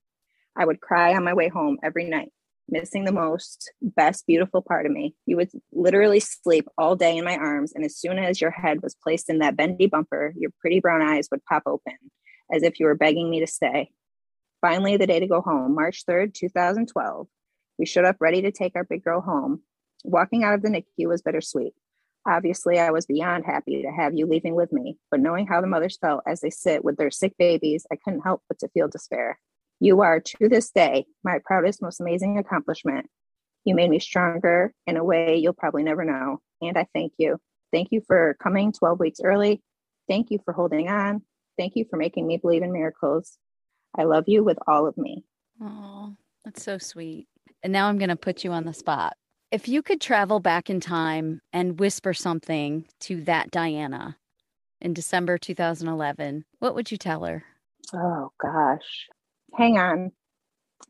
I 0.56 0.64
would 0.64 0.80
cry 0.80 1.14
on 1.14 1.24
my 1.24 1.34
way 1.34 1.48
home 1.48 1.78
every 1.82 2.04
night, 2.04 2.30
missing 2.68 3.04
the 3.04 3.12
most, 3.12 3.72
best, 3.82 4.24
beautiful 4.24 4.62
part 4.62 4.86
of 4.86 4.92
me. 4.92 5.16
You 5.26 5.36
would 5.36 5.50
literally 5.72 6.20
sleep 6.20 6.68
all 6.78 6.94
day 6.94 7.16
in 7.16 7.24
my 7.24 7.36
arms, 7.36 7.72
and 7.74 7.84
as 7.84 7.96
soon 7.96 8.18
as 8.18 8.40
your 8.40 8.52
head 8.52 8.82
was 8.82 8.96
placed 9.02 9.28
in 9.28 9.40
that 9.40 9.56
bendy 9.56 9.86
bumper, 9.86 10.32
your 10.36 10.52
pretty 10.60 10.78
brown 10.78 11.02
eyes 11.02 11.28
would 11.30 11.44
pop 11.44 11.64
open 11.66 11.96
as 12.52 12.62
if 12.62 12.80
you 12.80 12.86
were 12.86 12.94
begging 12.94 13.30
me 13.30 13.40
to 13.40 13.46
stay. 13.46 13.90
Finally, 14.60 14.96
the 14.96 15.06
day 15.06 15.20
to 15.20 15.26
go 15.26 15.40
home, 15.40 15.74
March 15.74 16.04
3rd, 16.06 16.34
2012. 16.34 17.26
We 17.78 17.86
showed 17.86 18.04
up 18.04 18.16
ready 18.20 18.42
to 18.42 18.52
take 18.52 18.76
our 18.76 18.84
big 18.84 19.02
girl 19.02 19.20
home. 19.20 19.62
Walking 20.04 20.44
out 20.44 20.54
of 20.54 20.62
the 20.62 20.68
NICU 20.68 21.08
was 21.08 21.22
bittersweet. 21.22 21.72
Obviously, 22.26 22.78
I 22.78 22.90
was 22.90 23.06
beyond 23.06 23.46
happy 23.46 23.82
to 23.82 23.90
have 23.90 24.14
you 24.14 24.26
leaving 24.26 24.54
with 24.54 24.72
me, 24.72 24.98
but 25.10 25.20
knowing 25.20 25.46
how 25.46 25.60
the 25.60 25.66
mothers 25.66 25.96
felt 25.98 26.22
as 26.26 26.40
they 26.40 26.50
sit 26.50 26.84
with 26.84 26.98
their 26.98 27.10
sick 27.10 27.34
babies, 27.38 27.86
I 27.90 27.96
couldn't 27.96 28.20
help 28.20 28.42
but 28.48 28.58
to 28.58 28.68
feel 28.68 28.88
despair. 28.88 29.38
You 29.80 30.02
are, 30.02 30.20
to 30.20 30.48
this 30.48 30.70
day, 30.70 31.06
my 31.24 31.38
proudest, 31.42 31.80
most 31.80 32.00
amazing 32.00 32.36
accomplishment. 32.36 33.08
You 33.64 33.74
made 33.74 33.88
me 33.88 33.98
stronger 33.98 34.74
in 34.86 34.98
a 34.98 35.04
way 35.04 35.36
you'll 35.36 35.54
probably 35.54 35.82
never 35.82 36.04
know. 36.04 36.40
And 36.60 36.76
I 36.76 36.86
thank 36.94 37.14
you. 37.16 37.38
Thank 37.72 37.88
you 37.90 38.02
for 38.06 38.36
coming 38.42 38.72
12 38.72 39.00
weeks 39.00 39.20
early. 39.24 39.62
Thank 40.06 40.30
you 40.30 40.40
for 40.44 40.52
holding 40.52 40.90
on. 40.90 41.22
Thank 41.60 41.76
you 41.76 41.84
for 41.90 41.98
making 41.98 42.26
me 42.26 42.38
believe 42.38 42.62
in 42.62 42.72
miracles. 42.72 43.36
I 43.94 44.04
love 44.04 44.24
you 44.28 44.42
with 44.42 44.56
all 44.66 44.86
of 44.86 44.96
me. 44.96 45.24
Oh, 45.60 46.16
that's 46.42 46.62
so 46.62 46.78
sweet. 46.78 47.28
And 47.62 47.70
now 47.70 47.86
I'm 47.86 47.98
going 47.98 48.08
to 48.08 48.16
put 48.16 48.44
you 48.44 48.52
on 48.52 48.64
the 48.64 48.72
spot. 48.72 49.12
If 49.50 49.68
you 49.68 49.82
could 49.82 50.00
travel 50.00 50.40
back 50.40 50.70
in 50.70 50.80
time 50.80 51.42
and 51.52 51.78
whisper 51.78 52.14
something 52.14 52.86
to 53.00 53.20
that 53.24 53.50
Diana 53.50 54.16
in 54.80 54.94
December 54.94 55.36
2011, 55.36 56.46
what 56.60 56.74
would 56.74 56.90
you 56.90 56.96
tell 56.96 57.24
her? 57.24 57.44
Oh, 57.92 58.30
gosh. 58.40 59.08
Hang 59.52 59.76
on. 59.76 60.12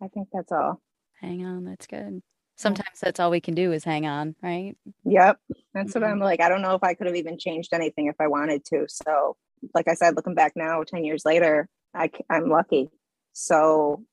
I 0.01 0.07
think 0.07 0.29
that's 0.33 0.53
all. 0.53 0.81
Hang 1.21 1.45
on. 1.45 1.65
That's 1.65 1.89
good. 1.89 2.23
Sometimes 2.55 3.01
that's 3.01 3.19
all 3.19 3.33
we 3.33 3.41
can 3.41 3.57
do 3.57 3.73
is 3.73 3.83
hang 3.83 4.07
on, 4.07 4.37
right? 4.41 4.77
Yep. 5.05 5.37
That's 5.75 5.95
what 5.97 6.05
mm-hmm. 6.05 6.13
I'm 6.13 6.21
like. 6.21 6.41
I 6.41 6.49
don't 6.49 6.63
know 6.63 6.77
if 6.77 6.85
I 6.85 6.95
could 6.95 7.09
have 7.09 7.17
even 7.17 7.41
changed 7.41 7.71
anything 7.73 8.07
if 8.07 8.17
I 8.21 8.29
wanted 8.29 8.65
to. 8.67 8.87
So, 8.87 9.37
like 9.75 9.89
I 9.89 9.95
said, 9.95 10.17
looking 10.17 10.35
back 10.35 10.53
now, 10.57 10.83
10 10.85 11.05
years 11.05 11.25
later, 11.25 11.69
I, 11.95 12.11
I'm 12.29 12.49
lucky. 12.49 12.91
So 13.33 14.05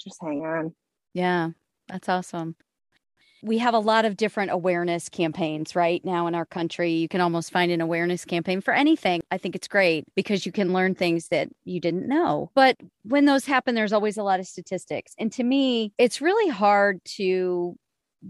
just 0.00 0.18
hang 0.22 0.44
on. 0.44 0.74
Yeah, 1.12 1.50
that's 1.88 2.08
awesome 2.08 2.56
we 3.44 3.58
have 3.58 3.74
a 3.74 3.78
lot 3.78 4.06
of 4.06 4.16
different 4.16 4.50
awareness 4.50 5.10
campaigns 5.10 5.76
right 5.76 6.02
now 6.02 6.26
in 6.26 6.34
our 6.34 6.46
country. 6.46 6.92
You 6.92 7.08
can 7.08 7.20
almost 7.20 7.52
find 7.52 7.70
an 7.70 7.82
awareness 7.82 8.24
campaign 8.24 8.62
for 8.62 8.72
anything. 8.72 9.20
I 9.30 9.36
think 9.36 9.54
it's 9.54 9.68
great 9.68 10.06
because 10.16 10.46
you 10.46 10.52
can 10.52 10.72
learn 10.72 10.94
things 10.94 11.28
that 11.28 11.48
you 11.64 11.78
didn't 11.78 12.08
know. 12.08 12.50
But 12.54 12.76
when 13.02 13.26
those 13.26 13.44
happen, 13.44 13.74
there's 13.74 13.92
always 13.92 14.16
a 14.16 14.22
lot 14.22 14.40
of 14.40 14.46
statistics. 14.46 15.12
And 15.18 15.30
to 15.32 15.44
me, 15.44 15.92
it's 15.98 16.22
really 16.22 16.50
hard 16.50 17.04
to 17.16 17.76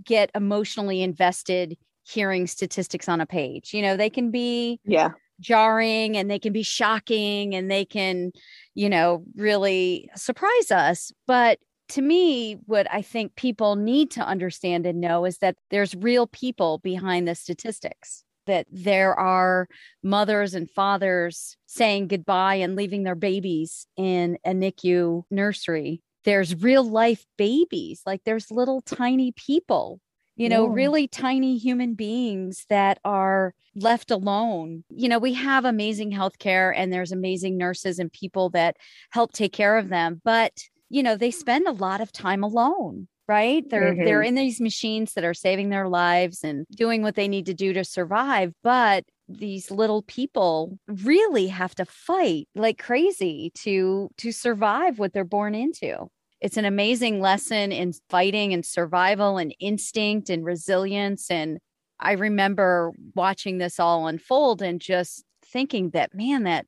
get 0.04 0.30
emotionally 0.34 1.00
invested 1.00 1.76
hearing 2.02 2.48
statistics 2.48 3.08
on 3.08 3.20
a 3.20 3.26
page. 3.26 3.72
You 3.72 3.82
know, 3.82 3.96
they 3.96 4.10
can 4.10 4.32
be 4.32 4.80
yeah 4.84 5.10
jarring 5.40 6.16
and 6.16 6.30
they 6.30 6.38
can 6.38 6.52
be 6.52 6.62
shocking 6.62 7.54
and 7.54 7.70
they 7.70 7.84
can, 7.84 8.32
you 8.74 8.88
know, 8.88 9.24
really 9.36 10.08
surprise 10.14 10.70
us. 10.70 11.12
But 11.26 11.58
to 11.90 12.02
me, 12.02 12.54
what 12.66 12.86
I 12.90 13.02
think 13.02 13.36
people 13.36 13.76
need 13.76 14.10
to 14.12 14.22
understand 14.22 14.86
and 14.86 15.00
know 15.00 15.24
is 15.24 15.38
that 15.38 15.56
there's 15.70 15.94
real 15.94 16.26
people 16.26 16.78
behind 16.78 17.28
the 17.28 17.34
statistics, 17.34 18.24
that 18.46 18.66
there 18.70 19.14
are 19.14 19.68
mothers 20.02 20.54
and 20.54 20.70
fathers 20.70 21.56
saying 21.66 22.08
goodbye 22.08 22.56
and 22.56 22.76
leaving 22.76 23.02
their 23.02 23.14
babies 23.14 23.86
in 23.96 24.38
a 24.44 24.52
NICU 24.52 25.24
nursery. 25.30 26.02
There's 26.24 26.62
real 26.62 26.82
life 26.82 27.26
babies, 27.36 28.00
like 28.06 28.22
there's 28.24 28.50
little 28.50 28.80
tiny 28.80 29.32
people, 29.32 30.00
you 30.36 30.48
know, 30.48 30.66
yeah. 30.66 30.74
really 30.74 31.08
tiny 31.08 31.56
human 31.58 31.94
beings 31.94 32.66
that 32.68 32.98
are 33.04 33.54
left 33.76 34.10
alone. 34.10 34.84
You 34.88 35.08
know, 35.08 35.18
we 35.18 35.34
have 35.34 35.64
amazing 35.64 36.12
healthcare 36.12 36.72
and 36.76 36.92
there's 36.92 37.12
amazing 37.12 37.56
nurses 37.56 37.98
and 37.98 38.12
people 38.12 38.50
that 38.50 38.76
help 39.10 39.32
take 39.32 39.52
care 39.52 39.76
of 39.76 39.88
them, 39.88 40.20
but 40.24 40.52
you 40.94 41.02
know 41.02 41.16
they 41.16 41.30
spend 41.30 41.66
a 41.66 41.72
lot 41.72 42.00
of 42.00 42.12
time 42.12 42.44
alone 42.44 43.08
right 43.26 43.68
they're 43.70 43.94
mm-hmm. 43.94 44.04
they're 44.04 44.22
in 44.22 44.34
these 44.34 44.60
machines 44.60 45.14
that 45.14 45.24
are 45.24 45.34
saving 45.34 45.70
their 45.70 45.88
lives 45.88 46.44
and 46.44 46.66
doing 46.70 47.02
what 47.02 47.16
they 47.16 47.26
need 47.26 47.46
to 47.46 47.54
do 47.54 47.72
to 47.72 47.84
survive 47.84 48.52
but 48.62 49.04
these 49.28 49.70
little 49.70 50.02
people 50.02 50.78
really 50.86 51.48
have 51.48 51.74
to 51.74 51.84
fight 51.84 52.46
like 52.54 52.78
crazy 52.78 53.50
to 53.54 54.08
to 54.18 54.30
survive 54.30 54.98
what 54.98 55.12
they're 55.12 55.24
born 55.24 55.54
into 55.54 56.06
it's 56.44 56.58
an 56.58 56.66
amazing 56.66 57.22
lesson 57.22 57.72
in 57.72 57.94
fighting 58.10 58.52
and 58.52 58.66
survival 58.66 59.38
and 59.38 59.56
instinct 59.60 60.28
and 60.28 60.44
resilience 60.44 61.30
and 61.30 61.58
i 61.98 62.12
remember 62.12 62.92
watching 63.16 63.56
this 63.56 63.80
all 63.80 64.06
unfold 64.06 64.60
and 64.60 64.80
just 64.80 65.24
thinking 65.42 65.90
that 65.90 66.14
man 66.14 66.44
that 66.44 66.66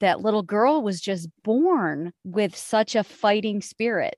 that 0.00 0.22
little 0.22 0.42
girl 0.42 0.82
was 0.82 1.00
just 1.00 1.28
born 1.44 2.12
with 2.24 2.56
such 2.56 2.96
a 2.96 3.04
fighting 3.04 3.60
spirit 3.60 4.16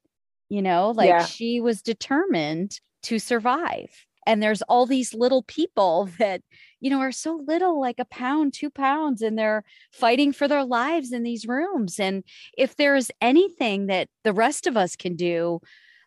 you 0.48 0.62
know 0.62 0.92
like 0.92 1.08
yeah. 1.08 1.24
she 1.24 1.60
was 1.60 1.82
determined 1.82 2.80
to 3.02 3.18
survive 3.18 4.06
and 4.26 4.40
there's 4.40 4.62
all 4.62 4.86
these 4.86 5.12
little 5.12 5.42
people 5.42 6.08
that 6.20 6.40
you 6.80 6.90
know 6.90 7.00
are 7.00 7.12
so 7.12 7.42
little 7.46 7.80
like 7.80 7.98
a 7.98 8.04
pound 8.06 8.52
two 8.52 8.70
pounds 8.70 9.22
and 9.22 9.38
they're 9.38 9.64
fighting 9.92 10.32
for 10.32 10.48
their 10.48 10.64
lives 10.64 11.12
in 11.12 11.22
these 11.22 11.46
rooms 11.46 11.98
and 12.00 12.24
if 12.56 12.76
there's 12.76 13.10
anything 13.20 13.86
that 13.86 14.08
the 14.24 14.32
rest 14.32 14.66
of 14.66 14.76
us 14.76 14.96
can 14.96 15.16
do 15.16 15.60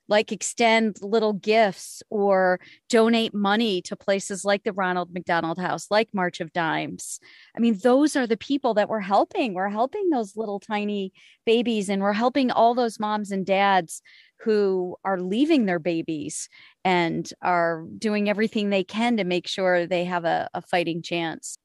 like 0.07 0.31
extend 0.31 0.97
little 1.01 1.33
gifts 1.33 2.03
or 2.09 2.59
donate 2.89 3.33
money 3.33 3.81
to 3.83 3.95
places 3.95 4.43
like 4.43 4.63
the 4.63 4.73
Ronald 4.73 5.13
McDonald 5.13 5.57
House, 5.57 5.87
like 5.89 6.09
March 6.13 6.39
of 6.39 6.51
Dimes. 6.53 7.19
I 7.55 7.59
mean, 7.59 7.79
those 7.81 8.15
are 8.15 8.27
the 8.27 8.37
people 8.37 8.73
that 8.75 8.89
we're 8.89 8.99
helping. 8.99 9.53
We're 9.53 9.69
helping 9.69 10.09
those 10.09 10.35
little 10.35 10.59
tiny 10.59 11.13
babies 11.45 11.89
and 11.89 12.01
we're 12.01 12.13
helping 12.13 12.51
all 12.51 12.73
those 12.75 12.99
moms 12.99 13.31
and 13.31 13.45
dads 13.45 14.01
who 14.41 14.97
are 15.05 15.19
leaving 15.21 15.65
their 15.65 15.79
babies 15.79 16.49
and 16.83 17.29
are 17.41 17.85
doing 17.97 18.29
everything 18.29 18.69
they 18.69 18.83
can 18.83 19.17
to 19.17 19.23
make 19.23 19.47
sure 19.47 19.87
they 19.87 20.03
have 20.03 20.25
a, 20.25 20.49
a 20.53 20.61
fighting 20.61 21.01
chance 21.01 21.57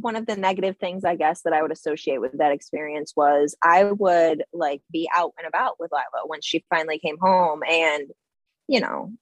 one 0.00 0.16
of 0.16 0.26
the 0.26 0.36
negative 0.36 0.76
things 0.78 1.04
I 1.04 1.16
guess 1.16 1.42
that 1.42 1.52
I 1.52 1.62
would 1.62 1.72
associate 1.72 2.20
with 2.20 2.38
that 2.38 2.52
experience 2.52 3.12
was 3.16 3.56
I 3.62 3.84
would 3.84 4.44
like 4.52 4.82
be 4.90 5.08
out 5.14 5.32
and 5.38 5.46
about 5.46 5.78
with 5.78 5.90
Lila 5.92 6.26
when 6.26 6.40
she 6.42 6.64
finally 6.70 6.98
came 6.98 7.18
home 7.20 7.62
and 7.68 8.08
you 8.68 8.80
know 8.80 9.12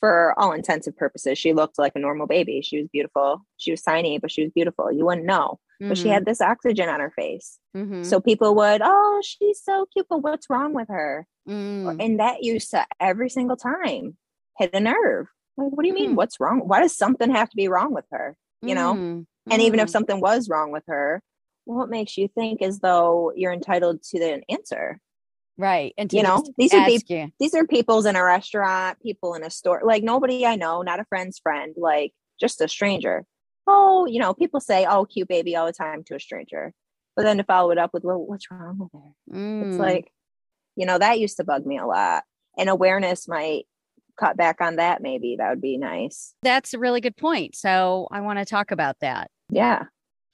for 0.00 0.34
all 0.36 0.52
intents 0.52 0.88
and 0.88 0.96
purposes 0.96 1.38
she 1.38 1.52
looked 1.52 1.78
like 1.78 1.92
a 1.94 2.00
normal 2.00 2.26
baby 2.26 2.60
she 2.60 2.78
was 2.78 2.88
beautiful 2.92 3.40
she 3.56 3.70
was 3.70 3.82
tiny 3.82 4.18
but 4.18 4.32
she 4.32 4.42
was 4.42 4.50
beautiful 4.52 4.90
you 4.90 5.04
wouldn't 5.04 5.26
know 5.26 5.60
mm-hmm. 5.80 5.88
but 5.88 5.96
she 5.96 6.08
had 6.08 6.22
mm-hmm. 6.22 6.30
this 6.30 6.40
oxygen 6.40 6.88
on 6.88 6.98
her 6.98 7.12
face 7.14 7.58
mm-hmm. 7.76 8.02
so 8.02 8.20
people 8.20 8.54
would 8.54 8.80
oh 8.82 9.22
she's 9.24 9.62
so 9.62 9.86
cute 9.92 10.06
but 10.10 10.18
what's 10.18 10.50
wrong 10.50 10.74
with 10.74 10.88
her 10.88 11.24
mm. 11.48 12.04
and 12.04 12.18
that 12.18 12.42
used 12.42 12.70
to 12.70 12.84
every 12.98 13.28
single 13.28 13.56
time 13.56 14.16
hit 14.58 14.74
a 14.74 14.80
nerve 14.80 15.28
like 15.56 15.70
what 15.70 15.82
do 15.82 15.88
you 15.88 15.94
mean 15.94 16.12
mm. 16.12 16.16
what's 16.16 16.40
wrong 16.40 16.60
why 16.66 16.80
does 16.80 16.96
something 16.96 17.30
have 17.30 17.48
to 17.48 17.56
be 17.56 17.68
wrong 17.68 17.94
with 17.94 18.06
her 18.10 18.36
you 18.62 18.74
know 18.74 18.94
mm. 18.94 19.26
And 19.50 19.62
even 19.62 19.80
if 19.80 19.88
mm. 19.88 19.92
something 19.92 20.20
was 20.20 20.48
wrong 20.48 20.70
with 20.70 20.84
her, 20.86 21.22
what 21.64 21.90
makes 21.90 22.16
you 22.16 22.28
think 22.28 22.62
as 22.62 22.78
though 22.80 23.32
you're 23.34 23.52
entitled 23.52 24.02
to 24.04 24.18
the 24.18 24.42
answer? 24.48 24.98
Right. 25.58 25.94
And 25.98 26.12
you 26.12 26.22
know, 26.22 26.42
these 26.56 26.72
are 26.72 26.86
people, 26.86 27.30
these 27.38 27.54
are 27.54 27.66
people's 27.66 28.06
in 28.06 28.16
a 28.16 28.22
restaurant, 28.22 29.00
people 29.00 29.34
in 29.34 29.44
a 29.44 29.50
store, 29.50 29.82
like 29.84 30.02
nobody 30.02 30.46
I 30.46 30.56
know, 30.56 30.82
not 30.82 31.00
a 31.00 31.04
friend's 31.04 31.38
friend, 31.38 31.74
like 31.76 32.12
just 32.40 32.60
a 32.60 32.68
stranger. 32.68 33.24
Oh, 33.66 34.06
you 34.06 34.18
know, 34.18 34.34
people 34.34 34.60
say, 34.60 34.86
oh, 34.88 35.04
cute 35.04 35.28
baby 35.28 35.54
all 35.54 35.66
the 35.66 35.72
time 35.72 36.02
to 36.04 36.16
a 36.16 36.20
stranger. 36.20 36.72
But 37.14 37.24
then 37.24 37.36
to 37.36 37.44
follow 37.44 37.70
it 37.70 37.78
up 37.78 37.92
with, 37.92 38.02
well, 38.02 38.18
what's 38.18 38.50
wrong 38.50 38.78
with 38.78 38.88
her? 38.92 39.36
Mm. 39.38 39.68
It's 39.68 39.78
like, 39.78 40.10
you 40.74 40.86
know, 40.86 40.98
that 40.98 41.20
used 41.20 41.36
to 41.36 41.44
bug 41.44 41.66
me 41.66 41.78
a 41.78 41.86
lot. 41.86 42.24
And 42.58 42.68
awareness 42.68 43.28
might 43.28 43.64
cut 44.18 44.36
back 44.36 44.60
on 44.60 44.76
that 44.76 45.02
maybe 45.02 45.36
that 45.38 45.50
would 45.50 45.60
be 45.60 45.78
nice 45.78 46.34
That's 46.42 46.74
a 46.74 46.78
really 46.78 47.00
good 47.00 47.16
point. 47.16 47.54
So 47.56 48.08
I 48.10 48.20
want 48.20 48.38
to 48.38 48.44
talk 48.44 48.70
about 48.70 48.96
that. 49.00 49.30
yeah 49.50 49.84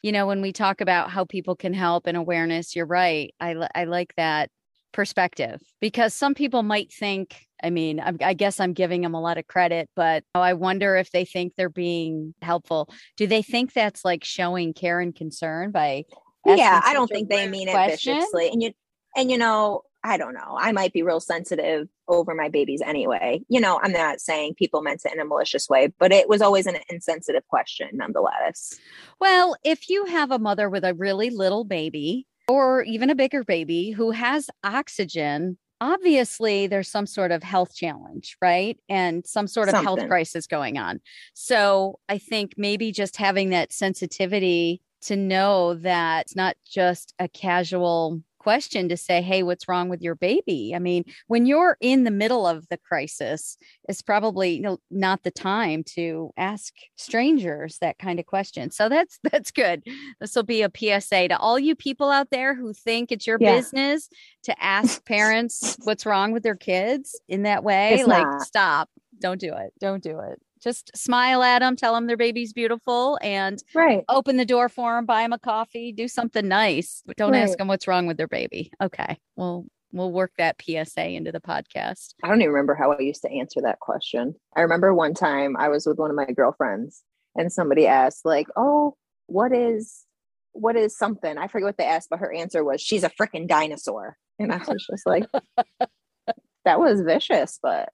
You 0.03 0.13
know, 0.13 0.27
when 0.27 0.41
we 0.43 0.53
talk 0.53 0.81
about 0.81 1.11
how 1.11 1.25
people 1.25 1.57
can 1.57 1.73
help 1.73 2.07
and 2.07 2.17
awareness, 2.17 2.77
you're 2.77 2.87
right. 2.87 3.35
I, 3.41 3.57
I 3.75 3.85
like 3.85 4.15
that 4.17 4.51
perspective 4.93 5.61
because 5.81 6.15
some 6.15 6.35
people 6.35 6.63
might 6.63 6.93
think, 6.93 7.47
I 7.63 7.71
mean, 7.71 8.01
I'm, 8.01 8.19
I 8.23 8.35
guess 8.35 8.61
I'm 8.61 8.73
giving 8.73 9.03
them 9.03 9.15
a 9.15 9.21
lot 9.21 9.39
of 9.39 9.47
credit, 9.47 9.89
but 9.97 10.25
oh, 10.35 10.41
I 10.41 10.55
wonder 10.55 10.97
if 10.97 11.11
they 11.11 11.25
think 11.25 11.55
they're 11.57 11.69
being 11.69 12.35
helpful. 12.43 12.89
Do 13.17 13.27
they 13.27 13.43
think 13.43 13.73
that's 13.73 14.05
like 14.05 14.25
showing 14.25 14.73
care 14.73 15.01
and 15.01 15.15
concern 15.15 15.71
by? 15.71 16.05
yeah 16.47 16.81
i 16.85 16.93
don't 16.93 17.09
think 17.09 17.29
they 17.29 17.49
mean 17.49 17.69
it 17.69 17.91
viciously 17.91 18.49
and 18.49 18.63
you 18.63 18.73
and 19.17 19.31
you 19.31 19.39
know 19.39 19.83
i 20.09 20.17
don't 20.17 20.35
know 20.35 20.57
i 20.59 20.73
might 20.73 20.93
be 20.93 21.03
real 21.03 21.21
sensitive 21.21 21.89
over 22.09 22.35
my 22.35 22.49
babies 22.49 22.81
anyway 22.85 23.41
you 23.49 23.61
know 23.61 23.79
i'm 23.83 23.93
not 23.93 24.21
saying 24.21 24.55
people 24.55 24.83
meant 24.83 25.03
it 25.05 25.13
in 25.13 25.21
a 25.21 25.25
malicious 25.25 25.69
way 25.69 25.93
but 25.99 26.13
it 26.13 26.29
was 26.29 26.41
always 26.43 26.67
an 26.67 26.77
insensitive 26.89 27.47
question 27.49 27.89
nonetheless 27.93 28.79
Well, 29.21 29.57
if 29.65 29.89
you 29.89 30.05
have 30.07 30.31
a 30.31 30.39
mother 30.39 30.69
with 30.71 30.85
a 30.85 30.95
really 30.95 31.31
little 31.31 31.65
baby 31.65 32.27
or 32.49 32.83
even 32.83 33.11
a 33.11 33.15
bigger 33.15 33.45
baby 33.45 33.91
who 33.91 34.11
has 34.13 34.49
oxygen, 34.65 35.59
obviously 35.81 36.67
there's 36.67 36.89
some 36.89 37.07
sort 37.07 37.31
of 37.31 37.43
health 37.43 37.75
challenge, 37.75 38.37
right? 38.41 38.79
And 38.89 39.27
some 39.27 39.47
sort 39.47 39.69
of 39.69 39.75
health 39.75 40.07
crisis 40.09 40.47
going 40.47 40.79
on. 40.79 41.01
So 41.35 41.99
I 42.09 42.19
think 42.19 42.55
maybe 42.57 42.93
just 42.93 43.17
having 43.17 43.51
that 43.51 43.73
sensitivity 43.73 44.83
to 45.03 45.17
know 45.17 45.75
that 45.75 46.27
it's 46.27 46.37
not 46.37 46.57
just 46.67 47.15
a 47.19 47.29
casual 47.29 48.23
question 48.39 48.89
to 48.89 48.97
say, 48.97 49.21
hey, 49.23 49.43
what's 49.43 49.69
wrong 49.69 49.89
with 49.89 50.01
your 50.03 50.15
baby? 50.15 50.73
I 50.75 50.79
mean, 50.79 51.05
when 51.27 51.47
you're 51.47 51.77
in 51.81 52.05
the 52.05 52.11
middle 52.11 52.47
of 52.47 52.69
the 52.69 52.79
crisis, 52.79 53.57
it's 53.89 54.03
probably 54.03 54.51
you 54.57 54.63
know, 54.63 54.79
not 54.91 55.23
the 55.23 55.31
time 55.31 55.85
to 55.95 56.31
ask 56.37 56.73
strangers 56.97 57.79
that 57.81 57.99
kind 57.99 58.19
of 58.21 58.27
question. 58.27 58.71
So 58.71 58.89
that's 58.89 59.19
that's 59.33 59.51
good. 59.51 59.83
This 60.21 60.35
will 60.35 60.43
be 60.43 60.63
a 60.63 60.71
PSA 60.75 61.29
to 61.29 61.39
all 61.39 61.59
you 61.59 61.75
people 61.75 62.11
out 62.11 62.31
there 62.31 62.55
who 62.55 62.73
think 62.73 63.13
it's 63.13 63.27
your 63.27 63.39
Yeah. 63.41 63.57
business 63.57 64.09
to 64.45 64.63
ask 64.63 65.05
parents 65.07 65.79
what's 65.85 66.07
wrong 66.07 66.33
with 66.33 66.43
their 66.43 66.57
kids 66.57 67.21
in 67.29 67.43
that 67.43 67.65
way. 67.65 67.95
It's 67.95 68.07
like, 68.09 68.27
not. 68.27 68.43
stop. 68.43 68.91
Don't 69.21 69.41
do 69.41 69.55
it. 69.55 69.73
Don't 69.81 70.03
do 70.03 70.21
it. 70.21 70.41
Just 70.61 70.91
smile 70.97 71.43
at 71.43 71.61
them, 71.61 71.77
tell 71.77 71.95
them 71.95 72.07
their 72.07 72.17
baby's 72.17 72.53
beautiful, 72.53 73.19
and 73.23 73.63
right 73.75 74.05
open 74.09 74.37
the 74.37 74.45
door 74.45 74.69
for 74.69 74.97
them, 74.97 75.07
buy 75.07 75.23
them 75.23 75.33
a 75.33 75.39
coffee, 75.39 75.93
do 75.93 76.09
something 76.09 76.49
nice. 76.49 77.03
But 77.07 77.17
don't 77.17 77.35
ask 77.35 77.57
them 77.59 77.69
what's 77.69 77.87
wrong 77.87 78.07
with 78.07 78.17
their 78.17 78.27
baby. 78.27 78.73
Okay. 78.83 79.19
Well, 79.37 79.67
we'll 79.93 80.13
work 80.13 80.33
that 80.37 80.61
PSA 80.61 81.11
into 81.11 81.31
the 81.31 81.41
podcast. 81.41 82.15
I 82.25 82.29
don't 82.29 82.41
even 82.41 82.53
remember 82.53 82.75
how 82.75 82.93
I 82.93 82.99
used 82.99 83.23
to 83.23 83.31
answer 83.31 83.61
that 83.63 83.79
question. 83.79 84.35
I 84.57 84.63
remember 84.63 84.93
one 84.93 85.15
time 85.15 85.57
I 85.57 85.69
was 85.69 85.87
with 85.87 85.99
one 85.99 86.11
of 86.11 86.17
my 86.17 86.27
girlfriends 86.27 87.03
and 87.37 87.53
somebody 87.53 87.87
asked, 87.87 88.25
like, 88.25 88.49
oh, 88.57 88.97
what 89.27 89.53
is 89.53 90.05
what 90.53 90.77
is 90.77 90.97
something? 90.97 91.39
I 91.39 91.47
forget 91.47 91.67
what 91.67 91.77
they 91.77 91.85
asked, 91.85 92.11
but 92.11 92.19
her 92.19 92.33
answer 92.33 92.65
was 92.65 92.81
she's 92.81 93.05
a 93.05 93.11
freaking 93.11 93.47
dinosaur. 93.47 94.17
And 94.41 94.53
I 94.53 94.59
was 94.59 94.87
just 94.91 95.07
like, 95.07 95.27
that 96.65 96.81
was 96.81 97.01
vicious, 97.01 97.59
but 97.63 97.91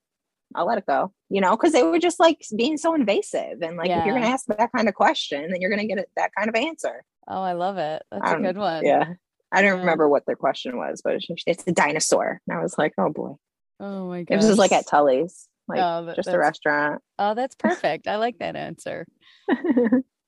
I'll 0.55 0.67
let 0.67 0.79
it 0.79 0.87
go. 0.87 1.13
You 1.31 1.41
know, 1.41 1.57
because 1.57 1.73
they 1.73 1.83
were 1.83 1.99
just 1.99 2.21
like 2.21 2.45
being 2.57 2.77
so 2.77 2.95
invasive. 2.95 3.63
And 3.63 3.77
like 3.77 3.91
if 3.91 4.05
you're 4.05 4.15
gonna 4.15 4.27
ask 4.27 4.47
that 4.47 4.71
kind 4.75 4.89
of 4.89 4.95
question, 4.95 5.51
then 5.51 5.61
you're 5.61 5.71
gonna 5.71 5.87
get 5.87 5.99
it, 5.99 6.09
that 6.17 6.31
kind 6.37 6.49
of 6.49 6.55
answer. 6.55 7.03
Oh, 7.27 7.43
I 7.43 7.53
love 7.53 7.79
it. 7.79 8.03
That's 8.13 8.31
a 8.31 8.33
don't- 8.35 8.43
good 8.43 8.59
one. 8.59 8.85
Yeah. 8.85 9.15
I 9.53 9.63
don't 9.63 9.75
Yeah. 9.75 9.81
remember 9.81 10.09
what 10.09 10.27
their 10.27 10.37
question 10.37 10.77
was, 10.77 11.01
but 11.03 11.17
it's, 11.47 11.67
a 11.67 11.73
dinosaur. 11.73 12.41
And 12.49 12.59
I 12.59 12.63
was 12.63 12.77
like, 12.77 12.93
oh 12.99 13.11
boy. 13.11 13.35
Oh 13.81 14.09
my 14.09 14.23
god. 14.25 14.35
It 14.35 14.37
was 14.39 14.47
just 14.47 14.59
like 14.59 14.73
at 14.73 14.87
Tully's, 14.87 15.49
like 15.69 15.79
oh, 15.81 16.13
just 16.17 16.29
a 16.29 16.39
restaurant. 16.39 17.01
Oh, 17.19 17.35
that's 17.35 17.55
perfect. 17.59 18.07
I 18.09 18.17
like 18.17 18.39
that 18.39 18.57
answer. 18.57 19.07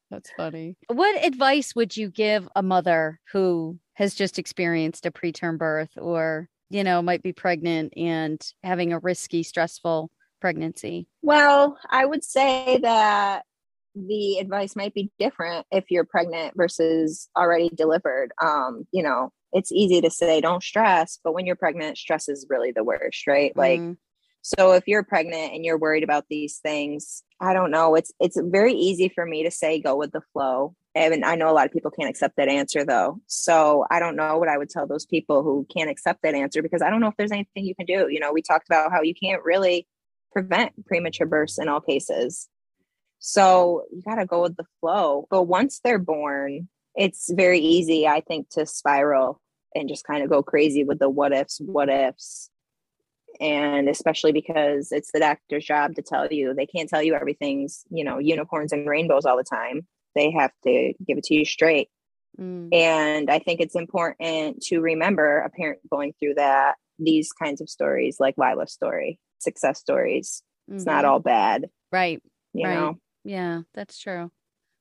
That's 0.08 0.30
funny. 0.36 0.76
What 0.86 1.24
advice 1.24 1.74
would 1.74 1.96
you 1.96 2.10
give 2.10 2.48
a 2.54 2.62
mother 2.62 3.18
who 3.32 3.80
has 3.94 4.14
just 4.14 4.38
experienced 4.38 5.04
a 5.04 5.10
preterm 5.10 5.58
birth 5.58 5.90
or, 5.96 6.48
you 6.70 6.84
know, 6.84 7.02
might 7.02 7.22
be 7.22 7.32
pregnant 7.32 7.92
and 7.96 8.40
having 8.62 8.92
a 8.92 8.98
risky, 8.98 9.42
stressful 9.42 10.10
pregnancy? 10.40 11.06
well, 11.22 11.76
I 11.90 12.04
would 12.04 12.22
say 12.22 12.78
that 12.82 13.42
the 13.96 14.38
advice 14.38 14.76
might 14.76 14.94
be 14.94 15.10
different 15.18 15.66
if 15.72 15.84
you're 15.90 16.04
pregnant 16.04 16.54
versus 16.56 17.28
already 17.36 17.70
delivered. 17.74 18.30
Um, 18.40 18.86
you 18.92 19.02
know, 19.02 19.32
it's 19.52 19.72
easy 19.72 20.00
to 20.02 20.10
say 20.10 20.40
don't 20.40 20.62
stress, 20.62 21.18
but 21.24 21.32
when 21.32 21.46
you're 21.46 21.56
pregnant, 21.56 21.98
stress 21.98 22.28
is 22.28 22.46
really 22.48 22.72
the 22.72 22.84
worst, 22.84 23.26
right? 23.26 23.56
Like 23.56 23.80
Mm, 23.80 23.96
so 24.42 24.74
if 24.74 24.84
you're 24.86 25.02
pregnant 25.02 25.54
and 25.54 25.64
you're 25.64 25.76
worried 25.76 26.04
about 26.04 26.26
these 26.30 26.58
things, 26.58 27.24
I 27.40 27.52
don't 27.52 27.72
know. 27.72 27.96
It's 27.96 28.12
it's 28.20 28.38
very 28.40 28.74
easy 28.74 29.08
for 29.08 29.26
me 29.26 29.42
to 29.42 29.50
say 29.50 29.80
go 29.80 29.96
with 29.96 30.12
the 30.12 30.20
flow. 30.32 30.76
And 30.96 31.26
I 31.26 31.34
know 31.34 31.50
a 31.50 31.52
lot 31.52 31.66
of 31.66 31.72
people 31.72 31.90
can't 31.90 32.08
accept 32.08 32.36
that 32.38 32.48
answer 32.48 32.82
though. 32.82 33.20
So 33.26 33.84
I 33.90 34.00
don't 34.00 34.16
know 34.16 34.38
what 34.38 34.48
I 34.48 34.56
would 34.56 34.70
tell 34.70 34.86
those 34.86 35.04
people 35.04 35.42
who 35.42 35.66
can't 35.70 35.90
accept 35.90 36.22
that 36.22 36.34
answer 36.34 36.62
because 36.62 36.80
I 36.80 36.88
don't 36.88 37.00
know 37.00 37.08
if 37.08 37.16
there's 37.18 37.32
anything 37.32 37.66
you 37.66 37.74
can 37.74 37.84
do. 37.84 38.08
You 38.10 38.18
know, 38.18 38.32
we 38.32 38.40
talked 38.40 38.66
about 38.66 38.90
how 38.90 39.02
you 39.02 39.14
can't 39.14 39.44
really 39.44 39.86
prevent 40.32 40.86
premature 40.86 41.26
births 41.26 41.58
in 41.58 41.68
all 41.68 41.82
cases. 41.82 42.48
So 43.18 43.84
you 43.92 44.00
got 44.08 44.14
to 44.14 44.24
go 44.24 44.40
with 44.40 44.56
the 44.56 44.64
flow. 44.80 45.26
But 45.30 45.42
once 45.42 45.80
they're 45.84 45.98
born, 45.98 46.68
it's 46.94 47.30
very 47.30 47.60
easy, 47.60 48.08
I 48.08 48.22
think, 48.22 48.48
to 48.50 48.64
spiral 48.64 49.42
and 49.74 49.90
just 49.90 50.06
kind 50.06 50.22
of 50.22 50.30
go 50.30 50.42
crazy 50.42 50.82
with 50.82 50.98
the 50.98 51.10
what 51.10 51.32
ifs, 51.32 51.60
what 51.60 51.90
ifs 51.90 52.48
and 53.38 53.86
especially 53.90 54.32
because 54.32 54.92
it's 54.92 55.12
the 55.12 55.20
doctor's 55.20 55.66
job 55.66 55.94
to 55.94 56.00
tell 56.00 56.26
you 56.32 56.54
they 56.54 56.64
can't 56.64 56.88
tell 56.88 57.02
you 57.02 57.14
everything's 57.14 57.84
you 57.90 58.02
know 58.02 58.16
unicorns 58.16 58.72
and 58.72 58.88
rainbows 58.88 59.26
all 59.26 59.36
the 59.36 59.44
time 59.44 59.86
they 60.16 60.30
have 60.32 60.50
to 60.64 60.92
give 61.06 61.18
it 61.18 61.24
to 61.24 61.34
you 61.34 61.44
straight 61.44 61.88
mm, 62.40 62.68
and 62.74 63.30
i 63.30 63.38
think 63.38 63.60
it's 63.60 63.76
important 63.76 64.60
to 64.62 64.80
remember 64.80 65.40
a 65.40 65.50
parent 65.50 65.78
going 65.90 66.12
through 66.18 66.34
that 66.34 66.74
these 66.98 67.30
kinds 67.32 67.60
of 67.60 67.68
stories 67.68 68.16
like 68.18 68.34
lila's 68.38 68.72
story 68.72 69.18
success 69.38 69.78
stories 69.78 70.42
it's 70.68 70.86
not 70.86 71.04
mhm. 71.04 71.08
all 71.08 71.20
bad 71.20 71.66
right. 71.92 72.20
you 72.52 72.66
Right. 72.66 72.74
know 72.74 72.98
Yeah, 73.24 73.62
that's 73.74 73.98
true. 73.98 74.30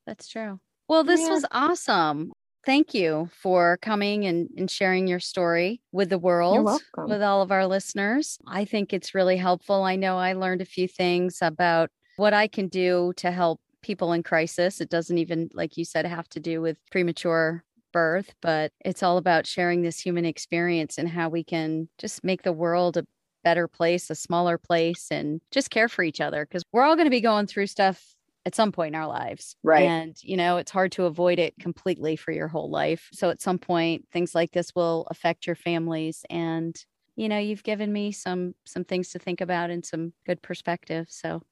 That's 0.07 0.27
true. 0.27 0.59
Well, 0.87 1.03
this 1.03 1.21
Yeah. 1.21 1.29
was 1.29 1.45
awesome. 1.51 2.31
Thank 2.65 2.93
you 2.93 3.29
for 3.33 3.77
coming 3.81 4.25
and, 4.25 4.49
and 4.57 4.69
sharing 4.69 5.07
your 5.07 5.19
story 5.19 5.81
with 5.91 6.09
the 6.09 6.17
world, 6.19 6.63
welcome. 6.65 7.09
with 7.09 7.21
all 7.21 7.41
of 7.41 7.51
our 7.51 7.65
listeners. 7.67 8.37
I 8.47 8.65
think 8.65 8.93
it's 8.93 9.13
really 9.15 9.37
helpful. 9.37 9.83
I 9.83 9.95
know 9.95 10.17
I 10.17 10.33
learned 10.33 10.61
a 10.61 10.65
few 10.65 10.87
things 10.87 11.39
about 11.41 11.89
what 12.17 12.33
I 12.33 12.47
can 12.47 12.67
do 12.67 13.13
to 13.17 13.31
help 13.31 13.59
people 13.85 14.13
in 14.13 14.23
crisis. 14.23 14.81
It 14.81 14.89
doesn't 14.89 15.19
even, 15.19 15.49
like 15.53 15.77
you 15.77 15.85
said, 15.85 16.05
have 16.05 16.27
to 16.29 16.39
do 16.39 16.59
with 16.59 16.77
premature 16.91 17.63
birth, 17.93 18.33
but 18.41 18.71
it's 18.83 19.03
all 19.03 19.17
about 19.17 19.45
sharing 19.45 19.83
this 19.83 19.99
human 19.99 20.25
experience 20.25 20.97
and 20.97 21.07
how 21.07 21.29
we 21.29 21.43
can 21.43 21.87
just 21.99 22.23
make 22.23 22.41
the 22.41 22.51
world 22.51 22.97
a 22.97 23.05
better 23.43 23.67
place, 23.67 24.09
a 24.09 24.15
smaller 24.15 24.57
place, 24.57 25.09
and 25.11 25.39
just 25.51 25.69
care 25.69 25.87
for 25.87 26.03
each 26.03 26.19
other 26.19 26.45
because 26.45 26.63
we're 26.73 26.81
all 26.81 26.95
going 26.95 27.05
to 27.05 27.11
be 27.11 27.21
going 27.21 27.45
through 27.45 27.67
stuff 27.67 28.15
at 28.45 28.55
some 28.55 28.71
point 28.71 28.95
in 28.95 28.99
our 28.99 29.07
lives. 29.07 29.55
Right. 29.63 29.83
And, 29.83 30.15
you 30.21 30.35
know, 30.35 30.57
it's 30.57 30.71
hard 30.71 30.91
to 30.93 31.05
avoid 31.05 31.37
it 31.37 31.53
completely 31.59 32.15
for 32.15 32.31
your 32.31 32.47
whole 32.47 32.69
life. 32.69 33.07
So 33.13 33.29
at 33.29 33.41
some 33.41 33.59
point, 33.59 34.07
things 34.11 34.33
like 34.33 34.51
this 34.51 34.73
will 34.75 35.07
affect 35.11 35.45
your 35.45 35.55
families. 35.55 36.25
And, 36.29 36.75
you 37.15 37.29
know, 37.29 37.37
you've 37.37 37.63
given 37.63 37.93
me 37.93 38.11
some 38.11 38.55
some 38.65 38.83
things 38.83 39.11
to 39.11 39.19
think 39.19 39.41
about 39.41 39.69
and 39.69 39.85
some 39.85 40.11
good 40.25 40.41
perspective. 40.41 41.07
So 41.09 41.43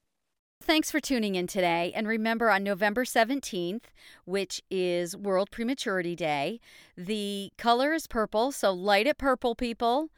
Thanks 0.66 0.90
for 0.90 0.98
tuning 0.98 1.34
in 1.34 1.46
today. 1.46 1.92
And 1.94 2.08
remember, 2.08 2.50
on 2.50 2.64
November 2.64 3.04
17th, 3.04 3.82
which 4.24 4.62
is 4.70 5.14
World 5.14 5.50
Prematurity 5.50 6.16
Day, 6.16 6.58
the 6.96 7.52
color 7.58 7.92
is 7.92 8.06
purple. 8.06 8.50
So 8.50 8.72
light 8.72 9.06
it 9.06 9.18
purple, 9.18 9.54
people. 9.54 10.08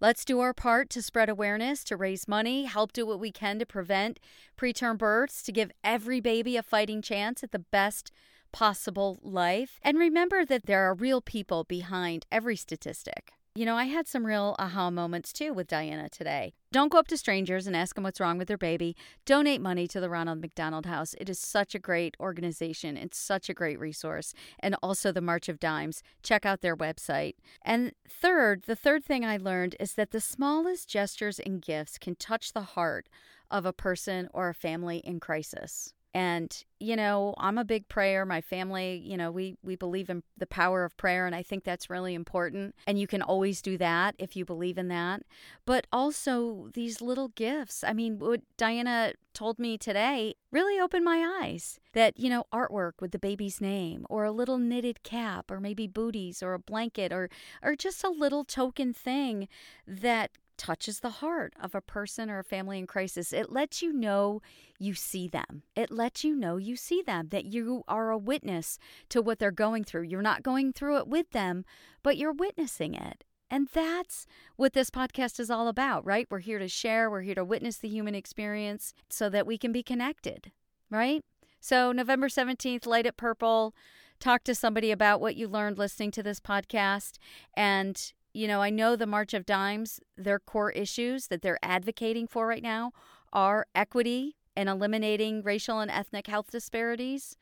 Let's 0.00 0.24
do 0.24 0.40
our 0.40 0.54
part 0.54 0.88
to 0.90 1.02
spread 1.02 1.28
awareness, 1.28 1.84
to 1.84 1.98
raise 1.98 2.26
money, 2.26 2.64
help 2.64 2.94
do 2.94 3.04
what 3.04 3.20
we 3.20 3.30
can 3.30 3.58
to 3.58 3.66
prevent 3.66 4.18
preterm 4.56 4.96
births, 4.96 5.42
to 5.42 5.52
give 5.52 5.70
every 5.84 6.18
baby 6.18 6.56
a 6.56 6.62
fighting 6.62 7.02
chance 7.02 7.44
at 7.44 7.52
the 7.52 7.58
best 7.58 8.10
possible 8.52 9.20
life. 9.22 9.78
And 9.82 9.98
remember 9.98 10.46
that 10.46 10.64
there 10.64 10.88
are 10.88 10.94
real 10.94 11.20
people 11.20 11.64
behind 11.64 12.24
every 12.32 12.56
statistic. 12.56 13.34
You 13.56 13.66
know, 13.66 13.74
I 13.74 13.86
had 13.86 14.06
some 14.06 14.24
real 14.24 14.54
aha 14.60 14.90
moments 14.90 15.32
too 15.32 15.52
with 15.52 15.66
Diana 15.66 16.08
today. 16.08 16.54
Don't 16.70 16.92
go 16.92 16.98
up 16.98 17.08
to 17.08 17.16
strangers 17.16 17.66
and 17.66 17.74
ask 17.74 17.96
them 17.96 18.04
what's 18.04 18.20
wrong 18.20 18.38
with 18.38 18.46
their 18.46 18.56
baby. 18.56 18.94
Donate 19.26 19.60
money 19.60 19.88
to 19.88 19.98
the 19.98 20.08
Ronald 20.08 20.40
McDonald 20.40 20.86
House. 20.86 21.16
It 21.18 21.28
is 21.28 21.40
such 21.40 21.74
a 21.74 21.80
great 21.80 22.16
organization. 22.20 22.96
It's 22.96 23.18
such 23.18 23.48
a 23.48 23.54
great 23.54 23.80
resource. 23.80 24.34
And 24.60 24.76
also 24.84 25.10
the 25.10 25.20
March 25.20 25.48
of 25.48 25.58
Dimes. 25.58 26.04
Check 26.22 26.46
out 26.46 26.60
their 26.60 26.76
website. 26.76 27.34
And 27.62 27.90
third, 28.08 28.62
the 28.68 28.76
third 28.76 29.04
thing 29.04 29.24
I 29.24 29.36
learned 29.36 29.74
is 29.80 29.94
that 29.94 30.12
the 30.12 30.20
smallest 30.20 30.88
gestures 30.88 31.40
and 31.40 31.60
gifts 31.60 31.98
can 31.98 32.14
touch 32.14 32.52
the 32.52 32.62
heart 32.62 33.08
of 33.50 33.66
a 33.66 33.72
person 33.72 34.28
or 34.32 34.48
a 34.48 34.54
family 34.54 34.98
in 34.98 35.18
crisis. 35.18 35.92
And, 36.12 36.64
you 36.80 36.96
know, 36.96 37.34
I'm 37.38 37.56
a 37.56 37.64
big 37.64 37.88
prayer. 37.88 38.26
My 38.26 38.40
family, 38.40 39.00
you 39.04 39.16
know, 39.16 39.30
we, 39.30 39.56
we 39.62 39.76
believe 39.76 40.10
in 40.10 40.24
the 40.36 40.46
power 40.46 40.84
of 40.84 40.96
prayer, 40.96 41.24
and 41.24 41.36
I 41.36 41.42
think 41.42 41.62
that's 41.62 41.88
really 41.88 42.14
important. 42.14 42.74
And 42.86 42.98
you 42.98 43.06
can 43.06 43.22
always 43.22 43.62
do 43.62 43.78
that 43.78 44.16
if 44.18 44.34
you 44.34 44.44
believe 44.44 44.76
in 44.76 44.88
that. 44.88 45.22
But 45.64 45.86
also 45.92 46.68
these 46.74 47.00
little 47.00 47.28
gifts. 47.28 47.84
I 47.84 47.92
mean, 47.92 48.18
what 48.18 48.40
Diana 48.56 49.12
told 49.34 49.60
me 49.60 49.78
today 49.78 50.34
really 50.50 50.80
opened 50.80 51.04
my 51.04 51.40
eyes 51.42 51.78
that, 51.92 52.18
you 52.18 52.28
know, 52.28 52.44
artwork 52.52 52.94
with 53.00 53.12
the 53.12 53.18
baby's 53.18 53.60
name, 53.60 54.04
or 54.10 54.24
a 54.24 54.32
little 54.32 54.58
knitted 54.58 55.04
cap, 55.04 55.48
or 55.48 55.60
maybe 55.60 55.86
booties, 55.86 56.42
or 56.42 56.54
a 56.54 56.58
blanket, 56.58 57.12
or, 57.12 57.30
or 57.62 57.76
just 57.76 58.02
a 58.02 58.10
little 58.10 58.44
token 58.44 58.92
thing 58.92 59.46
that 59.86 60.32
touches 60.60 61.00
the 61.00 61.08
heart 61.08 61.54
of 61.58 61.74
a 61.74 61.80
person 61.80 62.28
or 62.28 62.38
a 62.38 62.44
family 62.44 62.78
in 62.78 62.86
crisis. 62.86 63.32
It 63.32 63.50
lets 63.50 63.80
you 63.80 63.94
know 63.94 64.42
you 64.78 64.92
see 64.92 65.26
them. 65.26 65.62
It 65.74 65.90
lets 65.90 66.22
you 66.22 66.36
know 66.36 66.58
you 66.58 66.76
see 66.76 67.00
them, 67.00 67.28
that 67.30 67.46
you 67.46 67.82
are 67.88 68.10
a 68.10 68.18
witness 68.18 68.78
to 69.08 69.22
what 69.22 69.38
they're 69.38 69.52
going 69.52 69.84
through. 69.84 70.02
You're 70.02 70.20
not 70.20 70.42
going 70.42 70.74
through 70.74 70.98
it 70.98 71.08
with 71.08 71.30
them, 71.30 71.64
but 72.02 72.18
you're 72.18 72.34
witnessing 72.34 72.92
it. 72.92 73.24
And 73.50 73.68
that's 73.72 74.26
what 74.56 74.74
this 74.74 74.90
podcast 74.90 75.40
is 75.40 75.50
all 75.50 75.66
about, 75.66 76.04
right? 76.04 76.26
We're 76.30 76.40
here 76.40 76.58
to 76.58 76.68
share, 76.68 77.10
we're 77.10 77.22
here 77.22 77.36
to 77.36 77.44
witness 77.44 77.78
the 77.78 77.88
human 77.88 78.14
experience 78.14 78.92
so 79.08 79.30
that 79.30 79.46
we 79.46 79.56
can 79.56 79.72
be 79.72 79.82
connected, 79.82 80.52
right? 80.90 81.24
So, 81.58 81.90
November 81.90 82.28
17th, 82.28 82.84
Light 82.84 83.06
It 83.06 83.16
Purple. 83.16 83.74
Talk 84.20 84.44
to 84.44 84.54
somebody 84.54 84.90
about 84.90 85.22
what 85.22 85.36
you 85.36 85.48
learned 85.48 85.78
listening 85.78 86.10
to 86.10 86.22
this 86.22 86.38
podcast. 86.38 87.16
And 87.54 88.12
you 88.32 88.46
know, 88.46 88.62
I 88.62 88.70
know 88.70 88.96
the 88.96 89.06
March 89.06 89.34
of 89.34 89.46
Dimes, 89.46 90.00
their 90.16 90.38
core 90.38 90.70
issues 90.70 91.26
that 91.28 91.42
they're 91.42 91.58
advocating 91.62 92.26
for 92.26 92.46
right 92.46 92.62
now 92.62 92.92
are 93.32 93.66
equity 93.74 94.36
and 94.56 94.68
eliminating 94.68 95.42
racial 95.42 95.80
and 95.80 95.90
ethnic 95.90 96.26
health 96.26 96.50
disparities 96.50 97.36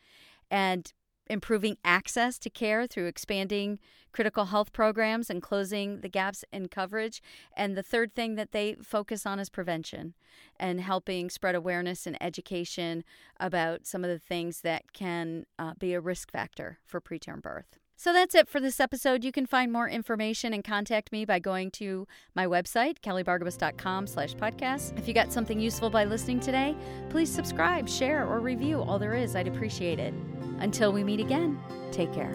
and 0.50 0.92
improving 1.28 1.76
access 1.84 2.38
to 2.38 2.50
care 2.50 2.86
through 2.86 3.06
expanding 3.06 3.78
critical 4.12 4.46
health 4.46 4.72
programs 4.72 5.28
and 5.28 5.42
closing 5.42 6.00
the 6.00 6.08
gaps 6.08 6.44
in 6.52 6.68
coverage. 6.68 7.22
And 7.54 7.76
the 7.76 7.82
third 7.82 8.14
thing 8.14 8.36
that 8.36 8.52
they 8.52 8.76
focus 8.82 9.26
on 9.26 9.38
is 9.38 9.50
prevention 9.50 10.14
and 10.58 10.80
helping 10.80 11.28
spread 11.28 11.54
awareness 11.54 12.06
and 12.06 12.16
education 12.22 13.04
about 13.38 13.86
some 13.86 14.04
of 14.04 14.10
the 14.10 14.18
things 14.18 14.62
that 14.62 14.92
can 14.92 15.44
uh, 15.58 15.74
be 15.78 15.92
a 15.92 16.00
risk 16.00 16.30
factor 16.30 16.78
for 16.86 17.00
preterm 17.00 17.42
birth. 17.42 17.78
So 17.98 18.12
that's 18.12 18.36
it 18.36 18.48
for 18.48 18.60
this 18.60 18.78
episode. 18.78 19.24
You 19.24 19.32
can 19.32 19.44
find 19.44 19.72
more 19.72 19.88
information 19.88 20.54
and 20.54 20.62
contact 20.62 21.10
me 21.10 21.24
by 21.24 21.40
going 21.40 21.72
to 21.72 22.06
my 22.32 22.46
website, 22.46 23.00
kellybargabos.com 23.00 24.06
slash 24.06 24.36
podcast. 24.36 24.96
If 24.96 25.08
you 25.08 25.14
got 25.14 25.32
something 25.32 25.58
useful 25.58 25.90
by 25.90 26.04
listening 26.04 26.38
today, 26.38 26.76
please 27.10 27.28
subscribe, 27.28 27.88
share, 27.88 28.24
or 28.24 28.38
review. 28.38 28.82
All 28.82 29.00
there 29.00 29.14
is, 29.14 29.34
I'd 29.34 29.48
appreciate 29.48 29.98
it. 29.98 30.14
Until 30.60 30.92
we 30.92 31.02
meet 31.02 31.18
again, 31.18 31.58
take 31.90 32.12
care. 32.12 32.32